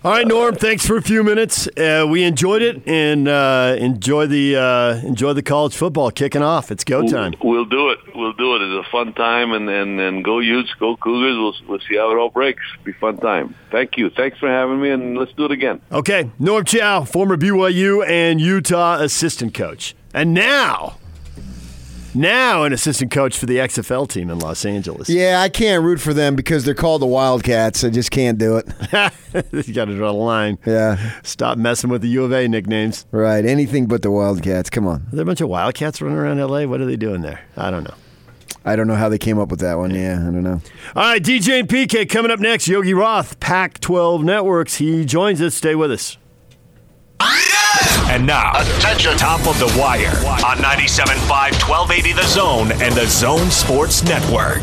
All 0.03 0.11
right, 0.11 0.27
Norm. 0.27 0.53
Thanks 0.55 0.85
for 0.85 0.97
a 0.97 1.01
few 1.01 1.23
minutes. 1.23 1.67
Uh, 1.75 2.05
we 2.07 2.23
enjoyed 2.23 2.61
it 2.61 2.87
and 2.87 3.27
uh, 3.27 3.75
enjoy 3.79 4.27
the 4.27 4.55
uh, 4.55 4.95
enjoy 5.03 5.33
the 5.33 5.41
college 5.41 5.75
football 5.75 6.11
kicking 6.11 6.43
off. 6.43 6.69
It's 6.69 6.83
go 6.83 7.07
time. 7.07 7.33
We'll 7.43 7.65
do 7.65 7.89
it. 7.89 7.99
We'll 8.13 8.33
do 8.33 8.55
it. 8.55 8.61
It's 8.61 8.87
a 8.87 8.91
fun 8.91 9.13
time, 9.13 9.53
and 9.53 9.67
and, 9.67 9.99
and 9.99 10.23
go 10.23 10.37
Utes, 10.39 10.71
go 10.79 10.95
Cougars. 10.97 11.37
We'll 11.37 11.69
we'll 11.69 11.79
see 11.89 11.95
how 11.97 12.11
it 12.11 12.19
all 12.19 12.29
breaks. 12.29 12.61
Be 12.83 12.93
fun 12.93 13.17
time. 13.17 13.55
Thank 13.71 13.97
you. 13.97 14.11
Thanks 14.11 14.37
for 14.37 14.47
having 14.47 14.79
me, 14.79 14.91
and 14.91 15.17
let's 15.17 15.33
do 15.33 15.45
it 15.45 15.51
again. 15.51 15.81
Okay, 15.91 16.29
Norm 16.37 16.65
Chow, 16.65 17.03
former 17.03 17.35
BYU 17.35 18.07
and 18.07 18.39
Utah 18.39 18.99
assistant 18.99 19.55
coach, 19.55 19.95
and 20.13 20.35
now, 20.35 20.97
now 22.15 22.63
an 22.63 22.73
assistant 22.73 23.11
coach 23.11 23.37
for 23.37 23.45
the 23.45 23.57
XFL 23.57 24.07
team 24.07 24.29
in 24.29 24.39
Los 24.39 24.65
Angeles. 24.65 25.09
Yeah, 25.09 25.41
I 25.41 25.49
can't 25.49 25.83
root 25.83 25.99
for 25.99 26.13
them 26.13 26.35
because 26.35 26.63
they're 26.65 26.73
called 26.73 27.01
the 27.01 27.05
Wildcats. 27.07 27.83
I 27.83 27.89
just 27.89 28.11
can't 28.11 28.37
do 28.37 28.57
it. 28.57 28.65
you 29.67 29.73
got 29.73 29.85
to 29.85 29.95
draw 29.95 30.11
the 30.11 30.17
line. 30.17 30.57
Yeah, 30.65 31.19
Stop 31.23 31.57
messing 31.57 31.89
with 31.89 32.01
the 32.01 32.07
U 32.09 32.23
of 32.23 32.31
A 32.31 32.47
nicknames. 32.47 33.05
right. 33.11 33.45
Anything 33.45 33.85
but 33.87 34.01
the 34.01 34.11
Wildcats. 34.11 34.69
Come 34.69 34.87
on. 34.87 35.01
Are 35.11 35.15
there 35.15 35.23
a 35.23 35.25
bunch 35.25 35.41
of 35.41 35.49
Wildcats 35.49 36.01
running 36.01 36.17
around 36.17 36.39
LA? 36.39 36.65
What 36.65 36.81
are 36.81 36.85
they 36.85 36.95
doing 36.97 37.21
there? 37.21 37.41
I 37.57 37.69
don't 37.71 37.83
know. 37.83 37.93
I 38.67 38.75
don't 38.75 38.87
know 38.87 38.95
how 38.95 39.09
they 39.09 39.19
came 39.19 39.37
up 39.37 39.49
with 39.51 39.59
that 39.59 39.77
one. 39.77 39.93
Yeah, 39.93 40.13
I 40.19 40.23
don't 40.31 40.41
know. 40.43 40.59
All 40.95 41.03
right, 41.03 41.21
DJ 41.21 41.59
and 41.59 41.69
PK 41.69 42.09
coming 42.09 42.31
up 42.31 42.39
next. 42.39 42.67
Yogi 42.67 42.95
Roth, 42.95 43.39
Pac 43.39 43.79
12 43.79 44.23
Networks. 44.23 44.77
He 44.77 45.05
joins 45.05 45.39
us. 45.41 45.53
Stay 45.53 45.75
with 45.75 45.91
us. 45.91 46.17
And 48.09 48.25
now, 48.25 48.51
attention, 48.53 49.17
top 49.17 49.47
of 49.47 49.57
the 49.59 49.73
wire 49.79 50.09
on 50.45 50.57
97.5, 50.57 51.27
1280 51.67 52.13
The 52.13 52.27
Zone 52.27 52.71
and 52.81 52.93
the 52.93 53.07
Zone 53.07 53.49
Sports 53.49 54.03
Network. 54.03 54.61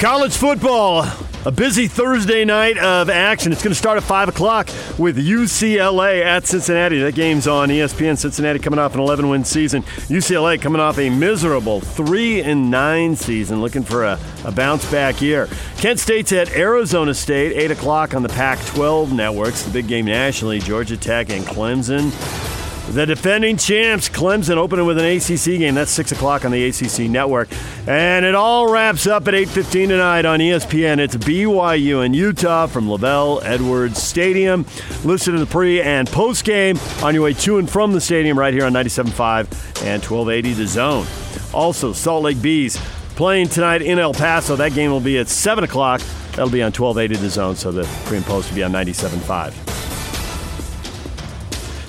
College 0.00 0.36
football, 0.36 1.04
a 1.48 1.50
busy 1.50 1.88
Thursday 1.88 2.44
night 2.44 2.76
of 2.76 3.08
action. 3.08 3.52
It's 3.52 3.62
going 3.62 3.72
to 3.72 3.78
start 3.78 3.96
at 3.96 4.02
5 4.02 4.28
o'clock 4.28 4.68
with 4.98 5.16
UCLA 5.16 6.22
at 6.22 6.46
Cincinnati. 6.46 6.98
That 6.98 7.14
game's 7.14 7.48
on 7.48 7.70
ESPN. 7.70 8.18
Cincinnati 8.18 8.58
coming 8.58 8.78
off 8.78 8.92
an 8.92 9.00
11 9.00 9.30
win 9.30 9.44
season. 9.44 9.82
UCLA 10.10 10.60
coming 10.60 10.78
off 10.78 10.98
a 10.98 11.08
miserable 11.08 11.80
3 11.80 12.42
and 12.42 12.70
9 12.70 13.16
season, 13.16 13.62
looking 13.62 13.82
for 13.82 14.04
a, 14.04 14.20
a 14.44 14.52
bounce 14.52 14.84
back 14.90 15.22
year. 15.22 15.48
Kent 15.78 15.98
State's 15.98 16.32
at 16.32 16.52
Arizona 16.52 17.14
State, 17.14 17.56
8 17.56 17.70
o'clock 17.70 18.14
on 18.14 18.22
the 18.22 18.28
Pac 18.28 18.62
12 18.66 19.14
networks. 19.14 19.62
The 19.62 19.70
big 19.70 19.88
game 19.88 20.04
nationally 20.04 20.58
Georgia 20.58 20.98
Tech 20.98 21.30
and 21.30 21.46
Clemson. 21.46 22.57
The 22.90 23.04
defending 23.04 23.58
champs, 23.58 24.08
Clemson, 24.08 24.56
opening 24.56 24.86
with 24.86 24.98
an 24.98 25.04
ACC 25.04 25.58
game. 25.58 25.74
That's 25.74 25.90
6 25.90 26.12
o'clock 26.12 26.46
on 26.46 26.50
the 26.50 26.64
ACC 26.66 27.00
network. 27.10 27.48
And 27.86 28.24
it 28.24 28.34
all 28.34 28.72
wraps 28.72 29.06
up 29.06 29.28
at 29.28 29.34
8.15 29.34 29.88
tonight 29.88 30.24
on 30.24 30.40
ESPN. 30.40 30.98
It's 30.98 31.14
BYU 31.14 32.04
and 32.04 32.16
Utah 32.16 32.66
from 32.66 32.88
LaVell 32.88 33.44
Edwards 33.44 34.02
Stadium. 34.02 34.64
Listen 35.04 35.34
to 35.34 35.38
the 35.38 35.46
pre- 35.46 35.82
and 35.82 36.08
post-game 36.08 36.78
on 37.02 37.12
your 37.14 37.24
way 37.24 37.34
to 37.34 37.58
and 37.58 37.68
from 37.68 37.92
the 37.92 38.00
stadium 38.00 38.38
right 38.38 38.54
here 38.54 38.64
on 38.64 38.72
97.5 38.72 39.84
and 39.84 40.02
1280 40.02 40.52
The 40.54 40.66
Zone. 40.66 41.06
Also, 41.52 41.92
Salt 41.92 42.22
Lake 42.22 42.40
Bees 42.40 42.78
playing 43.16 43.48
tonight 43.48 43.82
in 43.82 43.98
El 43.98 44.14
Paso. 44.14 44.56
That 44.56 44.72
game 44.72 44.90
will 44.90 45.00
be 45.00 45.18
at 45.18 45.28
7 45.28 45.62
o'clock. 45.62 46.00
That'll 46.30 46.48
be 46.50 46.62
on 46.62 46.72
1280 46.72 47.16
The 47.16 47.30
Zone, 47.30 47.54
so 47.54 47.70
the 47.70 47.84
pre 48.06 48.16
and 48.16 48.26
post 48.26 48.48
will 48.48 48.56
be 48.56 48.62
on 48.62 48.72
97.5. 48.72 49.67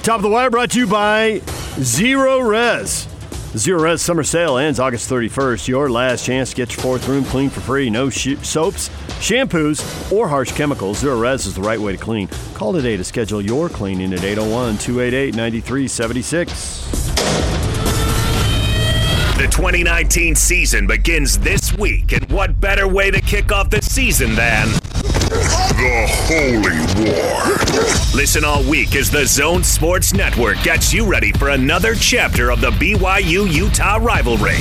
Top 0.10 0.18
of 0.18 0.24
the 0.24 0.30
wire 0.30 0.50
brought 0.50 0.72
to 0.72 0.80
you 0.80 0.88
by 0.88 1.40
Zerorez. 1.78 3.08
Zero 3.56 3.80
Res 3.80 4.02
summer 4.02 4.24
sale 4.24 4.58
ends 4.58 4.80
August 4.80 5.08
31st. 5.08 5.68
Your 5.68 5.88
last 5.88 6.26
chance 6.26 6.50
to 6.50 6.56
get 6.56 6.76
your 6.76 6.82
fourth 6.82 7.08
room 7.08 7.24
clean 7.24 7.52
for 7.52 7.62
free. 7.62 7.92
No 7.92 8.10
sh- 8.10 8.36
soaps, 8.42 8.90
shampoos, 9.20 10.12
or 10.12 10.28
harsh 10.28 10.52
chemicals. 10.54 11.04
Zerorez 11.04 11.46
is 11.46 11.54
the 11.54 11.62
right 11.62 11.80
way 11.80 11.92
to 11.92 11.98
clean. 12.00 12.28
Call 12.56 12.74
today 12.74 12.98
to 12.98 13.04
schedule 13.04 13.40
your 13.40 13.70
cleaning 13.70 14.12
at 14.12 14.24
801 14.24 14.80
288 14.80 15.36
9376. 15.36 16.88
The 19.38 19.48
2019 19.52 20.34
season 20.34 20.88
begins 20.88 21.38
this 21.38 21.78
week, 21.78 22.14
and 22.14 22.28
what 22.32 22.60
better 22.60 22.88
way 22.88 23.12
to 23.12 23.22
kick 23.22 23.52
off 23.52 23.70
the 23.70 23.84
season 23.84 24.34
than 24.34 24.70
the 25.40 26.06
Holy 26.28 26.80
War? 27.06 27.90
Listen 28.14 28.44
all 28.44 28.64
week 28.64 28.96
as 28.96 29.10
the 29.10 29.26
Zone 29.26 29.64
Sports 29.64 30.14
Network 30.14 30.62
gets 30.64 30.94
you 30.94 31.06
ready 31.06 31.32
for 31.32 31.50
another 31.50 31.96
chapter 31.96 32.52
of 32.52 32.62
the 32.62 32.72
BYU 32.72 33.52
Utah 33.52 33.98
rivalry. 34.02 34.58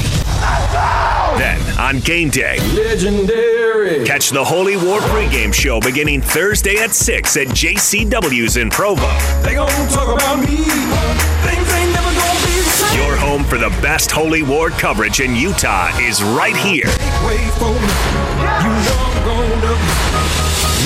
Then, 1.38 1.60
on 1.78 2.00
game 2.00 2.30
day, 2.30 2.58
Legendary. 2.74 4.04
catch 4.04 4.30
the 4.30 4.44
Holy 4.44 4.76
War 4.76 5.00
pregame 5.00 5.52
show 5.54 5.80
beginning 5.80 6.20
Thursday 6.20 6.76
at 6.78 6.92
6 6.92 7.36
at 7.36 7.46
JCW's 7.48 8.56
in 8.56 8.70
Provo. 8.70 9.06
They 9.42 9.54
gon' 9.54 9.68
talk 9.88 10.14
about 10.14 10.38
me. 10.40 10.56
Things 11.46 11.72
ain't 11.74 11.92
never 11.92 12.10
gonna 12.10 12.40
be 12.46 12.58
the 12.58 12.70
same. 12.70 13.00
Your 13.00 13.16
home 13.16 13.44
for 13.44 13.58
the 13.58 13.70
best 13.82 14.10
Holy 14.10 14.42
War 14.42 14.70
coverage 14.70 15.20
in 15.20 15.34
Utah 15.36 15.88
is 15.98 16.22
right 16.22 16.56
here. 16.56 16.86
Wait 17.26 17.50
for 17.58 17.70
me. 17.70 17.92
You 18.62 18.72
know 18.86 19.12
gonna 19.24 19.78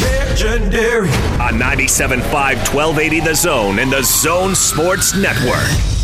legendary. 0.02 1.08
on 1.40 1.54
97.5 1.58 2.20
1280 2.22 3.20
The 3.20 3.34
Zone 3.34 3.78
and 3.78 3.92
the 3.92 4.02
Zone 4.02 4.54
Sports 4.54 5.14
Network. 5.14 6.01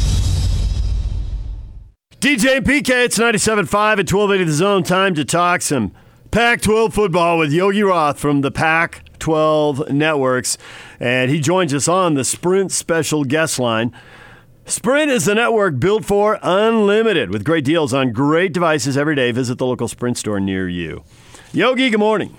DJ 2.21 2.59
PK, 2.59 3.05
it's 3.05 3.17
97.5 3.17 3.61
at 3.61 4.13
1280 4.13 4.45
The 4.45 4.53
Zone. 4.53 4.83
Time 4.83 5.15
to 5.15 5.25
talk 5.25 5.63
some 5.63 5.93
Pac 6.33 6.61
12 6.63 6.93
football 6.93 7.39
with 7.39 7.53
Yogi 7.53 7.85
Roth 7.85 8.19
from 8.19 8.41
the 8.41 8.51
Pac 8.51 9.05
12 9.21 9.91
Networks. 9.91 10.59
And 10.99 11.31
he 11.31 11.39
joins 11.39 11.73
us 11.73 11.87
on 11.87 12.15
the 12.15 12.25
Sprint 12.25 12.73
special 12.73 13.23
guest 13.23 13.61
line. 13.61 13.95
Sprint 14.67 15.13
is 15.13 15.27
the 15.27 15.37
network 15.37 15.79
built 15.79 16.05
for 16.05 16.41
unlimited 16.43 17.31
with 17.31 17.45
great 17.45 17.65
deals 17.65 17.95
on 17.95 18.11
great 18.11 18.53
devices 18.53 18.97
every 18.97 19.15
day. 19.15 19.31
Visit 19.31 19.59
the 19.59 19.67
local 19.67 19.87
Sprint 19.87 20.19
store 20.19 20.41
near 20.41 20.69
you. 20.69 21.05
Yogi, 21.53 21.89
good 21.89 22.01
morning. 22.01 22.35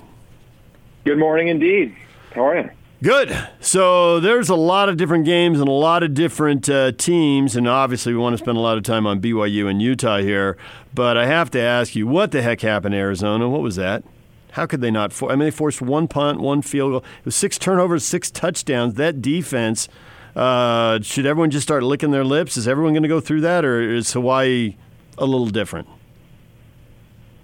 Good 1.05 1.19
morning 1.19 1.47
indeed. 1.47 1.95
How 2.35 2.47
are 2.47 2.59
you? 2.59 2.69
Good. 3.01 3.47
So 3.61 4.19
there's 4.19 4.49
a 4.49 4.55
lot 4.55 4.89
of 4.89 4.97
different 4.97 5.23
games 5.23 5.61
and 5.61 5.69
a 5.69 5.73
lot 5.73 6.03
of 6.03 6.13
different 6.13 6.69
uh, 6.69 6.91
teams, 6.91 7.55
and 7.55 7.65
obviously 7.65 8.11
we 8.13 8.19
want 8.19 8.33
to 8.33 8.37
spend 8.43 8.57
a 8.57 8.61
lot 8.61 8.77
of 8.77 8.83
time 8.83 9.07
on 9.07 9.21
BYU 9.21 9.69
and 9.69 9.81
Utah 9.81 10.17
here. 10.17 10.57
But 10.93 11.15
I 11.15 11.25
have 11.25 11.49
to 11.51 11.61
ask 11.61 11.95
you, 11.95 12.07
what 12.07 12.31
the 12.31 12.41
heck 12.41 12.59
happened 12.59 12.91
to 12.91 12.97
Arizona? 12.97 13.47
What 13.47 13.61
was 13.61 13.77
that? 13.77 14.03
How 14.51 14.65
could 14.65 14.81
they 14.81 14.91
not? 14.91 15.13
For- 15.13 15.31
I 15.31 15.35
mean, 15.35 15.45
they 15.45 15.51
forced 15.51 15.81
one 15.81 16.09
punt, 16.09 16.41
one 16.41 16.61
field 16.61 16.91
goal. 16.91 17.03
It 17.19 17.25
was 17.25 17.35
six 17.35 17.57
turnovers, 17.57 18.03
six 18.03 18.29
touchdowns. 18.29 18.95
That 18.95 19.21
defense. 19.21 19.87
Uh, 20.35 20.99
should 21.01 21.25
everyone 21.25 21.51
just 21.51 21.63
start 21.63 21.83
licking 21.83 22.11
their 22.11 22.25
lips? 22.25 22.57
Is 22.57 22.67
everyone 22.67 22.93
going 22.93 23.03
to 23.03 23.09
go 23.09 23.21
through 23.21 23.41
that, 23.41 23.63
or 23.63 23.81
is 23.81 24.11
Hawaii 24.11 24.75
a 25.17 25.25
little 25.25 25.47
different? 25.47 25.87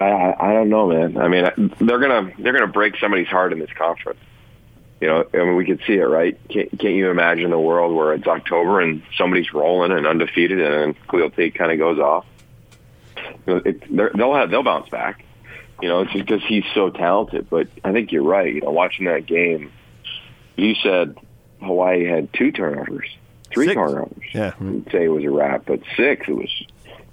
I, 0.02 0.36
I 0.38 0.54
don't 0.54 0.70
know, 0.70 0.88
man. 0.88 1.18
I 1.18 1.28
mean, 1.30 1.44
they're 1.80 2.00
gonna 2.00 2.32
they're 2.40 2.54
gonna 2.54 2.72
break 2.72 2.98
somebody's 2.98 3.28
heart 3.28 3.54
in 3.54 3.60
this 3.60 3.72
conference. 3.78 4.20
You 5.02 5.08
know, 5.08 5.26
I 5.34 5.38
mean, 5.38 5.56
we 5.56 5.66
could 5.66 5.82
see 5.86 5.94
it, 5.94 6.06
right? 6.06 6.38
Can't, 6.48 6.70
can't 6.72 6.94
you 6.96 7.10
imagine 7.10 7.50
the 7.50 7.60
world 7.60 7.94
where 7.96 8.14
it's 8.14 8.26
October 8.26 8.80
and 8.80 9.04
somebody's 9.18 9.54
rolling 9.54 9.92
and 9.92 10.08
undefeated, 10.08 10.62
and 10.62 10.96
then 10.96 11.04
Khalil 11.10 11.30
Tate 11.32 11.54
kind 11.56 11.72
of 11.72 11.78
goes 11.78 12.00
off? 12.00 12.26
You 13.46 13.56
know, 13.56 13.62
it, 13.66 14.16
they'll 14.18 14.34
have 14.34 14.50
they'll 14.50 14.64
bounce 14.64 14.90
back. 14.90 15.26
You 15.82 15.90
know, 15.90 16.02
it's 16.02 16.14
just 16.14 16.26
because 16.26 16.42
he's 16.48 16.64
so 16.74 16.90
talented. 16.90 17.50
But 17.50 17.68
I 17.84 17.92
think 17.92 18.12
you're 18.14 18.24
right. 18.24 18.54
You 18.54 18.62
know, 18.62 18.72
watching 18.72 19.06
that 19.06 19.26
game, 19.26 19.72
you 20.56 20.76
said 20.76 21.18
Hawaii 21.62 22.06
had 22.06 22.32
two 22.34 22.52
turnovers, 22.52 23.10
three 23.52 23.66
Six. 23.66 23.76
turnovers. 23.76 24.24
Yeah. 24.34 24.54
You'd 24.62 24.90
say 24.92 25.06
it 25.06 25.10
was 25.10 25.26
a 25.26 25.30
wrap, 25.30 25.66
but 25.66 25.82
six, 25.98 26.28
it 26.30 26.36
was 26.36 26.50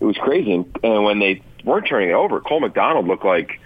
it 0.00 0.04
was 0.04 0.16
crazy. 0.18 0.52
And, 0.52 0.78
and 0.84 1.04
when 1.04 1.18
they 1.18 1.42
weren't 1.64 1.86
turning 1.88 2.10
it 2.10 2.14
over, 2.14 2.40
Cole 2.40 2.60
McDonald 2.60 3.08
looked 3.08 3.24
like 3.24 3.60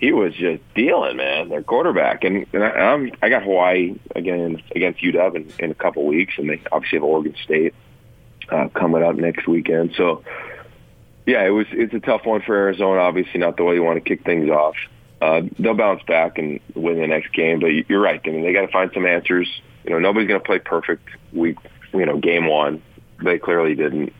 he 0.00 0.12
was 0.12 0.34
just 0.34 0.62
dealing, 0.74 1.16
man. 1.16 1.48
Their 1.48 1.62
quarterback, 1.62 2.24
and, 2.24 2.46
and 2.52 2.64
I, 2.64 2.68
I'm, 2.68 3.10
I 3.20 3.28
got 3.28 3.42
Hawaii 3.42 3.96
again 4.14 4.62
against 4.74 5.00
UW 5.00 5.34
in, 5.34 5.52
in 5.64 5.70
a 5.70 5.74
couple 5.74 6.06
weeks, 6.06 6.34
and 6.38 6.48
they 6.48 6.60
obviously 6.70 6.98
have 6.98 7.04
Oregon 7.04 7.34
State 7.42 7.74
uh, 8.48 8.68
coming 8.68 9.02
up 9.02 9.16
next 9.16 9.46
weekend. 9.48 9.94
So, 9.96 10.22
yeah, 11.26 11.44
it 11.44 11.50
was 11.50 11.66
it's 11.72 11.94
a 11.94 12.00
tough 12.00 12.24
one 12.24 12.42
for 12.42 12.54
Arizona. 12.54 13.00
Obviously, 13.00 13.40
not 13.40 13.56
the 13.56 13.64
way 13.64 13.74
you 13.74 13.82
want 13.82 14.02
to 14.02 14.08
kick 14.08 14.24
things 14.24 14.48
off. 14.50 14.76
Uh, 15.20 15.42
they'll 15.58 15.74
bounce 15.74 16.02
back 16.04 16.38
and 16.38 16.60
win 16.74 17.00
the 17.00 17.06
next 17.08 17.32
game, 17.32 17.58
but 17.58 17.68
you're 17.88 18.00
right. 18.00 18.20
I 18.24 18.30
mean, 18.30 18.42
they 18.42 18.52
got 18.52 18.62
to 18.62 18.72
find 18.72 18.90
some 18.94 19.04
answers. 19.04 19.48
You 19.84 19.90
know, 19.90 19.98
nobody's 19.98 20.28
going 20.28 20.40
to 20.40 20.46
play 20.46 20.60
perfect 20.60 21.08
week. 21.32 21.58
You 21.92 22.06
know, 22.06 22.18
game 22.18 22.46
one, 22.46 22.82
they 23.22 23.38
clearly 23.38 23.74
didn't. 23.74 24.12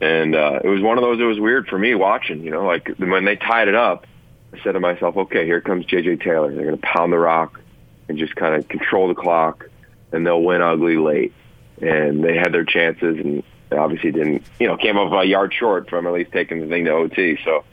And 0.00 0.34
uh, 0.34 0.60
it 0.64 0.68
was 0.68 0.82
one 0.82 0.98
of 0.98 1.02
those. 1.02 1.20
It 1.20 1.24
was 1.24 1.38
weird 1.38 1.68
for 1.68 1.78
me 1.78 1.94
watching. 1.94 2.42
You 2.42 2.50
know, 2.50 2.64
like 2.64 2.88
when 2.98 3.24
they 3.24 3.36
tied 3.36 3.68
it 3.68 3.74
up, 3.76 4.06
I 4.52 4.62
said 4.62 4.72
to 4.72 4.80
myself, 4.80 5.16
"Okay, 5.16 5.44
here 5.44 5.60
comes 5.60 5.86
J.J. 5.86 6.16
Taylor. 6.16 6.52
They're 6.52 6.64
going 6.64 6.78
to 6.78 6.86
pound 6.86 7.12
the 7.12 7.18
rock 7.18 7.60
and 8.08 8.18
just 8.18 8.34
kind 8.34 8.54
of 8.54 8.68
control 8.68 9.08
the 9.08 9.14
clock, 9.14 9.68
and 10.12 10.26
they'll 10.26 10.42
win 10.42 10.62
ugly 10.62 10.96
late." 10.96 11.32
And 11.80 12.22
they 12.22 12.36
had 12.36 12.52
their 12.52 12.64
chances, 12.64 13.18
and 13.18 13.42
they 13.70 13.76
obviously 13.76 14.12
didn't. 14.12 14.44
You 14.58 14.66
know, 14.66 14.76
came 14.76 14.98
up 14.98 15.12
a 15.12 15.24
yard 15.24 15.54
short 15.54 15.88
from 15.88 16.06
at 16.06 16.12
least 16.12 16.32
taking 16.32 16.60
the 16.60 16.66
thing 16.66 16.84
to 16.86 16.92
OT. 16.92 17.38
So 17.44 17.64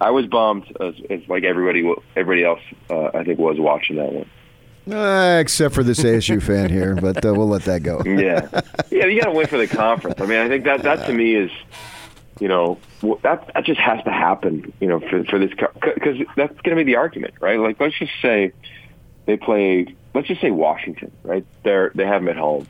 I 0.00 0.10
was 0.10 0.26
bummed, 0.26 0.64
as, 0.80 0.94
as 1.10 1.20
like 1.28 1.44
everybody, 1.44 1.92
everybody 2.16 2.44
else, 2.44 2.60
uh, 2.88 3.10
I 3.12 3.24
think, 3.24 3.38
was 3.38 3.58
watching 3.58 3.96
that 3.96 4.12
one. 4.12 4.30
Uh, 4.90 5.38
except 5.38 5.74
for 5.74 5.82
this 5.82 6.00
ASU 6.00 6.42
fan 6.46 6.70
here, 6.70 6.96
but 6.96 7.24
uh, 7.24 7.34
we'll 7.34 7.48
let 7.48 7.64
that 7.64 7.82
go. 7.82 8.02
Yeah, 8.04 8.48
yeah, 8.90 9.06
you 9.06 9.20
got 9.20 9.26
to 9.26 9.36
win 9.36 9.46
for 9.46 9.58
the 9.58 9.68
conference. 9.68 10.20
I 10.20 10.26
mean, 10.26 10.38
I 10.38 10.48
think 10.48 10.64
that 10.64 10.82
that 10.82 11.06
to 11.06 11.12
me 11.12 11.34
is, 11.34 11.50
you 12.40 12.48
know, 12.48 12.78
that 13.22 13.50
that 13.54 13.64
just 13.64 13.80
has 13.80 14.02
to 14.04 14.10
happen. 14.10 14.72
You 14.80 14.88
know, 14.88 15.00
for 15.00 15.24
for 15.24 15.38
this 15.38 15.50
because 15.50 16.16
that's 16.36 16.60
going 16.62 16.76
to 16.76 16.84
be 16.84 16.84
the 16.84 16.96
argument, 16.96 17.34
right? 17.40 17.58
Like, 17.60 17.78
let's 17.78 17.96
just 17.98 18.12
say 18.20 18.52
they 19.26 19.36
play. 19.36 19.94
Let's 20.14 20.26
just 20.26 20.40
say 20.40 20.50
Washington, 20.50 21.12
right? 21.22 21.44
They're 21.62 21.92
they 21.94 22.06
have 22.06 22.22
them 22.22 22.28
at 22.30 22.36
home. 22.36 22.66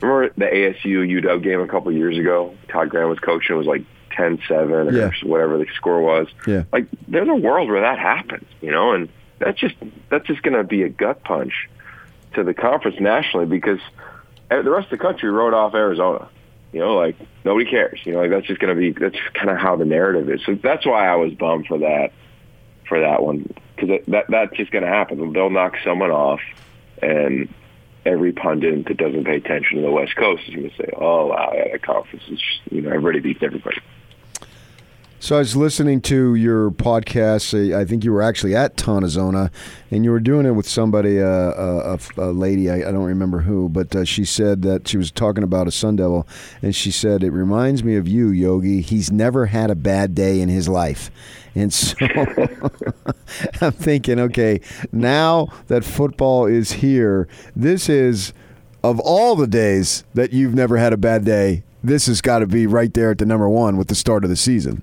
Remember 0.00 0.34
the 0.36 0.46
ASU 0.46 1.06
UW 1.22 1.42
game 1.42 1.60
a 1.60 1.68
couple 1.68 1.90
of 1.90 1.96
years 1.96 2.18
ago? 2.18 2.54
Todd 2.68 2.88
Graham 2.90 3.08
was 3.08 3.20
coaching. 3.20 3.54
It 3.54 3.58
was 3.58 3.68
like 3.68 3.84
10-7 4.10 4.50
or 4.90 4.92
Yeah. 4.92 5.10
whatever 5.22 5.58
the 5.58 5.66
score 5.76 6.00
was. 6.00 6.26
Yeah. 6.44 6.64
Like, 6.72 6.86
there's 7.06 7.28
a 7.28 7.34
world 7.36 7.70
where 7.70 7.82
that 7.82 8.00
happens, 8.00 8.46
you 8.60 8.72
know, 8.72 8.92
and 8.94 9.08
that's 9.38 9.60
just 9.60 9.76
that's 10.08 10.26
just 10.26 10.42
going 10.42 10.56
to 10.56 10.64
be 10.64 10.82
a 10.82 10.88
gut 10.88 11.22
punch 11.22 11.68
to 12.34 12.42
the 12.42 12.52
conference 12.54 12.98
nationally 12.98 13.46
because 13.46 13.78
eh, 14.50 14.62
the 14.62 14.70
rest 14.70 14.86
of 14.86 14.98
the 14.98 15.04
country 15.04 15.30
wrote 15.30 15.54
off 15.54 15.74
Arizona. 15.74 16.28
You 16.72 16.80
know, 16.80 16.94
like 16.94 17.16
nobody 17.44 17.70
cares. 17.70 18.00
You 18.04 18.14
know, 18.14 18.20
like 18.20 18.30
that's 18.30 18.46
just 18.46 18.60
to 18.74 18.80
be 18.80 18.92
that's 18.92 19.16
kind 19.34 19.50
of 19.50 19.58
how 19.58 19.76
the 19.76 19.84
narrative 19.84 20.30
is. 20.30 20.40
So 20.46 20.54
that's 20.54 20.86
why 20.86 21.06
I 21.06 21.16
was 21.16 21.34
bummed 21.34 21.66
for 21.66 21.78
that 21.78 22.12
for 22.88 23.00
that 23.00 23.22
one 23.22 23.52
because 23.76 24.00
that 24.08 24.24
that's 24.28 24.56
just 24.56 24.72
to 24.84 24.90
happen. 24.90 25.32
They'll 25.32 25.50
knock 25.50 25.74
someone 25.84 26.10
off, 26.10 26.40
and 27.00 27.52
every 28.04 28.32
pundit 28.32 28.86
that 28.86 28.96
doesn't 28.96 29.24
pay 29.24 29.36
attention 29.36 29.76
to 29.76 29.82
the 29.82 29.90
West 29.90 30.16
Coast 30.16 30.42
is 30.48 30.54
to 30.54 30.70
say, 30.76 30.90
"Oh, 30.96 31.26
wow, 31.26 31.52
yeah, 31.54 31.72
that 31.72 31.82
conference 31.82 32.24
is 32.28 32.38
just, 32.38 32.60
you 32.70 32.82
know 32.82 32.88
everybody 32.88 33.20
beats 33.20 33.42
everybody." 33.42 33.78
So 35.22 35.36
I 35.36 35.38
was 35.38 35.54
listening 35.54 36.00
to 36.00 36.34
your 36.34 36.72
podcast. 36.72 37.72
I 37.72 37.84
think 37.84 38.02
you 38.02 38.12
were 38.12 38.22
actually 38.22 38.56
at 38.56 38.76
Tonazona, 38.76 39.52
and 39.92 40.04
you 40.04 40.10
were 40.10 40.18
doing 40.18 40.46
it 40.46 40.50
with 40.50 40.68
somebody, 40.68 41.20
uh, 41.20 41.26
a, 41.26 41.94
a, 41.94 41.98
a 42.16 42.30
lady. 42.32 42.68
I, 42.68 42.78
I 42.78 42.90
don't 42.90 43.04
remember 43.04 43.38
who, 43.38 43.68
but 43.68 43.94
uh, 43.94 44.04
she 44.04 44.24
said 44.24 44.62
that 44.62 44.88
she 44.88 44.96
was 44.96 45.12
talking 45.12 45.44
about 45.44 45.68
a 45.68 45.70
Sun 45.70 45.94
Devil, 45.94 46.26
and 46.60 46.74
she 46.74 46.90
said 46.90 47.22
it 47.22 47.30
reminds 47.30 47.84
me 47.84 47.94
of 47.94 48.08
you, 48.08 48.30
Yogi. 48.30 48.80
He's 48.80 49.12
never 49.12 49.46
had 49.46 49.70
a 49.70 49.76
bad 49.76 50.16
day 50.16 50.40
in 50.40 50.48
his 50.48 50.68
life, 50.68 51.08
and 51.54 51.72
so 51.72 51.94
I'm 53.60 53.70
thinking, 53.70 54.18
okay, 54.18 54.60
now 54.90 55.52
that 55.68 55.84
football 55.84 56.46
is 56.46 56.72
here, 56.72 57.28
this 57.54 57.88
is 57.88 58.32
of 58.82 58.98
all 58.98 59.36
the 59.36 59.46
days 59.46 60.02
that 60.14 60.32
you've 60.32 60.54
never 60.54 60.78
had 60.78 60.92
a 60.92 60.96
bad 60.96 61.24
day. 61.24 61.62
This 61.84 62.06
has 62.06 62.20
got 62.20 62.40
to 62.40 62.48
be 62.48 62.66
right 62.66 62.92
there 62.92 63.12
at 63.12 63.18
the 63.18 63.26
number 63.26 63.48
one 63.48 63.76
with 63.76 63.86
the 63.86 63.94
start 63.94 64.24
of 64.24 64.30
the 64.30 64.36
season. 64.36 64.82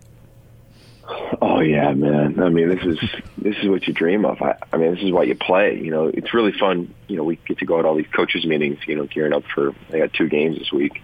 Oh 1.41 1.61
yeah, 1.61 1.93
man. 1.93 2.41
I 2.41 2.49
mean, 2.49 2.69
this 2.69 2.83
is 2.83 2.99
this 3.37 3.55
is 3.61 3.69
what 3.69 3.87
you 3.87 3.93
dream 3.93 4.25
of. 4.25 4.41
I, 4.41 4.57
I 4.73 4.77
mean, 4.77 4.93
this 4.93 5.03
is 5.03 5.11
why 5.11 5.23
you 5.23 5.35
play. 5.35 5.79
You 5.79 5.89
know, 5.89 6.07
it's 6.07 6.33
really 6.33 6.51
fun. 6.51 6.93
You 7.07 7.15
know, 7.15 7.23
we 7.23 7.37
get 7.37 7.59
to 7.59 7.65
go 7.65 7.79
at 7.79 7.85
all 7.85 7.95
these 7.95 8.07
coaches 8.13 8.45
meetings. 8.45 8.79
You 8.85 8.95
know, 8.95 9.05
gearing 9.05 9.33
up 9.33 9.43
for. 9.53 9.73
I 9.93 9.99
got 9.99 10.13
two 10.13 10.27
games 10.27 10.57
this 10.57 10.71
week, 10.71 11.01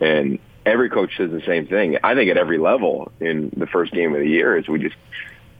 and 0.00 0.38
every 0.64 0.88
coach 0.88 1.16
says 1.18 1.30
the 1.30 1.42
same 1.42 1.66
thing. 1.66 1.98
I 2.02 2.14
think 2.14 2.30
at 2.30 2.38
every 2.38 2.58
level 2.58 3.12
in 3.20 3.52
the 3.56 3.66
first 3.66 3.92
game 3.92 4.14
of 4.14 4.20
the 4.20 4.28
year 4.28 4.56
is 4.56 4.66
we 4.68 4.78
just 4.78 4.96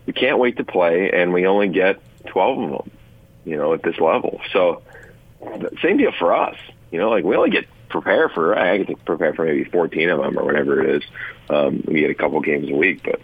we 0.07 0.15
can't 0.15 0.39
wait 0.39 0.57
to 0.57 0.65
play, 0.65 1.11
and 1.11 1.35
we 1.35 1.47
only 1.47 1.69
get 1.69 2.01
twelve 2.27 2.59
of 2.59 2.71
them. 2.71 2.91
You 3.45 3.59
know, 3.59 3.75
at 3.75 3.83
this 3.83 3.99
level. 3.99 4.41
So 4.53 4.83
same 5.83 5.99
deal 5.99 6.13
for 6.19 6.35
us. 6.35 6.57
You 6.91 6.99
know, 6.99 7.11
like 7.11 7.25
we 7.25 7.37
only 7.37 7.51
get 7.51 7.67
prepare 7.91 8.31
for. 8.31 8.59
I 8.59 8.79
get 8.79 8.87
to 8.89 8.97
prepare 9.05 9.35
for 9.35 9.45
maybe 9.45 9.65
fourteen 9.65 10.09
of 10.09 10.21
them 10.21 10.39
or 10.39 10.45
whatever 10.45 10.83
it 10.83 10.97
is. 10.97 11.03
Um, 11.51 11.85
we 11.87 12.01
get 12.01 12.11
a 12.11 12.15
couple 12.15 12.41
games 12.41 12.71
a 12.71 12.75
week, 12.75 13.03
but 13.05 13.21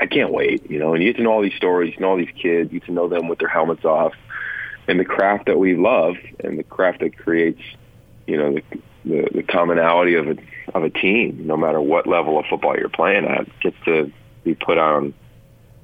I 0.00 0.06
can't 0.06 0.32
wait, 0.32 0.70
you 0.70 0.78
know, 0.78 0.94
and 0.94 1.02
you 1.02 1.10
get 1.10 1.18
to 1.18 1.22
know 1.24 1.32
all 1.32 1.42
these 1.42 1.54
stories, 1.54 1.94
you 1.94 2.00
know 2.00 2.10
all 2.10 2.16
these 2.16 2.34
kids, 2.40 2.72
you 2.72 2.80
get 2.80 2.86
to 2.86 2.92
know 2.92 3.08
them 3.08 3.28
with 3.28 3.38
their 3.38 3.48
helmets 3.48 3.84
off, 3.84 4.14
and 4.86 4.98
the 4.98 5.04
craft 5.04 5.46
that 5.46 5.58
we 5.58 5.74
love, 5.74 6.16
and 6.42 6.58
the 6.58 6.62
craft 6.62 7.00
that 7.00 7.16
creates, 7.16 7.60
you 8.26 8.36
know, 8.36 8.54
the 8.54 8.62
the, 9.04 9.28
the 9.32 9.42
commonality 9.42 10.14
of 10.14 10.28
a 10.28 10.36
of 10.74 10.84
a 10.84 10.90
team, 10.90 11.46
no 11.46 11.56
matter 11.56 11.80
what 11.80 12.06
level 12.06 12.38
of 12.38 12.44
football 12.46 12.76
you're 12.76 12.88
playing 12.88 13.24
at, 13.24 13.46
gets 13.60 13.76
to 13.84 14.12
be 14.44 14.54
put 14.54 14.78
on 14.78 15.14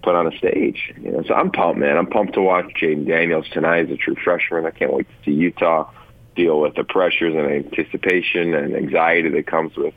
put 0.02 0.14
on 0.14 0.32
a 0.32 0.36
stage. 0.36 0.92
You 1.00 1.12
know, 1.12 1.22
so 1.22 1.34
I'm 1.34 1.50
pumped, 1.50 1.80
man. 1.80 1.96
I'm 1.96 2.06
pumped 2.06 2.34
to 2.34 2.42
watch 2.42 2.66
Jayden 2.80 3.06
Daniels 3.06 3.48
tonight 3.50 3.86
as 3.86 3.90
a 3.90 3.96
true 3.96 4.16
freshman. 4.22 4.66
I 4.66 4.70
can't 4.70 4.92
wait 4.92 5.06
to 5.08 5.24
see 5.24 5.36
Utah 5.36 5.90
deal 6.36 6.60
with 6.60 6.74
the 6.74 6.84
pressures 6.84 7.34
and 7.34 7.46
anticipation 7.46 8.54
and 8.54 8.74
anxiety 8.74 9.28
that 9.30 9.46
comes 9.46 9.76
with 9.76 9.94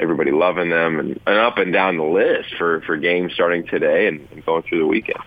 everybody 0.00 0.30
loving 0.30 0.70
them 0.70 0.98
and, 0.98 1.20
and 1.26 1.38
up 1.38 1.58
and 1.58 1.72
down 1.72 1.96
the 1.96 2.04
list 2.04 2.54
for, 2.56 2.80
for 2.82 2.96
games 2.96 3.32
starting 3.34 3.66
today 3.66 4.08
and, 4.08 4.26
and 4.32 4.44
going 4.44 4.62
through 4.62 4.78
the 4.78 4.86
weekend. 4.86 5.22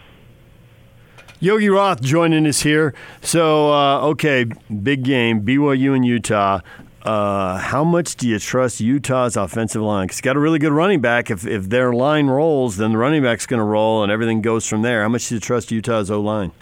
Yogi 1.40 1.70
Roth 1.70 2.02
joining 2.02 2.48
us 2.48 2.62
here. 2.62 2.94
So, 3.22 3.74
uh, 3.74 4.02
okay, 4.12 4.46
big 4.82 5.04
game, 5.04 5.46
BYU 5.46 5.94
and 5.94 6.06
Utah. 6.06 6.62
Uh, 7.04 7.58
how 7.58 7.84
much 7.84 8.16
do 8.16 8.30
you 8.30 8.40
trust 8.40 8.80
Utah's 8.80 9.36
offensive 9.36 9.82
line? 9.82 10.08
Because 10.08 10.22
got 10.22 10.38
a 10.38 10.40
really 10.40 10.58
good 10.58 10.72
running 10.72 11.02
back. 11.02 11.30
If, 11.30 11.46
if 11.46 11.68
their 11.68 11.92
line 11.92 12.28
rolls, 12.28 12.78
then 12.78 12.94
the 12.94 12.98
running 12.98 13.24
back's 13.24 13.46
going 13.46 13.60
to 13.60 13.66
roll 13.66 14.04
and 14.04 14.12
everything 14.12 14.42
goes 14.42 14.66
from 14.66 14.84
there. 14.84 15.02
How 15.02 15.10
much 15.10 15.28
do 15.28 15.36
you 15.36 15.42
trust 15.42 15.70
Utah's 15.70 16.10
O 16.10 16.22
line? 16.22 16.54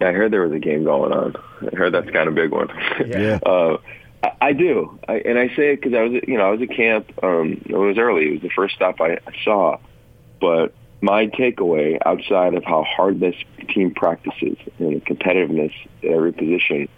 Yeah, 0.00 0.08
I 0.08 0.12
heard 0.12 0.32
there 0.32 0.42
was 0.42 0.50
a 0.50 0.58
game 0.58 0.82
going 0.82 1.12
on. 1.12 1.36
I 1.60 1.76
heard 1.76 1.94
that's 1.94 2.10
kind 2.10 2.26
of 2.26 2.32
a 2.32 2.36
big 2.36 2.50
one. 2.50 2.68
Yeah. 3.06 3.38
uh, 3.46 3.76
I, 4.40 4.52
do, 4.52 4.98
I, 5.08 5.14
and 5.18 5.38
I 5.38 5.48
say 5.48 5.72
it 5.72 5.80
because 5.80 5.94
I 5.94 6.02
was, 6.02 6.22
you 6.26 6.36
know, 6.36 6.44
I 6.44 6.50
was 6.50 6.62
at 6.62 6.70
camp. 6.70 7.10
Um, 7.22 7.62
it 7.66 7.74
was 7.74 7.98
early. 7.98 8.28
It 8.28 8.32
was 8.32 8.42
the 8.42 8.50
first 8.50 8.74
stop 8.74 9.00
I, 9.00 9.14
I 9.26 9.32
saw, 9.44 9.78
but 10.40 10.74
my 11.00 11.26
takeaway 11.26 11.98
outside 12.06 12.54
of 12.54 12.64
how 12.64 12.84
hard 12.84 13.18
this 13.18 13.34
team 13.68 13.92
practices 13.92 14.56
and 14.78 14.96
the 14.96 15.00
competitiveness 15.00 15.72
at 16.02 16.10
every 16.10 16.32
position 16.32 16.88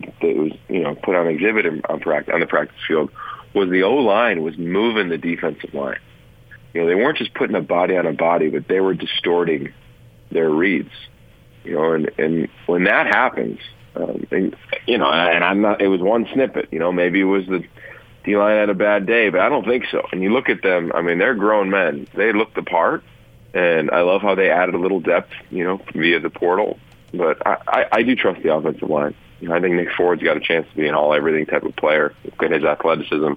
that 0.00 0.36
was, 0.36 0.52
you 0.68 0.80
know, 0.80 0.94
put 0.96 1.14
on 1.14 1.28
exhibit 1.28 1.66
in- 1.66 1.82
on 1.88 2.00
practice 2.00 2.34
on 2.34 2.40
the 2.40 2.46
practice 2.46 2.76
field 2.86 3.10
was 3.54 3.70
the 3.70 3.84
O 3.84 3.94
line 3.94 4.42
was 4.42 4.58
moving 4.58 5.08
the 5.08 5.18
defensive 5.18 5.72
line. 5.72 6.00
You 6.74 6.82
know, 6.82 6.88
they 6.88 6.94
weren't 6.94 7.16
just 7.16 7.32
putting 7.34 7.56
a 7.56 7.62
body 7.62 7.96
on 7.96 8.06
a 8.06 8.12
body, 8.12 8.50
but 8.50 8.68
they 8.68 8.80
were 8.80 8.94
distorting 8.94 9.72
their 10.30 10.50
reads. 10.50 10.90
You 11.64 11.74
know, 11.74 11.92
and 11.92 12.10
and 12.18 12.48
when 12.66 12.84
that 12.84 13.06
happens, 13.06 13.60
Um, 13.96 14.26
and, 14.30 14.56
you 14.86 14.98
know, 14.98 15.10
and 15.10 15.42
I'm 15.42 15.60
not. 15.62 15.80
It 15.80 15.88
was 15.88 16.00
one 16.00 16.28
snippet. 16.32 16.68
You 16.70 16.78
know, 16.78 16.92
maybe 16.92 17.20
it 17.20 17.24
was 17.24 17.46
the 17.46 17.64
D 18.24 18.36
line 18.36 18.56
had 18.56 18.68
a 18.68 18.74
bad 18.74 19.06
day, 19.06 19.30
but 19.30 19.40
I 19.40 19.48
don't 19.48 19.64
think 19.64 19.84
so. 19.90 20.06
And 20.12 20.22
you 20.22 20.32
look 20.32 20.48
at 20.48 20.62
them. 20.62 20.92
I 20.94 21.00
mean, 21.00 21.18
they're 21.18 21.34
grown 21.34 21.70
men. 21.70 22.06
They 22.14 22.32
look 22.32 22.54
the 22.54 22.62
part, 22.62 23.02
and 23.54 23.90
I 23.90 24.02
love 24.02 24.20
how 24.20 24.34
they 24.34 24.50
added 24.50 24.74
a 24.74 24.78
little 24.78 25.00
depth. 25.00 25.32
You 25.50 25.64
know, 25.64 25.80
via 25.94 26.20
the 26.20 26.30
portal. 26.30 26.78
But 27.14 27.46
I, 27.46 27.56
I, 27.66 27.86
I 27.92 28.02
do 28.02 28.14
trust 28.16 28.42
the 28.42 28.54
offensive 28.54 28.90
line. 28.90 29.14
You 29.40 29.48
know, 29.48 29.54
I 29.54 29.60
think 29.60 29.74
Nick 29.74 29.92
Ford's 29.96 30.22
got 30.22 30.36
a 30.36 30.40
chance 30.40 30.66
to 30.70 30.76
be 30.76 30.88
an 30.88 30.94
all 30.94 31.14
everything 31.14 31.46
type 31.46 31.62
of 31.62 31.76
player. 31.76 32.14
Look 32.24 32.50
his 32.50 32.64
athleticism. 32.64 33.32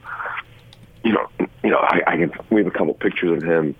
You 1.04 1.14
know, 1.14 1.28
you 1.64 1.70
know, 1.70 1.80
I, 1.80 2.02
I 2.08 2.18
can. 2.18 2.32
We 2.50 2.64
have 2.64 2.74
a 2.74 2.78
couple 2.78 2.94
pictures 2.96 3.42
of 3.42 3.48
him 3.48 3.76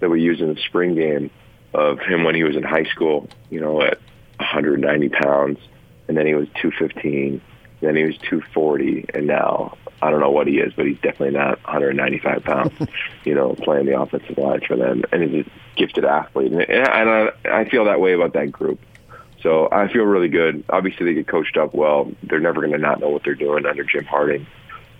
that 0.00 0.08
we 0.08 0.22
used 0.22 0.40
in 0.40 0.54
the 0.54 0.60
spring 0.60 0.94
game 0.94 1.30
of 1.74 1.98
him 1.98 2.24
when 2.24 2.34
he 2.34 2.44
was 2.44 2.56
in 2.56 2.62
high 2.62 2.84
school. 2.84 3.28
You 3.50 3.60
know, 3.60 3.82
at 3.82 3.98
190 4.36 5.08
pounds, 5.08 5.58
and 6.12 6.18
then 6.18 6.26
he 6.26 6.34
was 6.34 6.46
215, 6.60 7.40
then 7.80 7.96
he 7.96 8.04
was 8.04 8.18
240, 8.18 9.06
and 9.14 9.26
now 9.26 9.78
I 10.02 10.10
don't 10.10 10.20
know 10.20 10.30
what 10.30 10.46
he 10.46 10.58
is, 10.58 10.74
but 10.74 10.84
he's 10.84 10.98
definitely 10.98 11.30
not 11.30 11.62
195 11.64 12.44
pounds. 12.44 12.72
you 13.24 13.34
know, 13.34 13.54
playing 13.54 13.86
the 13.86 13.98
offensive 13.98 14.36
line 14.36 14.60
for 14.60 14.76
them, 14.76 15.04
and 15.10 15.22
he's 15.22 15.46
a 15.46 15.50
gifted 15.74 16.04
athlete, 16.04 16.52
and 16.52 17.08
I, 17.08 17.32
I 17.46 17.64
feel 17.66 17.86
that 17.86 17.98
way 17.98 18.12
about 18.12 18.34
that 18.34 18.52
group. 18.52 18.78
So 19.42 19.70
I 19.72 19.90
feel 19.90 20.04
really 20.04 20.28
good. 20.28 20.64
Obviously, 20.68 21.06
they 21.06 21.14
get 21.14 21.28
coached 21.28 21.56
up 21.56 21.72
well. 21.72 22.12
They're 22.24 22.40
never 22.40 22.60
going 22.60 22.72
to 22.72 22.78
not 22.78 23.00
know 23.00 23.08
what 23.08 23.24
they're 23.24 23.34
doing 23.34 23.64
under 23.64 23.84
Jim 23.84 24.04
Harding. 24.04 24.46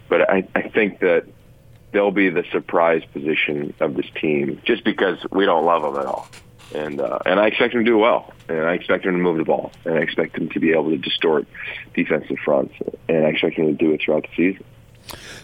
But 0.09 0.31
I, 0.31 0.49
I 0.55 0.63
think 0.63 1.01
that 1.01 1.27
they'll 1.93 2.11
be 2.11 2.31
the 2.31 2.45
surprise 2.53 3.03
position 3.13 3.75
of 3.81 3.97
this 3.97 4.07
team 4.19 4.63
just 4.65 4.83
because 4.83 5.19
we 5.31 5.45
don't 5.45 5.67
love 5.67 5.83
them 5.83 6.01
at 6.01 6.07
all. 6.07 6.27
And 6.75 7.01
uh, 7.01 7.19
and 7.27 7.39
I 7.39 7.47
expect 7.49 7.75
him 7.75 7.85
to 7.85 7.91
do 7.91 7.99
well. 7.99 8.33
And 8.49 8.65
I 8.65 8.75
expect 8.75 9.05
him 9.05 9.13
to 9.13 9.19
move 9.19 9.39
the 9.39 9.45
ball. 9.45 9.73
And 9.85 9.95
I 9.95 10.03
expect 10.03 10.37
him 10.37 10.49
to 10.51 10.61
be 10.61 10.71
able 10.71 10.91
to 10.91 10.99
distort 10.99 11.47
defensive 11.95 12.39
fronts. 12.45 12.75
And 13.09 13.27
I 13.27 13.31
expect 13.31 13.57
him 13.57 13.67
to 13.67 13.73
do 13.73 13.93
it 13.93 14.03
throughout 14.03 14.23
the 14.25 14.35
season. 14.37 14.65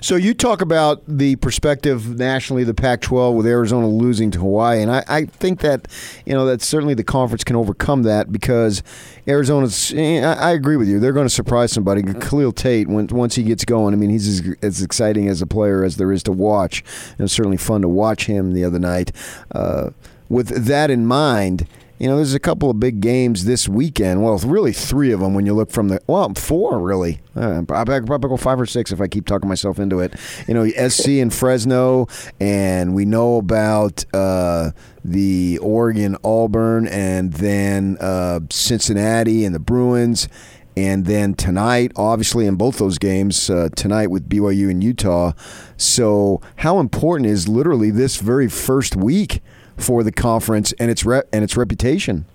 So 0.00 0.16
you 0.16 0.32
talk 0.32 0.60
about 0.60 1.02
the 1.06 1.36
perspective 1.36 2.18
nationally, 2.18 2.64
the 2.64 2.74
Pac-12 2.74 3.34
with 3.34 3.46
Arizona 3.46 3.88
losing 3.88 4.30
to 4.30 4.38
Hawaii, 4.38 4.80
and 4.80 4.90
I, 4.90 5.04
I 5.08 5.24
think 5.26 5.60
that 5.60 5.88
you 6.24 6.32
know 6.32 6.46
that 6.46 6.62
certainly 6.62 6.94
the 6.94 7.04
conference 7.04 7.44
can 7.44 7.56
overcome 7.56 8.04
that 8.04 8.30
because 8.30 8.82
Arizona's. 9.26 9.92
I, 9.92 10.20
I 10.22 10.50
agree 10.52 10.76
with 10.76 10.88
you; 10.88 11.00
they're 11.00 11.12
going 11.12 11.26
to 11.26 11.34
surprise 11.34 11.72
somebody. 11.72 12.02
Khalil 12.02 12.52
Tate, 12.52 12.88
when, 12.88 13.08
once 13.08 13.34
he 13.34 13.42
gets 13.42 13.64
going, 13.64 13.92
I 13.92 13.96
mean, 13.96 14.10
he's 14.10 14.28
as, 14.28 14.56
as, 14.62 14.82
exciting 14.82 15.28
as 15.28 15.42
a 15.42 15.46
player 15.46 15.82
as 15.82 15.96
there 15.96 16.12
is 16.12 16.22
to 16.24 16.32
watch. 16.32 16.84
It 17.18 17.22
was 17.22 17.32
certainly 17.32 17.56
fun 17.56 17.82
to 17.82 17.88
watch 17.88 18.26
him 18.26 18.52
the 18.52 18.64
other 18.64 18.78
night. 18.78 19.10
Uh, 19.50 19.90
with 20.28 20.48
that 20.66 20.90
in 20.90 21.06
mind 21.06 21.66
you 21.98 22.06
know, 22.06 22.16
there's 22.16 22.34
a 22.34 22.40
couple 22.40 22.70
of 22.70 22.78
big 22.78 23.00
games 23.00 23.44
this 23.44 23.68
weekend. 23.68 24.22
Well, 24.22 24.38
really 24.38 24.72
three 24.72 25.10
of 25.10 25.20
them 25.20 25.34
when 25.34 25.46
you 25.46 25.54
look 25.54 25.70
from 25.70 25.88
the 25.88 26.00
well, 26.06 26.32
four 26.34 26.78
really. 26.78 27.20
Uh, 27.34 27.60
I 27.68 27.84
probably 27.84 28.28
go 28.28 28.36
five 28.36 28.60
or 28.60 28.66
six 28.66 28.92
if 28.92 29.00
I 29.00 29.08
keep 29.08 29.26
talking 29.26 29.48
myself 29.48 29.80
into 29.80 29.98
it. 29.98 30.14
You 30.46 30.54
know, 30.54 30.68
SC 30.88 31.08
and 31.08 31.34
Fresno, 31.34 32.06
and 32.38 32.94
we 32.94 33.04
know 33.04 33.38
about 33.38 34.04
uh, 34.14 34.70
the 35.04 35.58
Oregon 35.58 36.16
Auburn, 36.22 36.86
and 36.86 37.32
then 37.32 37.96
uh, 38.00 38.40
Cincinnati 38.50 39.44
and 39.44 39.54
the 39.54 39.60
Bruins. 39.60 40.28
And 40.76 41.06
then 41.06 41.34
tonight, 41.34 41.90
obviously, 41.96 42.46
in 42.46 42.54
both 42.54 42.78
those 42.78 42.98
games, 42.98 43.50
uh, 43.50 43.68
tonight 43.74 44.12
with 44.12 44.28
BYU 44.28 44.70
and 44.70 44.84
Utah. 44.84 45.32
So, 45.76 46.40
how 46.56 46.78
important 46.78 47.28
is 47.28 47.48
literally 47.48 47.90
this 47.90 48.18
very 48.18 48.48
first 48.48 48.94
week 48.94 49.42
for 49.78 50.02
the 50.02 50.12
conference 50.12 50.72
and 50.78 50.90
its 50.90 51.04
re- 51.04 51.22
and 51.32 51.42
its 51.42 51.56
reputation. 51.56 52.26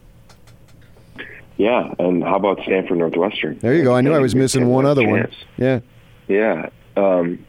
Yeah, 1.58 1.94
and 2.00 2.24
how 2.24 2.38
about 2.38 2.60
Stanford 2.64 2.98
Northwestern? 2.98 3.60
There 3.60 3.76
you 3.76 3.84
go. 3.84 3.94
I 3.94 4.02
knew 4.02 4.14
I 4.14 4.20
was 4.20 4.34
missing 4.34 4.68
one 4.68 4.86
other 4.86 5.04
chance. 5.04 5.36
one. 5.58 5.58
Yeah, 5.58 5.80
yeah, 6.28 6.70
um, 6.98 7.46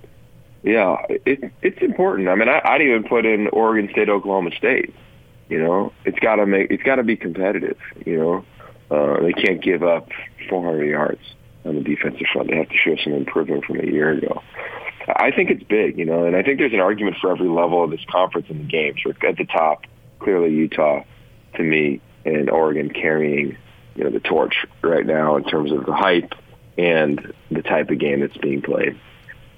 yeah. 0.63 0.97
It, 1.09 1.53
it's 1.63 1.81
important. 1.81 2.29
I 2.29 2.35
mean, 2.35 2.49
I, 2.49 2.61
I'd 2.65 2.83
even 2.83 3.05
put 3.05 3.25
in 3.25 3.49
Oregon 3.49 3.89
State, 3.91 4.09
Oklahoma 4.09 4.51
State. 4.57 4.95
You 5.49 5.59
know, 5.59 5.93
it's 6.05 6.19
got 6.19 6.37
to 6.37 6.47
make 6.47 6.71
it's 6.71 6.83
got 6.83 6.97
to 6.97 7.03
be 7.03 7.17
competitive. 7.17 7.79
You 8.05 8.19
know, 8.19 8.45
uh, 8.91 9.23
they 9.23 9.33
can't 9.33 9.63
give 9.63 9.83
up 9.83 10.09
400 10.49 10.85
yards 10.85 11.21
on 11.65 11.77
the 11.77 11.83
defensive 11.83 12.27
front. 12.33 12.51
They 12.51 12.57
have 12.57 12.69
to 12.69 12.77
show 12.77 12.97
some 13.03 13.15
improvement 13.15 13.65
from 13.65 13.81
a 13.81 13.87
year 13.87 14.11
ago. 14.11 14.43
I 15.07 15.31
think 15.31 15.51
it's 15.51 15.63
big, 15.63 15.99
you 15.99 16.05
know, 16.05 16.25
and 16.25 16.35
I 16.35 16.43
think 16.43 16.59
there's 16.59 16.73
an 16.73 16.81
argument 16.81 17.17
for 17.21 17.31
every 17.31 17.49
level 17.49 17.85
of 17.85 17.91
this 17.91 18.05
conference 18.11 18.47
in 18.49 18.59
the 18.59 18.65
games. 18.65 19.01
At 19.07 19.37
the 19.37 19.45
top, 19.45 19.85
clearly 20.19 20.51
Utah, 20.51 21.03
to 21.57 21.63
me, 21.63 22.01
and 22.25 22.49
Oregon 22.49 22.91
carrying, 22.91 23.57
you 23.97 24.05
know, 24.05 24.11
the 24.11 24.21
torch 24.21 24.65
right 24.83 25.05
now 25.05 25.37
in 25.37 25.45
terms 25.45 25.73
of 25.73 25.85
the 25.85 25.93
hype 25.93 26.33
and 26.79 27.33
the 27.51 27.63
type 27.63 27.91
of 27.91 27.99
game 27.99 28.21
that's 28.21 28.37
being 28.39 28.63
played. 28.63 28.99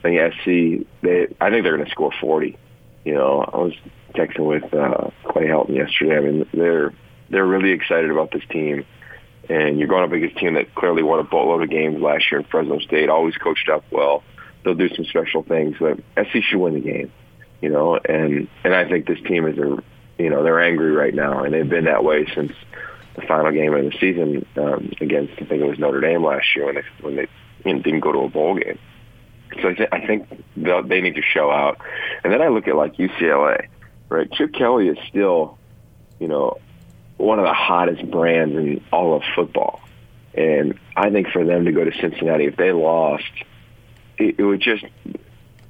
I 0.01 0.03
think 0.03 0.35
SC, 0.35 0.87
they, 1.03 1.29
I 1.41 1.51
think 1.51 1.65
they're 1.65 1.77
going 1.77 1.85
to 1.85 1.91
score 1.91 2.13
40. 2.21 2.59
You 3.05 3.15
know, 3.15 3.41
I 3.41 3.57
was 3.57 3.73
texting 4.15 4.47
with 4.47 4.75
uh, 4.75 5.11
Clay 5.25 5.47
Helton 5.47 5.77
yesterday. 5.77 6.17
I 6.17 6.21
mean, 6.21 6.49
they're 6.53 6.93
they're 7.29 7.47
really 7.47 7.71
excited 7.71 8.11
about 8.11 8.31
this 8.31 8.43
team, 8.51 8.85
and 9.49 9.79
you're 9.79 9.89
going 9.89 10.05
up 10.05 10.13
against 10.13 10.37
a 10.37 10.41
team 10.41 10.55
that 10.55 10.75
clearly 10.75 11.03
won 11.03 11.19
a 11.19 11.25
boatload 11.25 11.63
of 11.63 11.71
games 11.71 12.01
last 12.01 12.31
year 12.31 12.41
in 12.41 12.47
Fresno 12.47 12.79
State, 12.79 13.09
always 13.09 13.37
coached 13.37 13.69
up 13.69 13.85
well 13.91 14.23
they'll 14.67 14.75
do 14.75 14.95
some 14.95 15.05
special 15.07 15.45
things. 15.45 15.77
But 15.79 15.99
SC 16.19 16.43
should 16.43 16.59
win 16.59 16.75
the 16.75 16.81
game, 16.81 17.13
you 17.63 17.71
know. 17.71 17.97
And 17.97 18.49
and 18.65 18.75
I 18.75 18.87
think 18.87 19.07
this 19.07 19.21
team 19.27 19.47
is 19.47 19.57
a, 19.57 19.83
you 20.19 20.29
know, 20.29 20.43
they're 20.43 20.61
angry 20.61 20.91
right 20.91 21.15
now, 21.15 21.45
and 21.45 21.55
they've 21.55 21.69
been 21.69 21.85
that 21.85 22.05
way 22.05 22.27
since 22.35 22.53
the 23.15 23.23
final 23.23 23.53
game 23.53 23.73
of 23.73 23.85
the 23.85 23.97
season 23.99 24.45
um, 24.57 24.93
against 25.01 25.35
I 25.35 25.47
think 25.47 25.63
it 25.63 25.69
was 25.69 25.79
Notre 25.79 26.01
Dame 26.01 26.25
last 26.25 26.55
year 26.55 26.67
when 26.67 26.75
they 26.75 26.85
when 27.01 27.17
they 27.17 27.29
you 27.65 27.75
know, 27.75 27.83
didn't 27.83 28.01
go 28.01 28.13
to 28.13 28.19
a 28.19 28.29
bowl 28.29 28.57
game. 28.57 28.79
So 29.63 29.69
I, 29.69 29.75
th- 29.75 29.89
I 29.93 30.07
think 30.07 30.29
they 30.57 31.01
need 31.01 31.15
to 31.15 31.23
show 31.23 31.51
out. 31.51 31.81
And 32.25 32.33
then 32.33 32.43
I 32.43 32.49
look 32.49 32.67
at 32.67 32.75
like 32.75 32.97
UCLA, 32.97 33.69
right? 34.09 34.31
Chip 34.33 34.53
Kelly 34.53 34.89
is 34.89 34.99
still, 35.09 35.57
you 36.19 36.27
know, 36.27 36.59
one 37.17 37.39
of 37.39 37.45
the 37.45 37.55
hottest 37.55 38.11
brands 38.11 38.55
in 38.55 38.85
all 38.93 39.17
of 39.17 39.23
football. 39.35 39.81
And 40.35 40.79
I 40.95 41.11
think 41.11 41.29
for 41.29 41.45
them 41.45 41.65
to 41.65 41.73
go 41.73 41.85
to 41.85 41.93
Cincinnati, 41.99 42.45
if 42.45 42.57
they 42.57 42.73
lost, 42.73 43.25
it, 44.19 44.37
it 44.39 44.45
would 44.45 44.61
just 44.61 44.85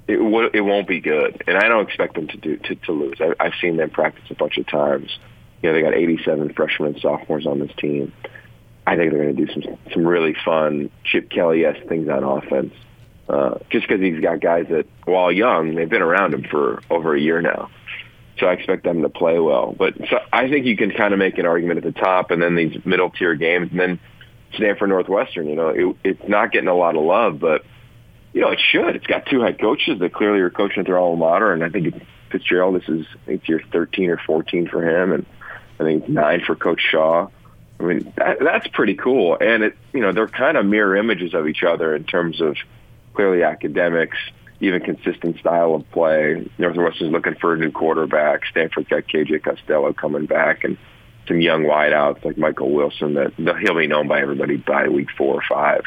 it 0.07 0.17
w- 0.17 0.49
it 0.53 0.61
won't 0.61 0.87
be 0.87 0.99
good, 0.99 1.43
and 1.47 1.57
I 1.57 1.67
don't 1.67 1.85
expect 1.85 2.15
them 2.15 2.27
to 2.27 2.37
do 2.37 2.57
to, 2.57 2.75
to 2.75 2.91
lose. 2.91 3.17
I, 3.19 3.33
I've 3.39 3.53
seen 3.61 3.77
them 3.77 3.89
practice 3.89 4.23
a 4.29 4.35
bunch 4.35 4.57
of 4.57 4.67
times. 4.67 5.17
You 5.61 5.69
know, 5.69 5.75
they 5.75 5.81
got 5.81 5.95
87 5.95 6.53
freshmen 6.53 6.93
and 6.93 7.01
sophomores 7.01 7.45
on 7.45 7.59
this 7.59 7.71
team. 7.77 8.13
I 8.85 8.95
think 8.95 9.11
they're 9.11 9.23
going 9.23 9.35
to 9.35 9.45
do 9.45 9.53
some 9.53 9.77
some 9.91 10.07
really 10.07 10.35
fun 10.45 10.89
Chip 11.03 11.29
Kelly-esque 11.29 11.87
things 11.87 12.07
on 12.09 12.23
offense. 12.23 12.73
Uh, 13.27 13.59
just 13.69 13.85
because 13.85 14.01
he's 14.01 14.21
got 14.21 14.39
guys 14.39 14.67
that, 14.69 14.85
while 15.03 15.29
young, 15.29 15.75
they've 15.75 15.89
been 15.89 16.01
around 16.01 16.33
him 16.33 16.45
for 16.49 16.81
over 16.89 17.13
a 17.13 17.19
year 17.19 17.41
now. 17.41 17.69
So 18.39 18.45
I 18.45 18.53
expect 18.53 18.85
them 18.85 19.01
to 19.01 19.09
play 19.09 19.37
well. 19.39 19.75
But 19.77 19.95
so 20.09 20.19
I 20.31 20.47
think 20.47 20.65
you 20.65 20.77
can 20.77 20.91
kind 20.91 21.11
of 21.11 21.19
make 21.19 21.37
an 21.37 21.45
argument 21.45 21.79
at 21.79 21.83
the 21.83 21.99
top, 21.99 22.31
and 22.31 22.41
then 22.41 22.55
these 22.55 22.77
middle 22.85 23.09
tier 23.09 23.35
games, 23.35 23.71
and 23.71 23.79
then 23.79 23.99
Stanford 24.53 24.87
Northwestern. 24.87 25.49
You 25.49 25.55
know, 25.55 25.69
it, 25.69 25.95
it's 26.05 26.29
not 26.29 26.53
getting 26.53 26.69
a 26.69 26.75
lot 26.75 26.95
of 26.95 27.03
love, 27.03 27.39
but 27.41 27.65
you 28.33 28.41
know, 28.41 28.51
it 28.51 28.59
should. 28.59 28.95
It's 28.95 29.07
got 29.07 29.25
two 29.25 29.41
head 29.41 29.59
coaches 29.59 29.99
that 29.99 30.13
clearly 30.13 30.39
are 30.39 30.49
coaching 30.49 30.79
at 30.81 30.85
their 30.85 30.99
alma 30.99 31.17
mater, 31.17 31.53
and 31.53 31.63
I 31.63 31.69
think 31.69 32.01
Fitzgerald, 32.31 32.75
this 32.75 32.87
is 32.89 33.05
I 33.23 33.25
think 33.25 33.41
it's 33.41 33.49
year 33.49 33.61
13 33.71 34.09
or 34.09 34.17
14 34.17 34.67
for 34.67 34.87
him, 34.87 35.11
and 35.11 35.25
I 35.79 35.83
think 35.83 36.09
nine 36.09 36.41
for 36.45 36.55
Coach 36.55 36.81
Shaw. 36.81 37.29
I 37.79 37.83
mean, 37.83 38.11
that, 38.17 38.37
that's 38.39 38.67
pretty 38.67 38.95
cool, 38.95 39.37
and 39.39 39.63
it, 39.63 39.77
you 39.93 40.01
know, 40.01 40.11
they're 40.11 40.27
kind 40.27 40.57
of 40.57 40.65
mirror 40.65 40.95
images 40.95 41.33
of 41.33 41.47
each 41.47 41.63
other 41.63 41.95
in 41.95 42.03
terms 42.03 42.41
of 42.41 42.57
clearly 43.13 43.43
academics, 43.43 44.17
even 44.59 44.81
consistent 44.81 45.39
style 45.39 45.75
of 45.75 45.89
play. 45.91 46.49
Northwestern's 46.57 47.11
looking 47.11 47.35
for 47.35 47.53
a 47.53 47.57
new 47.57 47.71
quarterback. 47.71 48.45
Stanford's 48.47 48.87
got 48.87 49.03
KJ 49.03 49.43
Costello 49.43 49.93
coming 49.93 50.25
back, 50.25 50.63
and 50.63 50.77
some 51.27 51.41
young 51.41 51.63
wideouts 51.63 52.23
like 52.25 52.37
Michael 52.37 52.71
Wilson 52.71 53.13
that 53.15 53.33
he'll 53.37 53.77
be 53.77 53.87
known 53.87 54.07
by 54.07 54.21
everybody 54.21 54.57
by 54.57 54.87
week 54.87 55.09
four 55.17 55.35
or 55.35 55.43
five 55.47 55.83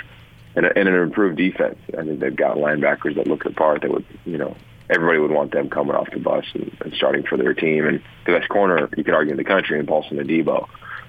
and, 0.54 0.66
and 0.66 0.88
an 0.88 0.94
improved 0.94 1.36
defense. 1.36 1.78
I 1.96 2.02
think 2.02 2.20
they've 2.20 2.34
got 2.34 2.56
linebackers 2.56 3.16
that 3.16 3.26
look 3.26 3.44
the 3.44 3.50
part. 3.50 3.82
That 3.82 3.90
would, 3.90 4.04
you 4.24 4.38
know, 4.38 4.56
everybody 4.88 5.18
would 5.18 5.30
want 5.30 5.52
them 5.52 5.70
coming 5.70 5.94
off 5.94 6.10
the 6.10 6.18
bus 6.18 6.44
and, 6.54 6.76
and 6.84 6.94
starting 6.94 7.24
for 7.24 7.36
their 7.36 7.54
team. 7.54 7.86
And 7.86 8.02
the 8.26 8.32
best 8.32 8.48
corner 8.48 8.88
you 8.96 9.04
could 9.04 9.14
argue 9.14 9.32
in 9.32 9.38
the 9.38 9.44
country, 9.44 9.78
and 9.78 9.86
Paulson 9.86 10.18
Adebo, 10.18 10.68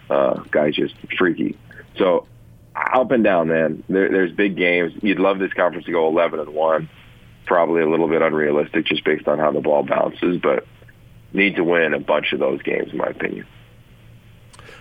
uh, 0.09 0.41
guy's 0.51 0.75
just 0.75 0.95
freaky. 1.17 1.57
So 1.97 2.27
up 2.75 3.11
and 3.11 3.23
down, 3.23 3.49
man. 3.49 3.83
There, 3.89 4.09
there's 4.09 4.31
big 4.31 4.55
games. 4.55 4.93
You'd 5.01 5.19
love 5.19 5.39
this 5.39 5.53
conference 5.53 5.85
to 5.85 5.91
go 5.91 6.07
11 6.07 6.39
and 6.39 6.53
one. 6.53 6.89
Probably 7.45 7.81
a 7.81 7.89
little 7.89 8.07
bit 8.07 8.21
unrealistic 8.21 8.85
just 8.85 9.03
based 9.03 9.27
on 9.27 9.39
how 9.39 9.51
the 9.51 9.59
ball 9.59 9.83
bounces, 9.83 10.37
but 10.41 10.65
need 11.33 11.55
to 11.55 11.63
win 11.63 11.93
a 11.93 11.99
bunch 11.99 12.33
of 12.33 12.39
those 12.39 12.61
games, 12.61 12.91
in 12.91 12.97
my 12.97 13.07
opinion. 13.07 13.45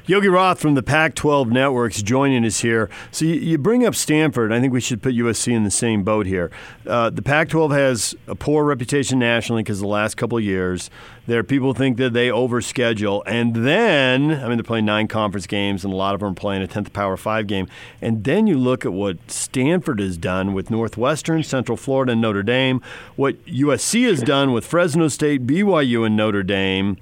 Yogi 0.07 0.29
Roth 0.29 0.61
from 0.61 0.75
the 0.75 0.83
Pac 0.83 1.15
12 1.15 1.49
Networks 1.49 2.03
joining 2.03 2.45
us 2.45 2.61
here. 2.61 2.89
So 3.11 3.25
you, 3.25 3.35
you, 3.35 3.59
bring 3.59 3.87
up 3.87 3.95
Stanford. 3.95 4.53
I 4.53 4.61
think 4.61 4.73
we 4.73 4.81
should 4.81 5.03
put 5.03 5.15
USC 5.15 5.53
in 5.53 5.65
the 5.65 5.71
same 5.71 6.03
boat 6.05 6.27
here. 6.27 6.51
Uh, 6.87 7.11
the 7.11 7.23
Pac 7.23 7.51
12 7.51 7.71
has 7.73 8.15
a 8.27 8.35
poor 8.35 8.65
reputation 8.65 9.19
nationally 9.19 9.63
because 9.63 9.81
the 9.81 9.87
last 9.87 10.17
couple 10.17 10.39
of 10.39 10.45
years. 10.45 10.91
There, 11.27 11.45
people 11.45 11.75
think 11.75 11.97
that 11.99 12.13
they 12.13 12.29
overschedule. 12.29 13.23
And 13.25 13.55
then, 13.55 14.33
I 14.33 14.49
mean, 14.49 14.57
they're 14.57 14.65
playing 14.65 14.87
nine 14.87 15.07
conference 15.07 15.47
games, 15.47 15.85
and 15.85 15.93
a 15.93 15.97
lot 15.97 16.15
of 16.15 16.21
them 16.21 16.33
are 16.33 16.35
playing 16.35 16.63
a 16.63 16.67
10th 16.67 16.93
Power 16.93 17.17
5 17.17 17.47
game. 17.47 17.69
And 18.01 18.25
then 18.25 18.49
you 18.49 18.59
look 18.59 18.85
at 18.85 18.93
what 18.93 19.31
Stanford 19.31 20.01
has 20.01 20.17
done 20.17 20.55
with 20.55 20.71
Northwestern, 20.71 21.45
Central 21.45 21.77
Florida, 21.77 22.13
and 22.13 22.21
Notre 22.21 22.43
Dame, 22.43 22.83
what 23.15 23.37
USC 23.45 24.09
has 24.09 24.23
done 24.23 24.53
with 24.53 24.67
Fresno 24.67 25.07
State, 25.09 25.47
BYU, 25.47 26.05
and 26.05 26.17
Notre 26.17 26.43
Dame. 26.43 26.97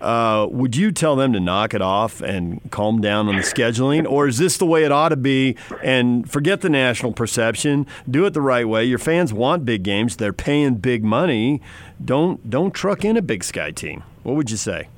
Uh, 0.00 0.46
would 0.50 0.74
you 0.74 0.90
tell 0.92 1.14
them 1.14 1.32
to 1.32 1.40
knock 1.40 1.74
it 1.74 1.82
off 1.82 2.20
and 2.22 2.60
calm 2.70 3.00
down 3.00 3.28
on 3.28 3.36
the 3.36 3.42
scheduling, 3.42 4.08
or 4.08 4.26
is 4.26 4.38
this 4.38 4.56
the 4.56 4.64
way 4.66 4.84
it 4.84 4.92
ought 4.92 5.10
to 5.10 5.16
be? 5.16 5.56
And 5.82 6.30
forget 6.30 6.62
the 6.62 6.70
national 6.70 7.12
perception. 7.12 7.86
Do 8.08 8.24
it 8.24 8.32
the 8.32 8.40
right 8.40 8.66
way. 8.66 8.84
Your 8.84 8.98
fans 8.98 9.32
want 9.32 9.64
big 9.64 9.82
games. 9.82 10.16
They're 10.16 10.32
paying 10.32 10.76
big 10.76 11.04
money. 11.04 11.60
Don't 12.02 12.48
don't 12.48 12.72
truck 12.72 13.04
in 13.04 13.16
a 13.16 13.22
Big 13.22 13.44
Sky 13.44 13.70
team. 13.70 14.02
What 14.22 14.36
would 14.36 14.50
you 14.50 14.56
say? 14.56 14.88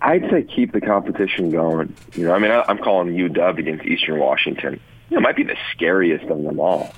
I'd 0.00 0.28
say 0.30 0.42
keep 0.42 0.72
the 0.72 0.80
competition 0.80 1.50
going. 1.50 1.94
You 2.14 2.26
know, 2.26 2.32
I 2.32 2.38
mean, 2.38 2.50
I'm 2.50 2.78
calling 2.78 3.08
UW 3.08 3.58
against 3.58 3.84
Eastern 3.84 4.18
Washington. 4.18 4.80
You 5.10 5.16
know, 5.16 5.18
it 5.18 5.22
might 5.22 5.36
be 5.36 5.42
the 5.42 5.56
scariest 5.72 6.24
of 6.26 6.42
them 6.42 6.60
all, 6.60 6.92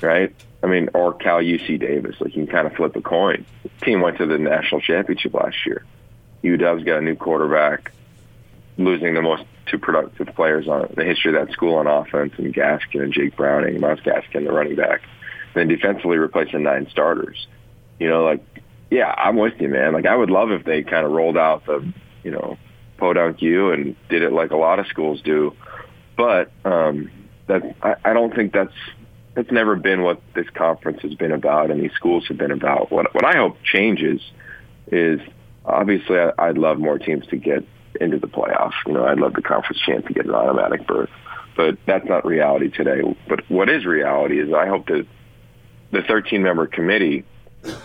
right? 0.00 0.34
I 0.64 0.66
mean, 0.66 0.88
or 0.94 1.12
Cal 1.12 1.40
UC 1.40 1.78
Davis. 1.78 2.16
Like 2.20 2.34
you 2.34 2.46
can 2.46 2.52
kind 2.52 2.66
of 2.66 2.72
flip 2.72 2.96
a 2.96 3.02
coin. 3.02 3.44
The 3.62 3.84
team 3.84 4.00
went 4.00 4.16
to 4.16 4.26
the 4.26 4.38
national 4.38 4.80
championship 4.80 5.34
last 5.34 5.66
year. 5.66 5.84
UW's 6.42 6.84
got 6.84 6.98
a 6.98 7.00
new 7.02 7.16
quarterback, 7.16 7.92
losing 8.78 9.12
the 9.12 9.20
most 9.20 9.44
two 9.66 9.78
productive 9.78 10.28
players 10.34 10.66
on 10.66 10.90
the 10.96 11.04
history 11.04 11.36
of 11.36 11.46
that 11.46 11.52
school 11.52 11.74
on 11.74 11.86
offense, 11.86 12.32
and 12.38 12.54
Gaskin 12.54 13.02
and 13.02 13.12
Jake 13.12 13.36
Browning, 13.36 13.78
Myles 13.78 14.00
Gaskin, 14.00 14.46
the 14.46 14.52
running 14.52 14.74
back. 14.74 15.02
And 15.54 15.60
then 15.60 15.68
defensively 15.68 16.16
replacing 16.16 16.62
nine 16.62 16.88
starters. 16.90 17.46
You 18.00 18.08
know, 18.08 18.24
like, 18.24 18.42
yeah, 18.90 19.14
I'm 19.16 19.36
with 19.36 19.60
you, 19.60 19.68
man. 19.68 19.92
Like, 19.92 20.06
I 20.06 20.16
would 20.16 20.30
love 20.30 20.50
if 20.50 20.64
they 20.64 20.82
kind 20.82 21.04
of 21.04 21.12
rolled 21.12 21.36
out 21.36 21.66
the, 21.66 21.86
you 22.22 22.30
know, 22.30 22.56
podunk 22.96 23.42
you 23.42 23.70
and 23.70 23.96
did 24.08 24.22
it 24.22 24.32
like 24.32 24.50
a 24.50 24.56
lot 24.56 24.78
of 24.78 24.86
schools 24.86 25.20
do. 25.20 25.54
But 26.16 26.50
um, 26.64 27.10
that 27.48 27.76
I, 27.82 27.96
I 28.02 28.12
don't 28.14 28.34
think 28.34 28.54
that's 28.54 28.72
that's 29.34 29.50
never 29.50 29.76
been 29.76 30.02
what 30.02 30.20
this 30.34 30.48
conference 30.50 31.02
has 31.02 31.14
been 31.14 31.32
about 31.32 31.70
and 31.70 31.82
these 31.82 31.92
schools 31.92 32.26
have 32.28 32.38
been 32.38 32.52
about. 32.52 32.90
What 32.90 33.14
what 33.14 33.24
I 33.24 33.36
hope 33.36 33.56
changes 33.62 34.20
is 34.90 35.20
obviously 35.64 36.18
I, 36.18 36.32
I'd 36.38 36.58
love 36.58 36.78
more 36.78 36.98
teams 36.98 37.26
to 37.28 37.36
get 37.36 37.64
into 38.00 38.18
the 38.18 38.28
playoffs. 38.28 38.74
You 38.86 38.92
know, 38.92 39.04
I'd 39.04 39.18
love 39.18 39.34
the 39.34 39.42
conference 39.42 39.80
champ 39.80 40.06
to 40.06 40.12
get 40.12 40.26
an 40.26 40.34
automatic 40.34 40.86
berth, 40.86 41.10
but 41.56 41.78
that's 41.86 42.06
not 42.06 42.24
reality 42.24 42.70
today. 42.70 43.02
But 43.28 43.48
what 43.50 43.68
is 43.68 43.84
reality 43.84 44.40
is 44.40 44.52
I 44.52 44.66
hope 44.66 44.86
that 44.86 45.06
the 45.90 46.02
13 46.02 46.42
member 46.42 46.66
committee 46.66 47.24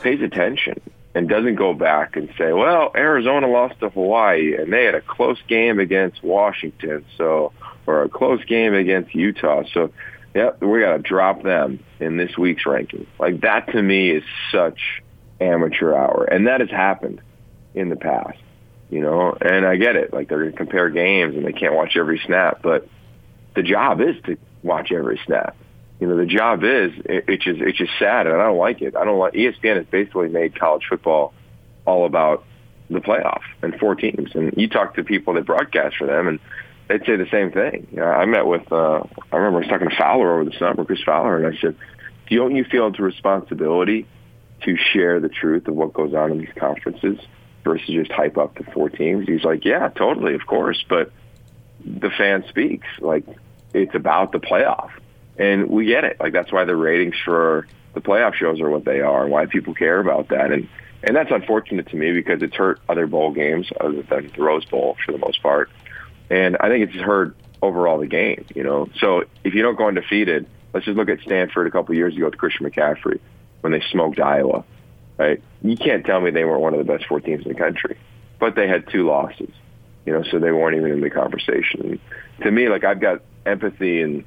pays 0.01 0.21
attention 0.21 0.81
and 1.15 1.27
doesn't 1.27 1.55
go 1.55 1.73
back 1.73 2.15
and 2.15 2.29
say, 2.37 2.53
well, 2.53 2.91
Arizona 2.95 3.47
lost 3.47 3.79
to 3.79 3.89
Hawaii 3.89 4.55
and 4.55 4.71
they 4.71 4.85
had 4.85 4.95
a 4.95 5.01
close 5.01 5.39
game 5.47 5.79
against 5.79 6.23
Washington, 6.23 7.05
so 7.17 7.51
or 7.87 8.03
a 8.03 8.09
close 8.09 8.43
game 8.45 8.75
against 8.75 9.15
Utah. 9.15 9.63
So 9.73 9.91
Yep, 10.35 10.61
we 10.61 10.81
got 10.81 10.97
to 10.97 10.99
drop 10.99 11.41
them 11.41 11.83
in 11.99 12.17
this 12.17 12.37
week's 12.37 12.65
ranking. 12.65 13.07
Like 13.19 13.41
that 13.41 13.71
to 13.71 13.81
me 13.81 14.11
is 14.11 14.23
such 14.51 15.01
amateur 15.41 15.95
hour, 15.95 16.25
and 16.25 16.47
that 16.47 16.59
has 16.61 16.69
happened 16.69 17.21
in 17.73 17.89
the 17.89 17.95
past. 17.95 18.37
You 18.89 19.01
know, 19.01 19.37
and 19.39 19.65
I 19.65 19.75
get 19.75 19.95
it. 19.95 20.13
Like 20.13 20.29
they're 20.29 20.39
going 20.39 20.51
to 20.51 20.57
compare 20.57 20.89
games, 20.89 21.35
and 21.35 21.45
they 21.45 21.53
can't 21.53 21.73
watch 21.73 21.95
every 21.95 22.21
snap, 22.25 22.61
but 22.61 22.87
the 23.55 23.63
job 23.63 24.01
is 24.01 24.15
to 24.25 24.37
watch 24.63 24.91
every 24.91 25.19
snap. 25.25 25.55
You 25.99 26.07
know, 26.07 26.15
the 26.15 26.25
job 26.25 26.63
is 26.63 26.91
it, 27.05 27.25
it's 27.27 27.43
just 27.43 27.59
it's 27.59 27.77
just 27.77 27.91
sad, 27.99 28.27
and 28.27 28.35
I 28.35 28.45
don't 28.45 28.57
like 28.57 28.81
it. 28.81 28.95
I 28.95 29.05
don't 29.05 29.19
like 29.19 29.33
ESPN 29.33 29.77
has 29.77 29.85
basically 29.85 30.29
made 30.29 30.57
college 30.59 30.83
football 30.87 31.33
all 31.85 32.05
about 32.05 32.45
the 32.89 32.99
playoff 32.99 33.41
and 33.61 33.77
four 33.79 33.95
teams. 33.95 34.31
And 34.33 34.53
you 34.57 34.67
talk 34.67 34.95
to 34.95 35.03
people 35.03 35.33
that 35.33 35.45
broadcast 35.45 35.97
for 35.97 36.07
them, 36.07 36.27
and 36.27 36.39
they'd 36.89 37.05
say 37.05 37.15
the 37.15 37.27
same 37.31 37.51
thing. 37.51 37.99
I 38.01 38.25
met 38.25 38.45
with, 38.45 38.69
uh, 38.71 39.03
I 39.31 39.37
remember 39.37 39.59
I 39.59 39.61
was 39.61 39.67
talking 39.67 39.89
to 39.89 39.95
Fowler 39.95 40.33
over 40.33 40.43
the 40.43 40.57
summer, 40.57 40.83
Chris 40.83 41.01
Fowler, 41.05 41.37
and 41.37 41.55
I 41.55 41.59
said, 41.61 41.75
don't 42.29 42.55
you 42.55 42.65
feel 42.65 42.87
it's 42.87 42.99
a 42.99 43.03
responsibility 43.03 44.07
to 44.63 44.75
share 44.75 45.19
the 45.19 45.29
truth 45.29 45.67
of 45.67 45.75
what 45.75 45.93
goes 45.93 46.13
on 46.13 46.31
in 46.31 46.39
these 46.39 46.53
conferences 46.57 47.19
versus 47.63 47.87
just 47.87 48.11
hype 48.11 48.37
up 48.37 48.57
the 48.57 48.63
four 48.71 48.89
teams? 48.89 49.27
He's 49.27 49.43
like, 49.43 49.63
yeah, 49.65 49.89
totally, 49.89 50.33
of 50.33 50.45
course, 50.45 50.83
but 50.89 51.11
the 51.85 52.09
fan 52.09 52.43
speaks. 52.49 52.87
Like, 52.99 53.23
it's 53.73 53.93
about 53.93 54.31
the 54.31 54.39
playoff. 54.39 54.89
And 55.37 55.69
we 55.69 55.85
get 55.85 56.03
it. 56.03 56.17
Like, 56.19 56.33
that's 56.33 56.51
why 56.51 56.65
the 56.65 56.75
ratings 56.75 57.15
for 57.23 57.67
the 57.93 58.01
playoff 58.01 58.33
shows 58.33 58.59
are 58.61 58.69
what 58.69 58.83
they 58.83 58.99
are 58.99 59.23
and 59.23 59.31
why 59.31 59.45
people 59.45 59.73
care 59.75 59.99
about 59.99 60.29
that. 60.29 60.51
And, 60.51 60.67
and 61.03 61.15
that's 61.15 61.31
unfortunate 61.31 61.87
to 61.89 61.95
me 61.95 62.13
because 62.13 62.41
it's 62.41 62.55
hurt 62.55 62.79
other 62.89 63.05
bowl 63.05 63.31
games 63.31 63.69
other 63.79 64.01
than 64.01 64.31
the 64.35 64.41
Rose 64.41 64.65
Bowl 64.65 64.97
for 65.05 65.11
the 65.11 65.19
most 65.19 65.41
part. 65.41 65.69
And 66.29 66.57
I 66.59 66.69
think 66.69 66.89
it's 66.89 67.01
hurt 67.01 67.35
overall 67.61 67.99
the 67.99 68.07
game, 68.07 68.45
you 68.55 68.63
know. 68.63 68.89
So 68.99 69.23
if 69.43 69.53
you 69.53 69.61
don't 69.61 69.77
go 69.77 69.87
undefeated, 69.87 70.47
let's 70.73 70.85
just 70.85 70.97
look 70.97 71.09
at 71.09 71.21
Stanford 71.21 71.67
a 71.67 71.71
couple 71.71 71.93
of 71.93 71.97
years 71.97 72.15
ago 72.15 72.25
with 72.25 72.37
Christian 72.37 72.69
McCaffrey 72.69 73.19
when 73.61 73.73
they 73.73 73.81
smoked 73.91 74.19
Iowa, 74.19 74.63
right? 75.17 75.41
You 75.61 75.75
can't 75.75 76.05
tell 76.05 76.21
me 76.21 76.31
they 76.31 76.45
weren't 76.45 76.61
one 76.61 76.73
of 76.73 76.85
the 76.85 76.91
best 76.91 77.07
four 77.07 77.19
teams 77.19 77.45
in 77.45 77.51
the 77.51 77.57
country, 77.57 77.97
but 78.39 78.55
they 78.55 78.67
had 78.67 78.87
two 78.89 79.05
losses, 79.07 79.51
you 80.05 80.13
know, 80.13 80.23
so 80.23 80.39
they 80.39 80.51
weren't 80.51 80.77
even 80.77 80.91
in 80.91 81.01
the 81.01 81.09
conversation. 81.09 81.81
And 81.81 81.99
to 82.43 82.51
me, 82.51 82.69
like 82.69 82.83
I've 82.83 83.01
got 83.01 83.21
empathy 83.45 84.01
and 84.01 84.23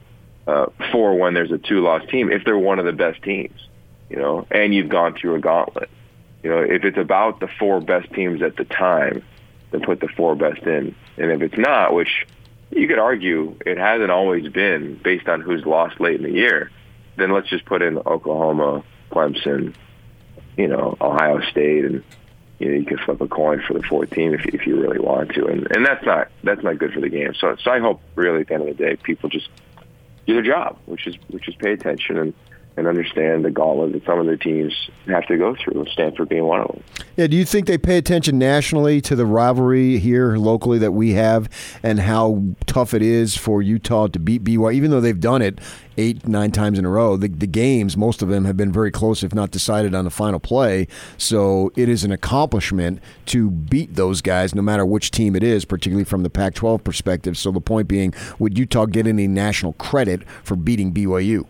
uh, 0.47 0.67
for 0.91 1.15
when 1.17 1.35
there's 1.35 1.53
a 1.53 1.59
two-loss 1.59 2.03
team 2.11 2.31
if 2.31 2.45
they're 2.45 2.59
one 2.59 2.79
of 2.79 2.85
the 2.85 2.93
best 2.93 3.23
teams, 3.23 3.69
you 4.11 4.17
know, 4.17 4.47
and 4.51 4.75
you've 4.75 4.89
gone 4.89 5.15
through 5.15 5.37
a 5.37 5.41
gauntlet. 5.41 5.89
You 6.43 6.51
know, 6.51 6.59
if 6.59 6.85
it's 6.85 6.99
about 6.99 7.39
the 7.39 7.47
four 7.47 7.81
best 7.81 8.13
teams 8.13 8.43
at 8.43 8.57
the 8.57 8.65
time, 8.65 9.23
then 9.73 9.81
put 9.81 10.01
the 10.01 10.09
four 10.09 10.37
best 10.37 10.63
in. 10.63 10.95
And 11.17 11.33
if 11.33 11.43
it's 11.43 11.59
not, 11.59 11.95
which 11.95 12.27
you 12.71 12.87
could 12.87 12.99
argue 12.99 13.57
it 13.67 13.79
hasn't 13.79 14.11
always 14.11 14.49
been 14.49 15.01
based 15.03 15.29
on 15.29 15.41
who's 15.41 15.65
lost 15.67 16.01
late 16.01 16.17
in 16.17 16.23
the 16.23 16.33
year, 16.33 16.71
then 17.17 17.33
let's 17.33 17.49
just 17.49 17.65
put 17.65 17.83
in 17.83 17.99
Oklahoma, 17.99 18.85
Clemson, 19.11 19.75
you 20.57 20.69
know, 20.69 20.97
Ohio 21.01 21.41
State, 21.51 21.85
and 21.85 22.05
you 22.59 22.71
know 22.71 22.77
you 22.77 22.85
can 22.85 22.99
flip 22.99 23.21
a 23.21 23.29
coin 23.29 23.63
for 23.67 23.75
the 23.75 23.83
fourth 23.83 24.11
team 24.11 24.35
if 24.35 24.47
if 24.47 24.67
you 24.67 24.81
really 24.81 25.01
want 25.01 25.31
to, 25.35 25.47
and 25.47 25.67
and 25.75 25.85
that's 25.85 26.05
not 26.05 26.29
that's 26.45 26.63
not 26.63 26.79
good 26.79 26.93
for 26.93 27.01
the 27.01 27.09
game. 27.09 27.35
So 27.35 27.57
so 27.63 27.71
I 27.71 27.81
hope 27.81 28.01
really 28.15 28.41
at 28.41 28.49
the 28.49 28.55
end 28.55 28.69
of 28.69 28.77
the 28.77 28.85
day 28.85 28.97
people 28.97 29.29
just 29.29 29.49
do 30.27 30.35
their 30.35 30.43
job, 30.43 30.79
which 30.87 31.07
is 31.07 31.17
which 31.29 31.49
is 31.49 31.55
pay 31.57 31.73
attention 31.73 32.19
and 32.19 32.35
and 32.77 32.87
understand 32.87 33.45
the 33.45 33.51
gauntlet 33.51 33.93
that 33.93 34.05
some 34.07 34.19
of 34.19 34.27
their 34.27 34.37
teams 34.37 34.73
have 35.07 35.27
to 35.27 35.37
go 35.37 35.55
through, 35.55 35.85
Stanford 35.93 36.29
being 36.29 36.45
one 36.45 36.61
of 36.61 36.69
them. 36.69 36.83
Yeah, 37.17 37.27
do 37.27 37.37
you 37.37 37.45
think 37.45 37.67
they 37.67 37.77
pay 37.77 37.99
attention 37.99 38.39
nationally 38.39 39.01
to 39.03 39.15
the 39.15 39.27
rivalry 39.27 39.99
here 39.99 40.37
locally 40.37 40.79
that 40.79 40.93
we 40.93 41.13
have 41.13 41.51
and 41.83 42.01
how 42.01 42.43
tough 42.67 42.95
it 42.95 43.03
is 43.03 43.37
for 43.37 43.61
Utah 43.61 44.07
to 44.09 44.19
beat 44.19 44.43
BYU, 44.43 44.75
even 44.75 44.91
though 44.91 45.01
they've 45.01 45.21
done 45.21 45.43
it 45.43 45.61
eight, 45.99 46.27
nine 46.27 46.51
times 46.51 46.79
in 46.79 46.87
a 46.87 46.89
row? 46.89 47.19
The, 47.19 47.29
the 47.29 47.47
games, 47.47 47.97
most 47.97 48.23
of 48.23 48.29
them 48.29 48.47
have 48.47 48.57
been 48.57 48.73
very 48.73 48.91
close, 48.91 49.23
if 49.23 49.35
not 49.35 49.51
decided 49.51 49.95
on 49.95 50.05
the 50.05 50.11
final 50.11 50.41
play. 50.41 50.89
So 51.19 51.71
it 51.77 51.91
is 51.91 52.05
an 52.05 52.13
accomplishment 52.13 53.01
to 53.27 53.51
beat 53.51 53.97
those 53.97 54.23
guys, 54.23 54.55
no 54.55 54.63
matter 54.63 54.87
which 54.87 55.11
team 55.11 55.37
it 55.37 55.43
is, 55.43 55.67
particularly 55.67 56.05
from 56.05 56.23
the 56.23 56.31
Pac 56.31 56.55
12 56.55 56.83
perspective. 56.83 57.37
So 57.37 57.51
the 57.51 57.61
point 57.61 57.87
being, 57.87 58.15
would 58.39 58.57
Utah 58.57 58.87
get 58.87 59.07
any 59.07 59.29
national 59.29 59.75
credit 59.75 60.27
for 60.43 60.57
beating 60.57 60.95
BYU? 60.95 61.45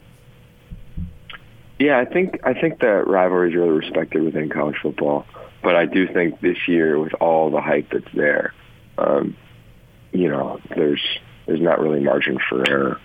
Yeah, 1.82 1.98
I 1.98 2.04
think 2.04 2.38
I 2.44 2.54
think 2.54 2.78
that 2.78 3.08
rivalry 3.08 3.50
is 3.50 3.56
really 3.56 3.70
respected 3.70 4.22
within 4.22 4.48
college 4.48 4.76
football, 4.80 5.26
but 5.64 5.74
I 5.74 5.84
do 5.84 6.06
think 6.06 6.40
this 6.40 6.68
year 6.68 6.96
with 6.96 7.12
all 7.14 7.50
the 7.50 7.60
hype 7.60 7.90
that's 7.90 8.14
there, 8.14 8.54
um, 8.98 9.36
you 10.12 10.28
know, 10.28 10.60
there's 10.76 11.02
there's 11.46 11.60
not 11.60 11.80
really 11.80 11.98
margin 11.98 12.38
for 12.48 12.62
error, 12.70 13.00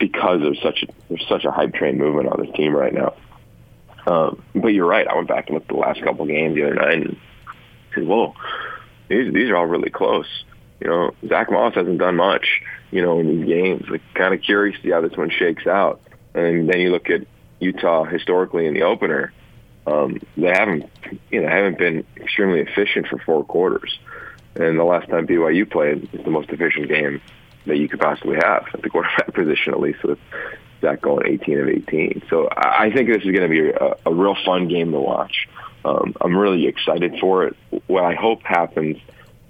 because 0.00 0.40
there's 0.40 0.58
such 0.62 0.84
a 0.84 0.86
there's 1.10 1.26
such 1.28 1.44
a 1.44 1.50
hype 1.50 1.74
train 1.74 1.98
movement 1.98 2.28
on 2.28 2.40
this 2.40 2.56
team 2.56 2.74
right 2.74 2.94
now. 2.94 3.12
Um, 4.06 4.42
but 4.54 4.68
you're 4.68 4.86
right. 4.86 5.06
I 5.06 5.14
went 5.14 5.28
back 5.28 5.48
and 5.48 5.56
looked 5.56 5.70
at 5.70 5.76
the 5.76 5.80
last 5.82 6.02
couple 6.02 6.24
games 6.24 6.54
the 6.54 6.64
other 6.64 6.76
night 6.76 6.94
and 6.94 7.16
said, 7.94 8.06
"Whoa, 8.06 8.32
these 9.08 9.34
these 9.34 9.50
are 9.50 9.56
all 9.56 9.66
really 9.66 9.90
close." 9.90 10.44
You 10.80 10.88
know, 10.88 11.10
Zach 11.28 11.50
Moss 11.50 11.74
hasn't 11.74 11.98
done 11.98 12.16
much, 12.16 12.62
you 12.90 13.02
know, 13.02 13.20
in 13.20 13.26
these 13.26 13.46
games. 13.46 13.84
Like, 13.90 14.00
kind 14.14 14.32
of 14.32 14.40
curious 14.40 14.78
to 14.78 14.82
see 14.82 14.92
how 14.92 15.02
this 15.02 15.14
one 15.14 15.28
shakes 15.28 15.66
out. 15.66 16.00
And 16.34 16.70
then 16.70 16.80
you 16.80 16.90
look 16.90 17.10
at 17.10 17.26
Utah 17.60 18.04
historically 18.04 18.66
in 18.66 18.74
the 18.74 18.82
opener, 18.82 19.32
um, 19.86 20.20
they 20.36 20.48
haven't 20.48 20.90
you 21.30 21.42
know 21.42 21.48
haven't 21.48 21.78
been 21.78 22.04
extremely 22.16 22.60
efficient 22.60 23.06
for 23.08 23.18
four 23.18 23.44
quarters. 23.44 23.98
And 24.56 24.78
the 24.78 24.84
last 24.84 25.08
time 25.08 25.26
BYU 25.26 25.70
played 25.70 26.08
is 26.12 26.24
the 26.24 26.30
most 26.30 26.50
efficient 26.50 26.88
game 26.88 27.20
that 27.66 27.76
you 27.76 27.88
could 27.88 28.00
possibly 28.00 28.36
have 28.36 28.66
at 28.74 28.82
the 28.82 28.90
quarterback 28.90 29.32
position, 29.34 29.72
at 29.72 29.80
least 29.80 30.02
with 30.02 30.18
Zach 30.80 31.00
going 31.00 31.26
18 31.26 31.60
of 31.60 31.68
18. 31.68 32.22
So 32.28 32.48
I 32.50 32.90
think 32.90 33.08
this 33.08 33.22
is 33.22 33.30
going 33.30 33.42
to 33.42 33.48
be 33.48 33.70
a, 33.70 33.96
a 34.06 34.14
real 34.14 34.36
fun 34.44 34.68
game 34.68 34.92
to 34.92 35.00
watch. 35.00 35.48
Um, 35.84 36.14
I'm 36.20 36.36
really 36.36 36.66
excited 36.66 37.18
for 37.20 37.46
it. 37.46 37.56
What 37.86 38.04
I 38.04 38.14
hope 38.14 38.42
happens 38.42 38.98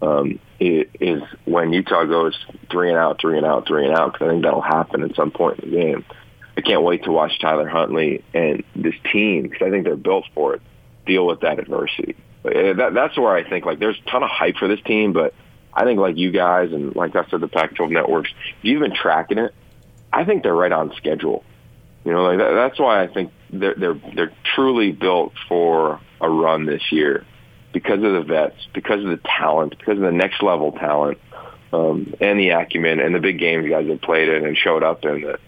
um, 0.03 0.39
is 0.61 1.23
when 1.45 1.73
Utah 1.73 2.05
goes 2.05 2.39
three 2.71 2.91
and 2.91 2.99
out, 2.99 3.21
three 3.21 3.37
and 3.37 3.47
out, 3.47 3.67
three 3.67 3.87
and 3.87 3.97
out. 3.97 4.13
Because 4.13 4.29
I 4.29 4.31
think 4.31 4.45
that'll 4.45 4.61
happen 4.61 5.03
at 5.03 5.15
some 5.17 5.31
point 5.31 5.61
in 5.61 5.71
the 5.71 5.77
game. 5.77 6.05
I 6.59 6.61
can't 6.61 6.83
wait 6.83 7.05
to 7.05 7.13
watch 7.13 7.39
Tyler 7.39 7.69
Huntley 7.69 8.25
and 8.35 8.65
this 8.75 8.97
team 9.13 9.45
because 9.45 9.65
I 9.65 9.71
think 9.71 9.85
they're 9.85 9.95
built 9.95 10.25
for 10.35 10.55
it. 10.55 10.63
Deal 11.07 11.25
with 11.25 11.43
that 11.43 11.61
adversity. 11.61 12.17
That, 12.43 12.91
that's 12.95 13.17
where 13.17 13.33
I 13.33 13.49
think 13.49 13.65
like 13.65 13.79
there's 13.79 13.97
a 14.05 14.11
ton 14.11 14.25
of 14.25 14.29
hype 14.29 14.57
for 14.57 14.67
this 14.67 14.81
team, 14.81 15.13
but 15.13 15.35
I 15.73 15.85
think 15.85 16.01
like 16.01 16.17
you 16.17 16.33
guys 16.33 16.73
and 16.73 16.97
like 16.97 17.15
I 17.15 17.25
said, 17.31 17.41
the 17.43 17.47
Pac-12 17.47 17.93
networks, 17.93 18.31
if 18.59 18.65
you've 18.65 18.81
been 18.81 18.95
tracking 18.95 19.39
it, 19.39 19.55
I 20.13 20.25
think 20.25 20.43
they're 20.43 20.53
right 20.53 20.73
on 20.73 20.93
schedule. 20.97 21.45
You 22.05 22.11
know, 22.11 22.25
like 22.25 22.39
that, 22.39 22.53
that's 22.55 22.81
why 22.81 23.05
I 23.05 23.07
think 23.07 23.31
they're 23.51 23.77
they're 23.77 24.01
they're 24.17 24.33
truly 24.57 24.91
built 24.91 25.35
for 25.49 26.01
a 26.21 26.29
run 26.29 26.67
this 26.67 26.83
year 26.91 27.25
because 27.73 28.03
of 28.03 28.15
the 28.15 28.25
vets, 28.27 28.67
because 28.75 29.05
of 29.05 29.11
the 29.11 29.21
talent, 29.39 29.79
because 29.79 29.99
of 29.99 30.03
the 30.03 30.11
next 30.11 30.43
level 30.43 30.73
talent, 30.73 31.19
um, 31.73 32.15
and 32.21 32.41
the 32.41 32.49
acumen 32.49 32.99
and 32.99 33.15
the 33.15 33.21
big 33.21 33.39
games 33.39 33.65
you 33.65 33.71
guys 33.71 33.87
have 33.87 34.01
played 34.01 34.29
in 34.29 34.45
and 34.45 34.57
showed 34.57 34.83
up 34.83 35.05
in. 35.05 35.21
That 35.21 35.39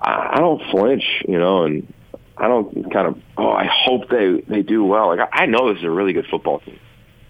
I, 0.00 0.32
I 0.34 0.36
don't 0.38 0.62
flinch, 0.70 1.04
you 1.26 1.38
know, 1.38 1.64
and 1.64 1.92
I 2.36 2.48
don't 2.48 2.92
kind 2.92 3.06
of 3.06 3.18
oh 3.36 3.50
I 3.50 3.66
hope 3.66 4.08
they 4.08 4.40
they 4.48 4.62
do 4.62 4.84
well. 4.84 5.08
Like 5.08 5.28
I, 5.32 5.44
I 5.44 5.46
know 5.46 5.72
this 5.72 5.78
is 5.78 5.84
a 5.84 5.90
really 5.90 6.12
good 6.12 6.26
football 6.30 6.60
team. 6.60 6.78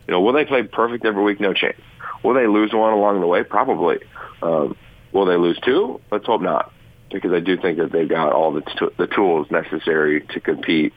You 0.07 0.12
know, 0.12 0.21
will 0.21 0.33
they 0.33 0.45
play 0.45 0.62
perfect 0.62 1.05
every 1.05 1.23
week? 1.23 1.41
No 1.41 1.55
chance. 1.55 1.81
Will 2.23 2.35
they 2.35 2.47
lose 2.47 2.73
one 2.73 2.93
along 2.93 3.21
the 3.21 3.27
way? 3.27 3.43
Probably. 3.43 3.99
Um, 4.43 4.77
will 5.12 5.27
they 5.27 5.37
lose 5.37 5.59
two? 5.65 6.01
Let's 6.11 6.27
hope 6.27 6.43
not, 6.43 6.73
because 7.11 7.33
I 7.33 7.41
do 7.41 7.57
think 7.57 7.79
that 7.79 7.93
they've 7.93 8.09
got 8.09 8.33
all 8.33 8.53
the 8.53 8.62
t- 8.62 8.95
the 8.99 9.07
tools 9.07 9.51
necessary 9.51 10.23
to 10.33 10.41
compete. 10.41 10.93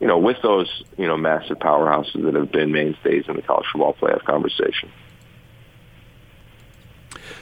You 0.00 0.08
know, 0.08 0.18
with 0.18 0.38
those 0.42 0.82
you 0.98 1.06
know 1.06 1.16
massive 1.16 1.58
powerhouses 1.58 2.22
that 2.24 2.34
have 2.34 2.50
been 2.50 2.72
mainstays 2.72 3.24
in 3.28 3.36
the 3.36 3.42
college 3.42 3.66
football 3.72 3.94
playoff 3.94 4.24
conversation. 4.24 4.90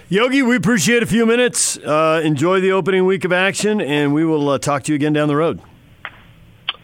Yogi, 0.08 0.42
we 0.42 0.56
appreciate 0.56 1.02
a 1.02 1.06
few 1.06 1.24
minutes. 1.24 1.78
Uh, 1.78 2.20
enjoy 2.22 2.60
the 2.60 2.72
opening 2.72 3.06
week 3.06 3.24
of 3.24 3.32
action, 3.32 3.80
and 3.80 4.12
we 4.12 4.24
will 4.24 4.48
uh, 4.50 4.58
talk 4.58 4.82
to 4.84 4.92
you 4.92 4.96
again 4.96 5.12
down 5.12 5.28
the 5.28 5.36
road. 5.36 5.60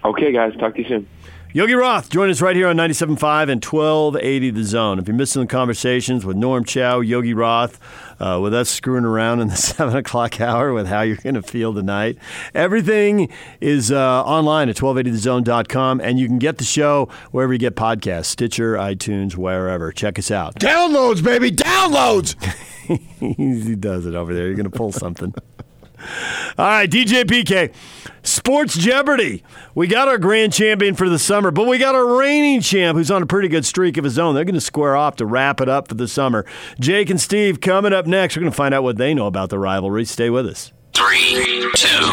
Okay, 0.05 0.33
guys, 0.33 0.55
talk 0.59 0.75
to 0.75 0.83
you 0.83 0.89
soon. 0.89 1.09
Yogi 1.55 1.73
Roth, 1.73 2.11
join 2.11 2.29
us 2.29 2.43
right 2.43 2.55
here 2.55 2.69
on 2.69 2.77
97.5 2.77 3.49
and 3.49 3.65
1280 3.65 4.51
The 4.51 4.65
Zone. 4.65 4.99
If 4.99 5.09
you're 5.09 5.17
missing 5.17 5.41
the 5.41 5.49
conversations 5.49 6.27
with 6.27 6.37
Norm 6.37 6.63
Chow, 6.63 7.01
Yogi 7.01 7.33
Roth, 7.33 7.81
uh, 8.21 8.39
with 8.43 8.53
us 8.53 8.69
screwing 8.69 9.07
around 9.07 9.41
in 9.41 9.49
the 9.49 9.57
7 9.57 9.97
o'clock 9.97 10.43
hour 10.43 10.75
with 10.75 10.87
how 10.87 11.01
you're 11.01 11.17
going 11.17 11.37
to 11.37 11.43
feel 11.43 11.73
tonight, 11.73 12.19
everything 12.55 13.31
is 13.63 13.91
uh, 13.91 14.23
online 14.25 14.69
at 14.69 14.77
1280thezone.com, 14.77 16.03
and 16.03 16.21
you 16.21 16.27
can 16.27 16.39
get 16.39 16.59
the 16.59 16.65
show 16.65 17.09
wherever 17.31 17.55
you 17.55 17.59
get 17.59 17.75
podcasts 17.75 18.27
Stitcher, 18.27 18.75
iTunes, 18.75 19.35
wherever. 19.35 19.91
Check 19.91 20.19
us 20.19 20.31
out. 20.31 20.55
Downloads, 20.57 21.25
baby, 21.25 21.51
downloads. 21.51 22.37
he 23.19 23.75
does 23.75 24.05
it 24.05 24.15
over 24.15 24.35
there. 24.35 24.45
You're 24.47 24.55
going 24.55 24.71
to 24.71 24.77
pull 24.77 24.93
something. 24.93 25.33
All 26.59 26.67
right, 26.67 26.91
DJ 26.91 27.25
PK, 27.25 27.73
Sports 28.23 28.77
Jeopardy. 28.77 29.43
We 29.75 29.87
got 29.87 30.09
our 30.09 30.19
grand 30.19 30.53
champion 30.53 30.95
for 30.95 31.09
the 31.09 31.19
summer, 31.19 31.51
but 31.51 31.67
we 31.67 31.79
got 31.79 31.95
our 31.95 32.19
reigning 32.19 32.61
champ 32.61 32.97
who's 32.97 33.11
on 33.11 33.23
a 33.23 33.27
pretty 33.27 33.49
good 33.49 33.65
streak 33.65 33.97
of 33.97 34.05
his 34.05 34.19
own. 34.19 34.35
They're 34.35 34.45
going 34.45 34.55
to 34.55 34.61
square 34.61 34.97
off 34.97 35.17
to 35.17 35.27
wrap 35.27 35.61
it 35.61 35.69
up 35.69 35.89
for 35.89 35.95
the 35.95 36.09
summer. 36.09 36.45
Jake 36.81 37.11
and 37.11 37.21
Steve 37.21 37.61
coming 37.61 37.93
up 37.93 38.07
next. 38.07 38.37
We're 38.37 38.41
going 38.41 38.53
to 38.53 38.57
find 38.57 38.75
out 38.75 38.83
what 38.83 38.97
they 38.97 39.15
know 39.15 39.27
about 39.27 39.51
the 39.51 39.59
rivalry. 39.59 40.05
Stay 40.05 40.31
with 40.31 40.47
us. 40.47 40.73
Three, 40.95 41.71
two, 41.77 42.07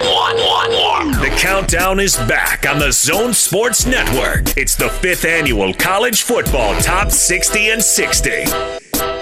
one, 0.00 0.36
one, 0.36 0.70
one. 0.72 1.10
The 1.10 1.34
countdown 1.38 1.98
is 1.98 2.16
back 2.16 2.68
on 2.68 2.78
the 2.78 2.92
Zone 2.92 3.34
Sports 3.34 3.84
Network. 3.84 4.56
It's 4.56 4.76
the 4.76 4.88
fifth 4.88 5.24
annual 5.24 5.74
College 5.74 6.22
Football 6.22 6.80
Top 6.80 7.10
60 7.10 7.70
and 7.70 7.82
60. 7.82 8.87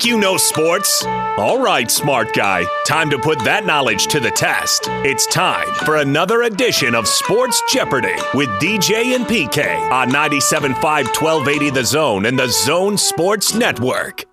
Think 0.00 0.12
you 0.12 0.18
know 0.18 0.38
sports? 0.38 1.04
All 1.04 1.60
right, 1.60 1.90
smart 1.90 2.32
guy. 2.32 2.64
Time 2.86 3.10
to 3.10 3.18
put 3.18 3.38
that 3.40 3.66
knowledge 3.66 4.06
to 4.06 4.18
the 4.18 4.30
test. 4.30 4.84
It's 5.04 5.26
time 5.26 5.68
for 5.84 5.96
another 5.96 6.40
edition 6.40 6.94
of 6.94 7.06
Sports 7.06 7.62
Jeopardy 7.70 8.14
with 8.32 8.48
DJ 8.60 9.14
and 9.14 9.26
PK 9.26 9.90
on 9.90 10.08
97.5 10.08 10.72
1280 10.80 11.68
The 11.68 11.84
Zone 11.84 12.24
and 12.24 12.38
the 12.38 12.48
Zone 12.48 12.96
Sports 12.96 13.52
Network. 13.52 14.24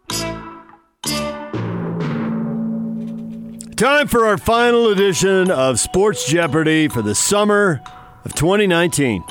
Time 3.76 4.08
for 4.08 4.26
our 4.26 4.38
final 4.38 4.88
edition 4.88 5.52
of 5.52 5.82
Sports 5.82 6.30
Jeopardy 6.30 6.88
for 6.88 7.02
the 7.02 7.14
summer 7.14 7.82
of 8.24 8.34
2019. 8.36 9.22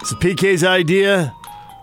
It's 0.00 0.14
PK's 0.14 0.64
idea 0.64 1.34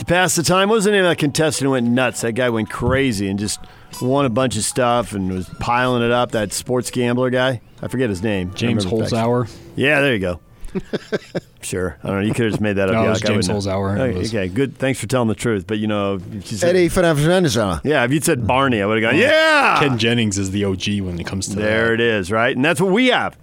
to 0.02 0.06
pass 0.06 0.36
the 0.36 0.44
time. 0.44 0.70
What 0.70 0.76
was 0.76 0.86
the 0.86 0.92
name 0.92 1.04
of 1.06 1.10
that 1.10 1.18
contestant 1.18 1.66
who 1.66 1.72
went 1.72 1.88
nuts? 1.88 2.22
That 2.22 2.34
guy 2.34 2.50
went 2.50 2.70
crazy 2.70 3.30
and 3.30 3.38
just 3.40 3.60
won 4.02 4.26
a 4.26 4.30
bunch 4.30 4.58
of 4.58 4.64
stuff 4.64 5.14
and 5.14 5.32
was 5.32 5.48
piling 5.60 6.04
it 6.04 6.12
up. 6.12 6.32
That 6.32 6.54
sports 6.54 6.90
gambler 6.92 7.30
guy. 7.30 7.62
I 7.82 7.88
forget 7.88 8.10
his 8.10 8.22
name. 8.24 8.54
James 8.54 8.86
remember. 8.86 9.06
Holzhauer. 9.06 9.56
Yeah, 9.76 10.02
there 10.02 10.14
you 10.14 10.20
go. 10.20 10.40
sure. 11.62 11.98
I 12.04 12.08
don't 12.08 12.16
know. 12.22 12.26
You 12.26 12.34
could 12.34 12.46
have 12.46 12.54
just 12.54 12.62
made 12.62 12.74
that 12.74 12.90
up. 12.90 12.94
No, 12.94 13.02
it 13.02 13.04
Yeah, 13.04 13.10
was 13.12 13.24
like 13.24 13.32
James 13.32 13.48
wouldn't. 13.48 13.66
Holzhauer. 13.66 14.00
Okay, 14.00 14.28
okay, 14.28 14.48
good. 14.48 14.78
Thanks 14.78 15.00
for 15.00 15.08
telling 15.08 15.28
the 15.28 15.36
truth. 15.36 15.68
But 15.68 15.78
you 15.80 15.88
know, 15.88 16.16
if 16.16 16.52
you 16.52 16.58
said, 16.58 16.70
Eddie 16.76 16.90
Fernandez. 16.90 17.56
yeah, 17.56 18.04
if 18.04 18.12
you'd 18.12 18.24
said 18.24 18.48
Barney, 18.48 18.82
I 18.82 18.86
would 18.86 19.02
have 19.04 19.12
gone, 19.12 19.20
yeah. 19.20 19.78
Ken 19.80 19.98
Jennings 19.98 20.38
is 20.38 20.52
the 20.52 20.66
OG 20.66 21.02
when 21.02 21.20
it 21.20 21.28
comes 21.28 21.48
to 21.50 21.56
that. 21.58 21.62
There 21.62 21.88
that. 21.90 21.94
it 21.96 22.00
is, 22.02 22.32
right? 22.32 22.56
And 22.56 22.64
that's 22.66 22.82
what 22.82 22.92
we 22.92 23.08
have. 23.08 23.38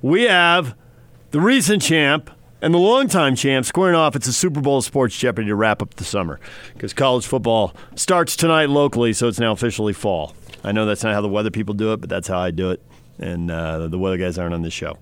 We 0.00 0.22
have 0.22 0.74
the 1.32 1.40
recent 1.40 1.82
champ 1.82 2.30
and 2.62 2.72
the 2.72 2.78
longtime 2.78 3.34
champ 3.34 3.66
squaring 3.66 3.96
off. 3.96 4.16
It's 4.16 4.28
a 4.28 4.32
Super 4.32 4.60
Bowl 4.60 4.78
of 4.78 4.84
Sports 4.84 5.18
Jeopardy 5.18 5.48
to 5.48 5.54
wrap 5.54 5.82
up 5.82 5.94
the 5.94 6.04
summer 6.04 6.40
because 6.72 6.94
college 6.94 7.26
football 7.26 7.74
starts 7.96 8.36
tonight 8.36 8.70
locally, 8.70 9.12
so 9.12 9.28
it's 9.28 9.40
now 9.40 9.52
officially 9.52 9.92
fall. 9.92 10.34
I 10.64 10.72
know 10.72 10.86
that's 10.86 11.02
not 11.02 11.12
how 11.12 11.20
the 11.20 11.28
weather 11.28 11.50
people 11.50 11.74
do 11.74 11.92
it, 11.92 12.00
but 12.00 12.08
that's 12.08 12.28
how 12.28 12.38
I 12.38 12.52
do 12.52 12.70
it. 12.70 12.80
And 13.18 13.50
uh, 13.50 13.88
the 13.88 13.98
weather 13.98 14.16
guys 14.16 14.38
aren't 14.38 14.54
on 14.54 14.62
this 14.62 14.72
show. 14.72 14.96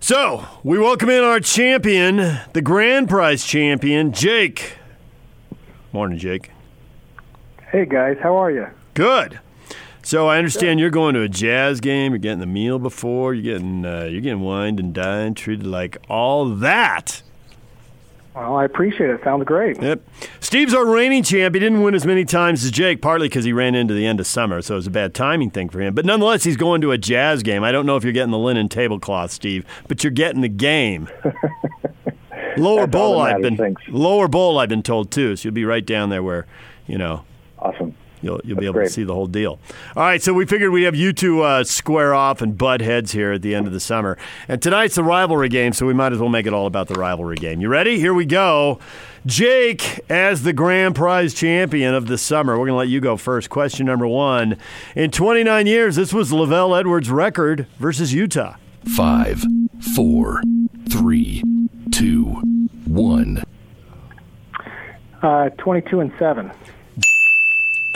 So 0.00 0.46
we 0.64 0.78
welcome 0.78 1.10
in 1.10 1.22
our 1.22 1.40
champion, 1.40 2.16
the 2.54 2.62
grand 2.62 3.10
prize 3.10 3.44
champion, 3.44 4.12
Jake. 4.12 4.76
Morning, 5.92 6.18
Jake. 6.18 6.50
Hey 7.70 7.84
guys, 7.84 8.16
how 8.22 8.34
are 8.36 8.50
you? 8.50 8.66
Good. 8.94 9.38
So 10.10 10.26
I 10.26 10.38
understand 10.38 10.80
you're 10.80 10.90
going 10.90 11.14
to 11.14 11.20
a 11.20 11.28
jazz 11.28 11.78
game. 11.78 12.10
You're 12.10 12.18
getting 12.18 12.40
the 12.40 12.46
meal 12.46 12.80
before. 12.80 13.32
You're 13.32 13.54
getting 13.54 13.86
uh, 13.86 14.06
you're 14.06 14.20
getting 14.20 14.40
wined 14.40 14.80
and 14.80 14.92
dined, 14.92 15.36
treated 15.36 15.68
like 15.68 15.98
all 16.08 16.46
that. 16.46 17.22
Well, 18.34 18.56
I 18.56 18.64
appreciate 18.64 19.08
it. 19.08 19.20
Sounds 19.22 19.44
great. 19.44 19.80
Yep. 19.80 20.00
Steve's 20.40 20.74
our 20.74 20.84
reigning 20.84 21.22
champ. 21.22 21.54
He 21.54 21.60
didn't 21.60 21.80
win 21.80 21.94
as 21.94 22.04
many 22.04 22.24
times 22.24 22.64
as 22.64 22.72
Jake, 22.72 23.00
partly 23.00 23.28
because 23.28 23.44
he 23.44 23.52
ran 23.52 23.76
into 23.76 23.94
the 23.94 24.04
end 24.04 24.18
of 24.18 24.26
summer, 24.26 24.60
so 24.62 24.74
it 24.74 24.78
was 24.78 24.88
a 24.88 24.90
bad 24.90 25.14
timing 25.14 25.50
thing 25.50 25.68
for 25.68 25.80
him. 25.80 25.94
But 25.94 26.04
nonetheless, 26.04 26.42
he's 26.42 26.56
going 26.56 26.80
to 26.80 26.90
a 26.90 26.98
jazz 26.98 27.44
game. 27.44 27.62
I 27.62 27.70
don't 27.70 27.86
know 27.86 27.96
if 27.96 28.02
you're 28.02 28.12
getting 28.12 28.32
the 28.32 28.38
linen 28.38 28.68
tablecloth, 28.68 29.30
Steve, 29.30 29.64
but 29.86 30.02
you're 30.02 30.10
getting 30.10 30.40
the 30.40 30.48
game. 30.48 31.08
Lower 32.56 32.80
That's 32.80 32.90
bowl, 32.90 33.20
I've 33.20 33.42
been 33.42 33.76
lower 33.86 34.26
bowl, 34.26 34.58
I've 34.58 34.68
been 34.68 34.82
told 34.82 35.12
too. 35.12 35.36
So 35.36 35.46
you'll 35.46 35.54
be 35.54 35.64
right 35.64 35.86
down 35.86 36.10
there 36.10 36.20
where, 36.20 36.46
you 36.88 36.98
know, 36.98 37.22
Awesome. 37.60 37.94
You'll, 38.22 38.40
you'll 38.44 38.58
be 38.58 38.66
able 38.66 38.74
great. 38.74 38.88
to 38.88 38.92
see 38.92 39.04
the 39.04 39.14
whole 39.14 39.26
deal. 39.26 39.58
All 39.96 40.02
right, 40.02 40.22
so 40.22 40.32
we 40.32 40.46
figured 40.46 40.70
we'd 40.70 40.84
have 40.84 40.94
you 40.94 41.12
two 41.12 41.42
uh, 41.42 41.64
square 41.64 42.14
off 42.14 42.42
and 42.42 42.56
butt 42.56 42.80
heads 42.80 43.12
here 43.12 43.32
at 43.32 43.42
the 43.42 43.54
end 43.54 43.66
of 43.66 43.72
the 43.72 43.80
summer. 43.80 44.18
And 44.48 44.60
tonight's 44.60 44.94
the 44.96 45.04
rivalry 45.04 45.48
game, 45.48 45.72
so 45.72 45.86
we 45.86 45.94
might 45.94 46.12
as 46.12 46.18
well 46.18 46.28
make 46.28 46.46
it 46.46 46.52
all 46.52 46.66
about 46.66 46.88
the 46.88 46.94
rivalry 46.94 47.36
game. 47.36 47.60
You 47.60 47.68
ready? 47.68 47.98
Here 47.98 48.12
we 48.12 48.26
go. 48.26 48.78
Jake, 49.26 50.00
as 50.08 50.42
the 50.42 50.52
grand 50.52 50.94
prize 50.94 51.34
champion 51.34 51.94
of 51.94 52.06
the 52.06 52.16
summer, 52.16 52.54
we're 52.58 52.66
going 52.66 52.74
to 52.74 52.78
let 52.78 52.88
you 52.88 53.00
go 53.00 53.16
first. 53.16 53.50
Question 53.50 53.86
number 53.86 54.06
one. 54.06 54.56
In 54.94 55.10
29 55.10 55.66
years, 55.66 55.96
this 55.96 56.12
was 56.12 56.32
LaVell 56.32 56.78
Edwards' 56.78 57.10
record 57.10 57.66
versus 57.78 58.14
Utah. 58.14 58.56
Five, 58.96 59.44
four, 59.94 60.42
three, 60.88 61.42
two, 61.90 62.40
one. 62.86 63.44
Uh, 65.22 65.50
22 65.58 66.00
and 66.00 66.12
7. 66.18 66.50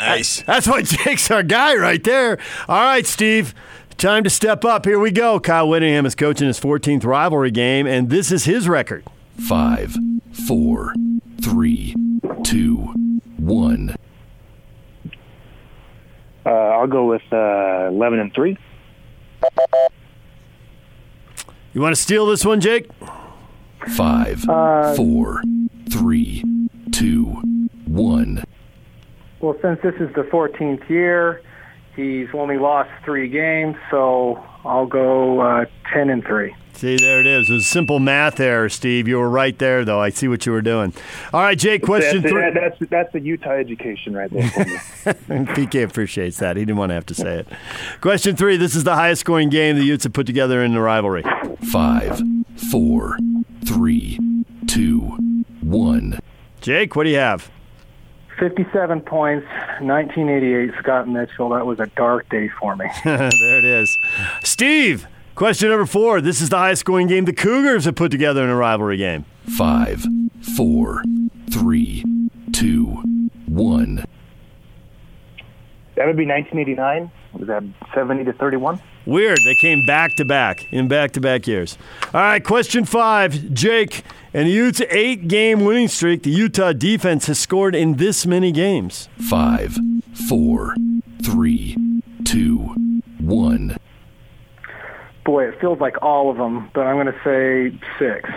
Nice. 0.07 0.43
That's 0.43 0.67
why 0.69 0.83
Jake's 0.83 1.31
our 1.33 1.43
guy 1.43 1.75
right 1.77 2.03
there. 2.03 2.39
All 2.69 2.83
right, 2.85 3.07
Steve. 3.07 3.55
Time 3.97 4.25
to 4.25 4.31
step 4.31 4.65
up. 4.65 4.85
Here 4.85 4.99
we 4.99 5.11
go. 5.13 5.39
Kyle 5.39 5.69
Whittingham 5.69 6.05
is 6.05 6.15
coaching 6.15 6.49
his 6.49 6.59
14th 6.59 7.05
rivalry 7.05 7.51
game, 7.53 7.87
and 7.87 8.11
this 8.11 8.33
is 8.33 8.45
his 8.45 8.69
record. 8.69 9.05
Five, 9.39 9.97
four, 10.49 10.95
three, 11.41 11.95
two, 12.43 12.77
one. 13.37 13.95
Uh, 16.45 16.51
I'll 16.51 16.87
go 16.89 17.07
with 17.07 17.23
uh, 17.33 17.87
11 17.89 18.19
and 18.19 18.35
3. 18.35 18.59
You 21.73 21.81
want 21.81 21.95
to 21.95 22.01
steal 22.01 22.27
this 22.27 22.45
one, 22.45 22.61
Jake? 22.61 22.89
Five, 23.97 24.49
Uh, 24.49 24.95
four, 24.95 25.43
three, 25.91 26.43
two, 26.93 27.25
one. 27.87 28.45
Well, 29.45 29.59
since 29.61 29.79
this 29.83 29.95
is 29.97 30.11
the 30.15 30.23
14th 30.23 30.89
year, 30.89 31.43
he's 31.95 32.29
only 32.33 32.57
lost 32.57 32.89
three 33.05 33.29
games, 33.29 33.77
so 33.91 34.43
I'll 34.65 34.87
go 34.87 35.41
uh, 35.41 35.67
10 35.93 36.09
and 36.09 36.25
3. 36.25 36.57
See, 36.73 36.97
there 36.97 37.21
it 37.21 37.27
is. 37.27 37.51
It 37.51 37.53
was 37.53 37.67
simple 37.67 37.99
math 37.99 38.37
there, 38.37 38.71
Steve. 38.71 39.07
You 39.07 39.19
were 39.19 39.29
right 39.29 39.57
there, 39.59 39.85
though. 39.85 40.01
I 40.01 40.09
see 40.09 40.29
what 40.29 40.47
you 40.47 40.53
were 40.53 40.63
doing. 40.63 40.95
All 41.35 41.43
right, 41.43 41.59
Jake, 41.59 41.83
question 41.83 42.23
that's, 42.23 42.33
three. 42.33 42.51
That's, 42.55 42.91
that's 42.91 43.13
the 43.13 43.21
Utah 43.21 43.51
education 43.51 44.15
right 44.15 44.31
there. 44.31 44.43
PK 45.13 45.85
appreciates 45.85 46.39
that. 46.39 46.57
He 46.57 46.63
didn't 46.65 46.79
want 46.79 46.89
to 46.89 46.95
have 46.95 47.07
to 47.07 47.15
say 47.15 47.41
it. 47.41 47.49
Question 48.01 48.37
three. 48.37 48.57
This 48.57 48.75
is 48.75 48.85
the 48.85 48.95
highest 48.95 49.21
scoring 49.21 49.51
game 49.51 49.77
the 49.77 49.85
Utes 49.85 50.05
have 50.05 50.15
put 50.15 50.27
together 50.27 50.65
in 50.65 50.73
the 50.73 50.81
rivalry. 50.81 51.23
Five, 51.71 52.19
four, 52.71 53.19
three, 53.67 54.19
two, 54.67 55.45
one. 55.61 56.19
Jake, 56.63 56.97
what 56.97 57.05
do 57.05 57.11
you 57.11 57.19
have? 57.19 57.51
57 58.39 59.01
points, 59.03 59.47
1988, 59.81 60.71
Scott 60.81 61.09
Mitchell. 61.09 61.51
That 61.51 61.67
was 61.67 61.81
a 61.81 61.87
dark 61.97 62.29
day 62.29 62.49
for 62.61 62.77
me. 62.77 62.87
there 63.05 63.31
it 63.59 63.65
is. 63.65 63.97
Steve, 64.43 65.07
question 65.35 65.69
number 65.69 65.87
four. 65.87 66.21
This 66.21 66.41
is 66.41 66.49
the 66.49 66.59
highest 66.59 66.81
scoring 66.81 67.07
game 67.07 67.25
the 67.25 67.33
Cougars 67.33 67.85
have 67.85 67.95
put 67.95 68.11
together 68.11 68.43
in 68.43 68.51
a 68.51 68.57
rivalry 68.57 68.97
game. 68.97 69.25
Five, 69.57 70.05
four, 70.57 71.03
three, 71.51 72.05
two, 72.53 73.03
one. 73.47 74.05
That 75.97 76.07
would 76.07 76.17
be 76.17 76.27
1989. 76.27 77.11
Was 77.35 77.49
that 77.49 77.63
70 77.95 78.25
to 78.25 78.33
31? 78.33 78.81
Weird. 79.07 79.39
They 79.45 79.55
came 79.55 79.85
back 79.87 80.15
to 80.17 80.25
back 80.25 80.73
in 80.73 80.89
back 80.89 81.13
to 81.13 81.21
back 81.21 81.47
years. 81.47 81.77
All 82.15 82.21
right, 82.21 82.43
question 82.43 82.85
five. 82.85 83.53
Jake, 83.53 84.03
in 84.33 84.45
the 84.45 84.51
Utes' 84.51 84.81
eight 84.89 85.29
game 85.29 85.65
winning 85.65 85.89
streak, 85.89 86.23
the 86.23 86.31
Utah 86.31 86.73
defense 86.73 87.27
has 87.27 87.39
scored 87.39 87.75
in 87.75 87.97
this 87.97 88.25
many 88.25 88.51
games. 88.51 89.09
Five, 89.19 89.77
four, 90.29 90.75
three, 91.23 91.77
two, 92.25 93.03
one. 93.21 93.77
Boy, 95.25 95.49
it 95.49 95.61
feels 95.61 95.81
like 95.81 96.03
all 96.03 96.31
of 96.31 96.37
them, 96.37 96.71
but 96.75 96.83
I'm 96.83 96.97
going 96.97 97.07
to 97.07 97.21
say 97.25 97.79
six. 97.99 98.31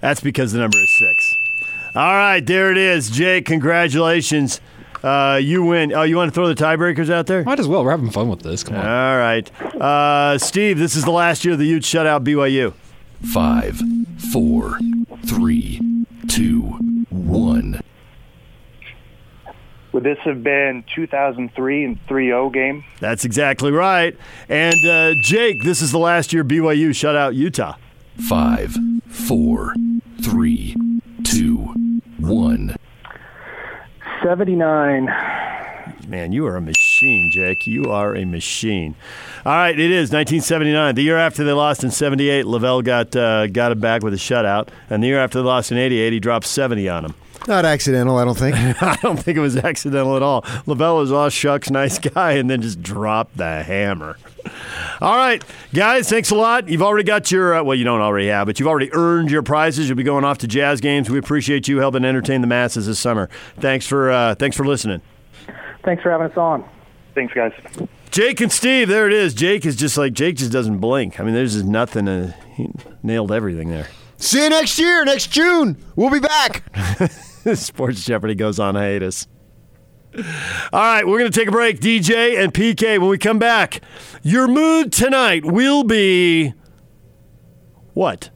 That's 0.00 0.20
because 0.20 0.52
the 0.52 0.58
number 0.58 0.80
is 0.80 0.90
six. 0.98 1.34
All 1.94 2.14
right, 2.14 2.44
there 2.44 2.70
it 2.70 2.78
is. 2.78 3.10
Jake, 3.10 3.46
congratulations. 3.46 4.60
Uh, 5.02 5.38
you 5.42 5.64
win. 5.64 5.92
Oh, 5.92 6.02
you 6.02 6.16
want 6.16 6.28
to 6.28 6.34
throw 6.34 6.48
the 6.48 6.54
tiebreakers 6.54 7.10
out 7.10 7.26
there? 7.26 7.42
Might 7.44 7.58
as 7.60 7.68
well. 7.68 7.84
We're 7.84 7.90
having 7.90 8.10
fun 8.10 8.28
with 8.28 8.40
this. 8.42 8.62
Come 8.62 8.76
on. 8.76 8.86
All 8.86 9.16
right. 9.18 9.50
Uh, 9.80 10.38
Steve, 10.38 10.78
this 10.78 10.94
is 10.96 11.04
the 11.04 11.10
last 11.10 11.44
year 11.44 11.56
the 11.56 11.64
Utes 11.64 11.86
shut 11.86 12.06
out 12.06 12.24
BYU. 12.24 12.74
Five, 13.22 13.80
four, 14.32 14.78
three, 15.26 15.80
two, 16.28 16.62
one. 17.10 17.80
Would 19.92 20.04
this 20.04 20.18
have 20.20 20.42
been 20.44 20.84
2003 20.94 21.84
and 21.84 22.06
3-0 22.06 22.52
game? 22.54 22.84
That's 23.00 23.24
exactly 23.24 23.72
right. 23.72 24.16
And 24.48 24.74
uh, 24.86 25.14
Jake, 25.24 25.56
this 25.64 25.82
is 25.82 25.90
the 25.90 25.98
last 25.98 26.32
year 26.32 26.44
BYU 26.44 26.94
shut 26.94 27.16
out 27.16 27.34
Utah. 27.34 27.74
Five, 28.16 28.76
four, 29.08 29.74
three, 30.22 30.76
two, 31.24 31.56
one. 32.18 32.76
79. 34.22 35.06
Man, 36.08 36.32
you 36.32 36.46
are 36.46 36.56
a 36.56 36.60
machine, 36.60 37.30
Jake. 37.30 37.66
You 37.66 37.84
are 37.84 38.14
a 38.14 38.24
machine. 38.24 38.94
All 39.46 39.52
right, 39.52 39.78
it 39.78 39.90
is 39.90 40.10
1979. 40.10 40.94
The 40.94 41.02
year 41.02 41.16
after 41.16 41.44
they 41.44 41.52
lost 41.52 41.84
in 41.84 41.90
78, 41.90 42.44
LaVell 42.44 42.84
got 42.84 43.14
uh, 43.16 43.46
got 43.46 43.72
it 43.72 43.80
back 43.80 44.02
with 44.02 44.12
a 44.12 44.16
shutout. 44.18 44.68
And 44.88 45.02
the 45.02 45.06
year 45.08 45.20
after 45.20 45.38
they 45.40 45.44
lost 45.44 45.72
in 45.72 45.78
88, 45.78 46.12
he 46.12 46.20
dropped 46.20 46.46
70 46.46 46.88
on 46.88 47.04
him. 47.06 47.14
Not 47.48 47.64
accidental, 47.64 48.18
I 48.18 48.24
don't 48.24 48.36
think. 48.36 48.56
I 48.82 48.96
don't 49.02 49.16
think 49.16 49.38
it 49.38 49.40
was 49.40 49.56
accidental 49.56 50.16
at 50.16 50.22
all. 50.22 50.42
LaVell 50.42 50.98
was 50.98 51.12
all 51.12 51.28
shucks, 51.28 51.70
nice 51.70 51.98
guy, 51.98 52.32
and 52.32 52.50
then 52.50 52.60
just 52.60 52.82
dropped 52.82 53.36
the 53.36 53.62
hammer. 53.62 54.16
All 55.00 55.16
right, 55.16 55.42
guys, 55.72 56.08
thanks 56.08 56.30
a 56.30 56.34
lot. 56.34 56.68
You've 56.68 56.82
already 56.82 57.04
got 57.04 57.30
your, 57.30 57.54
uh, 57.54 57.62
well, 57.62 57.74
you 57.74 57.84
don't 57.84 58.00
already 58.00 58.28
have, 58.28 58.46
but 58.46 58.60
you've 58.60 58.68
already 58.68 58.92
earned 58.92 59.30
your 59.30 59.42
prizes. 59.42 59.88
You'll 59.88 59.96
be 59.96 60.02
going 60.02 60.24
off 60.24 60.38
to 60.38 60.48
jazz 60.48 60.80
games. 60.80 61.08
We 61.08 61.18
appreciate 61.18 61.68
you 61.68 61.78
helping 61.78 62.04
entertain 62.04 62.40
the 62.40 62.46
masses 62.46 62.86
this 62.86 62.98
summer. 62.98 63.28
Thanks 63.58 63.86
for, 63.86 64.10
uh, 64.10 64.34
thanks 64.34 64.56
for 64.56 64.66
listening. 64.66 65.00
Thanks 65.84 66.02
for 66.02 66.10
having 66.10 66.30
us 66.30 66.36
on. 66.36 66.68
Thanks, 67.14 67.32
guys. 67.32 67.52
Jake 68.10 68.40
and 68.40 68.50
Steve, 68.50 68.88
there 68.88 69.06
it 69.06 69.12
is. 69.12 69.34
Jake 69.34 69.64
is 69.64 69.76
just 69.76 69.96
like, 69.96 70.12
Jake 70.12 70.36
just 70.36 70.52
doesn't 70.52 70.78
blink. 70.78 71.20
I 71.20 71.24
mean, 71.24 71.34
there's 71.34 71.54
just 71.54 71.66
nothing. 71.66 72.08
Uh, 72.08 72.32
he 72.54 72.68
nailed 73.02 73.32
everything 73.32 73.70
there. 73.70 73.86
See 74.16 74.42
you 74.42 74.50
next 74.50 74.78
year, 74.78 75.04
next 75.04 75.28
June. 75.30 75.82
We'll 75.96 76.10
be 76.10 76.20
back. 76.20 76.62
Sports 77.54 78.04
Jeopardy 78.04 78.34
goes 78.34 78.58
on 78.58 78.74
hiatus. 78.74 79.26
All 80.14 80.80
right, 80.80 81.06
we're 81.06 81.18
going 81.18 81.30
to 81.30 81.38
take 81.38 81.48
a 81.48 81.52
break. 81.52 81.80
DJ 81.80 82.42
and 82.42 82.52
PK, 82.52 82.98
when 82.98 83.08
we 83.08 83.18
come 83.18 83.38
back, 83.38 83.80
your 84.22 84.48
mood 84.48 84.92
tonight 84.92 85.44
will 85.44 85.84
be 85.84 86.52
what? 87.94 88.30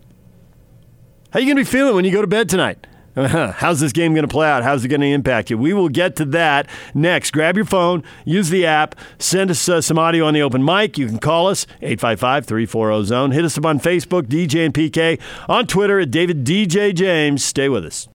How 1.32 1.40
you 1.40 1.46
going 1.46 1.56
to 1.56 1.64
be 1.64 1.70
feeling 1.70 1.96
when 1.96 2.04
you 2.04 2.12
go 2.12 2.20
to 2.20 2.28
bed 2.28 2.48
tonight? 2.48 2.86
How's 3.14 3.78
this 3.78 3.92
game 3.92 4.12
going 4.12 4.26
to 4.26 4.32
play 4.32 4.48
out? 4.48 4.64
How's 4.64 4.84
it 4.84 4.88
going 4.88 5.00
to 5.00 5.06
impact 5.06 5.48
you? 5.48 5.56
We 5.56 5.72
will 5.72 5.88
get 5.88 6.16
to 6.16 6.24
that 6.26 6.68
next. 6.94 7.30
Grab 7.30 7.54
your 7.56 7.64
phone, 7.64 8.02
use 8.24 8.50
the 8.50 8.66
app, 8.66 8.96
send 9.18 9.50
us 9.50 9.68
uh, 9.68 9.80
some 9.80 9.98
audio 9.98 10.26
on 10.26 10.34
the 10.34 10.42
open 10.42 10.64
mic. 10.64 10.98
You 10.98 11.06
can 11.06 11.18
call 11.18 11.46
us 11.46 11.64
855 11.80 12.46
340 12.46 13.04
Zone. 13.06 13.30
Hit 13.30 13.44
us 13.44 13.56
up 13.56 13.66
on 13.66 13.78
Facebook, 13.78 14.22
DJ 14.22 14.64
and 14.64 14.74
PK, 14.74 15.20
on 15.48 15.66
Twitter 15.66 16.00
at 16.00 16.10
David 16.10 16.44
DJ 16.44 16.92
James. 16.92 17.44
Stay 17.44 17.68
with 17.68 17.84
us. 17.84 18.08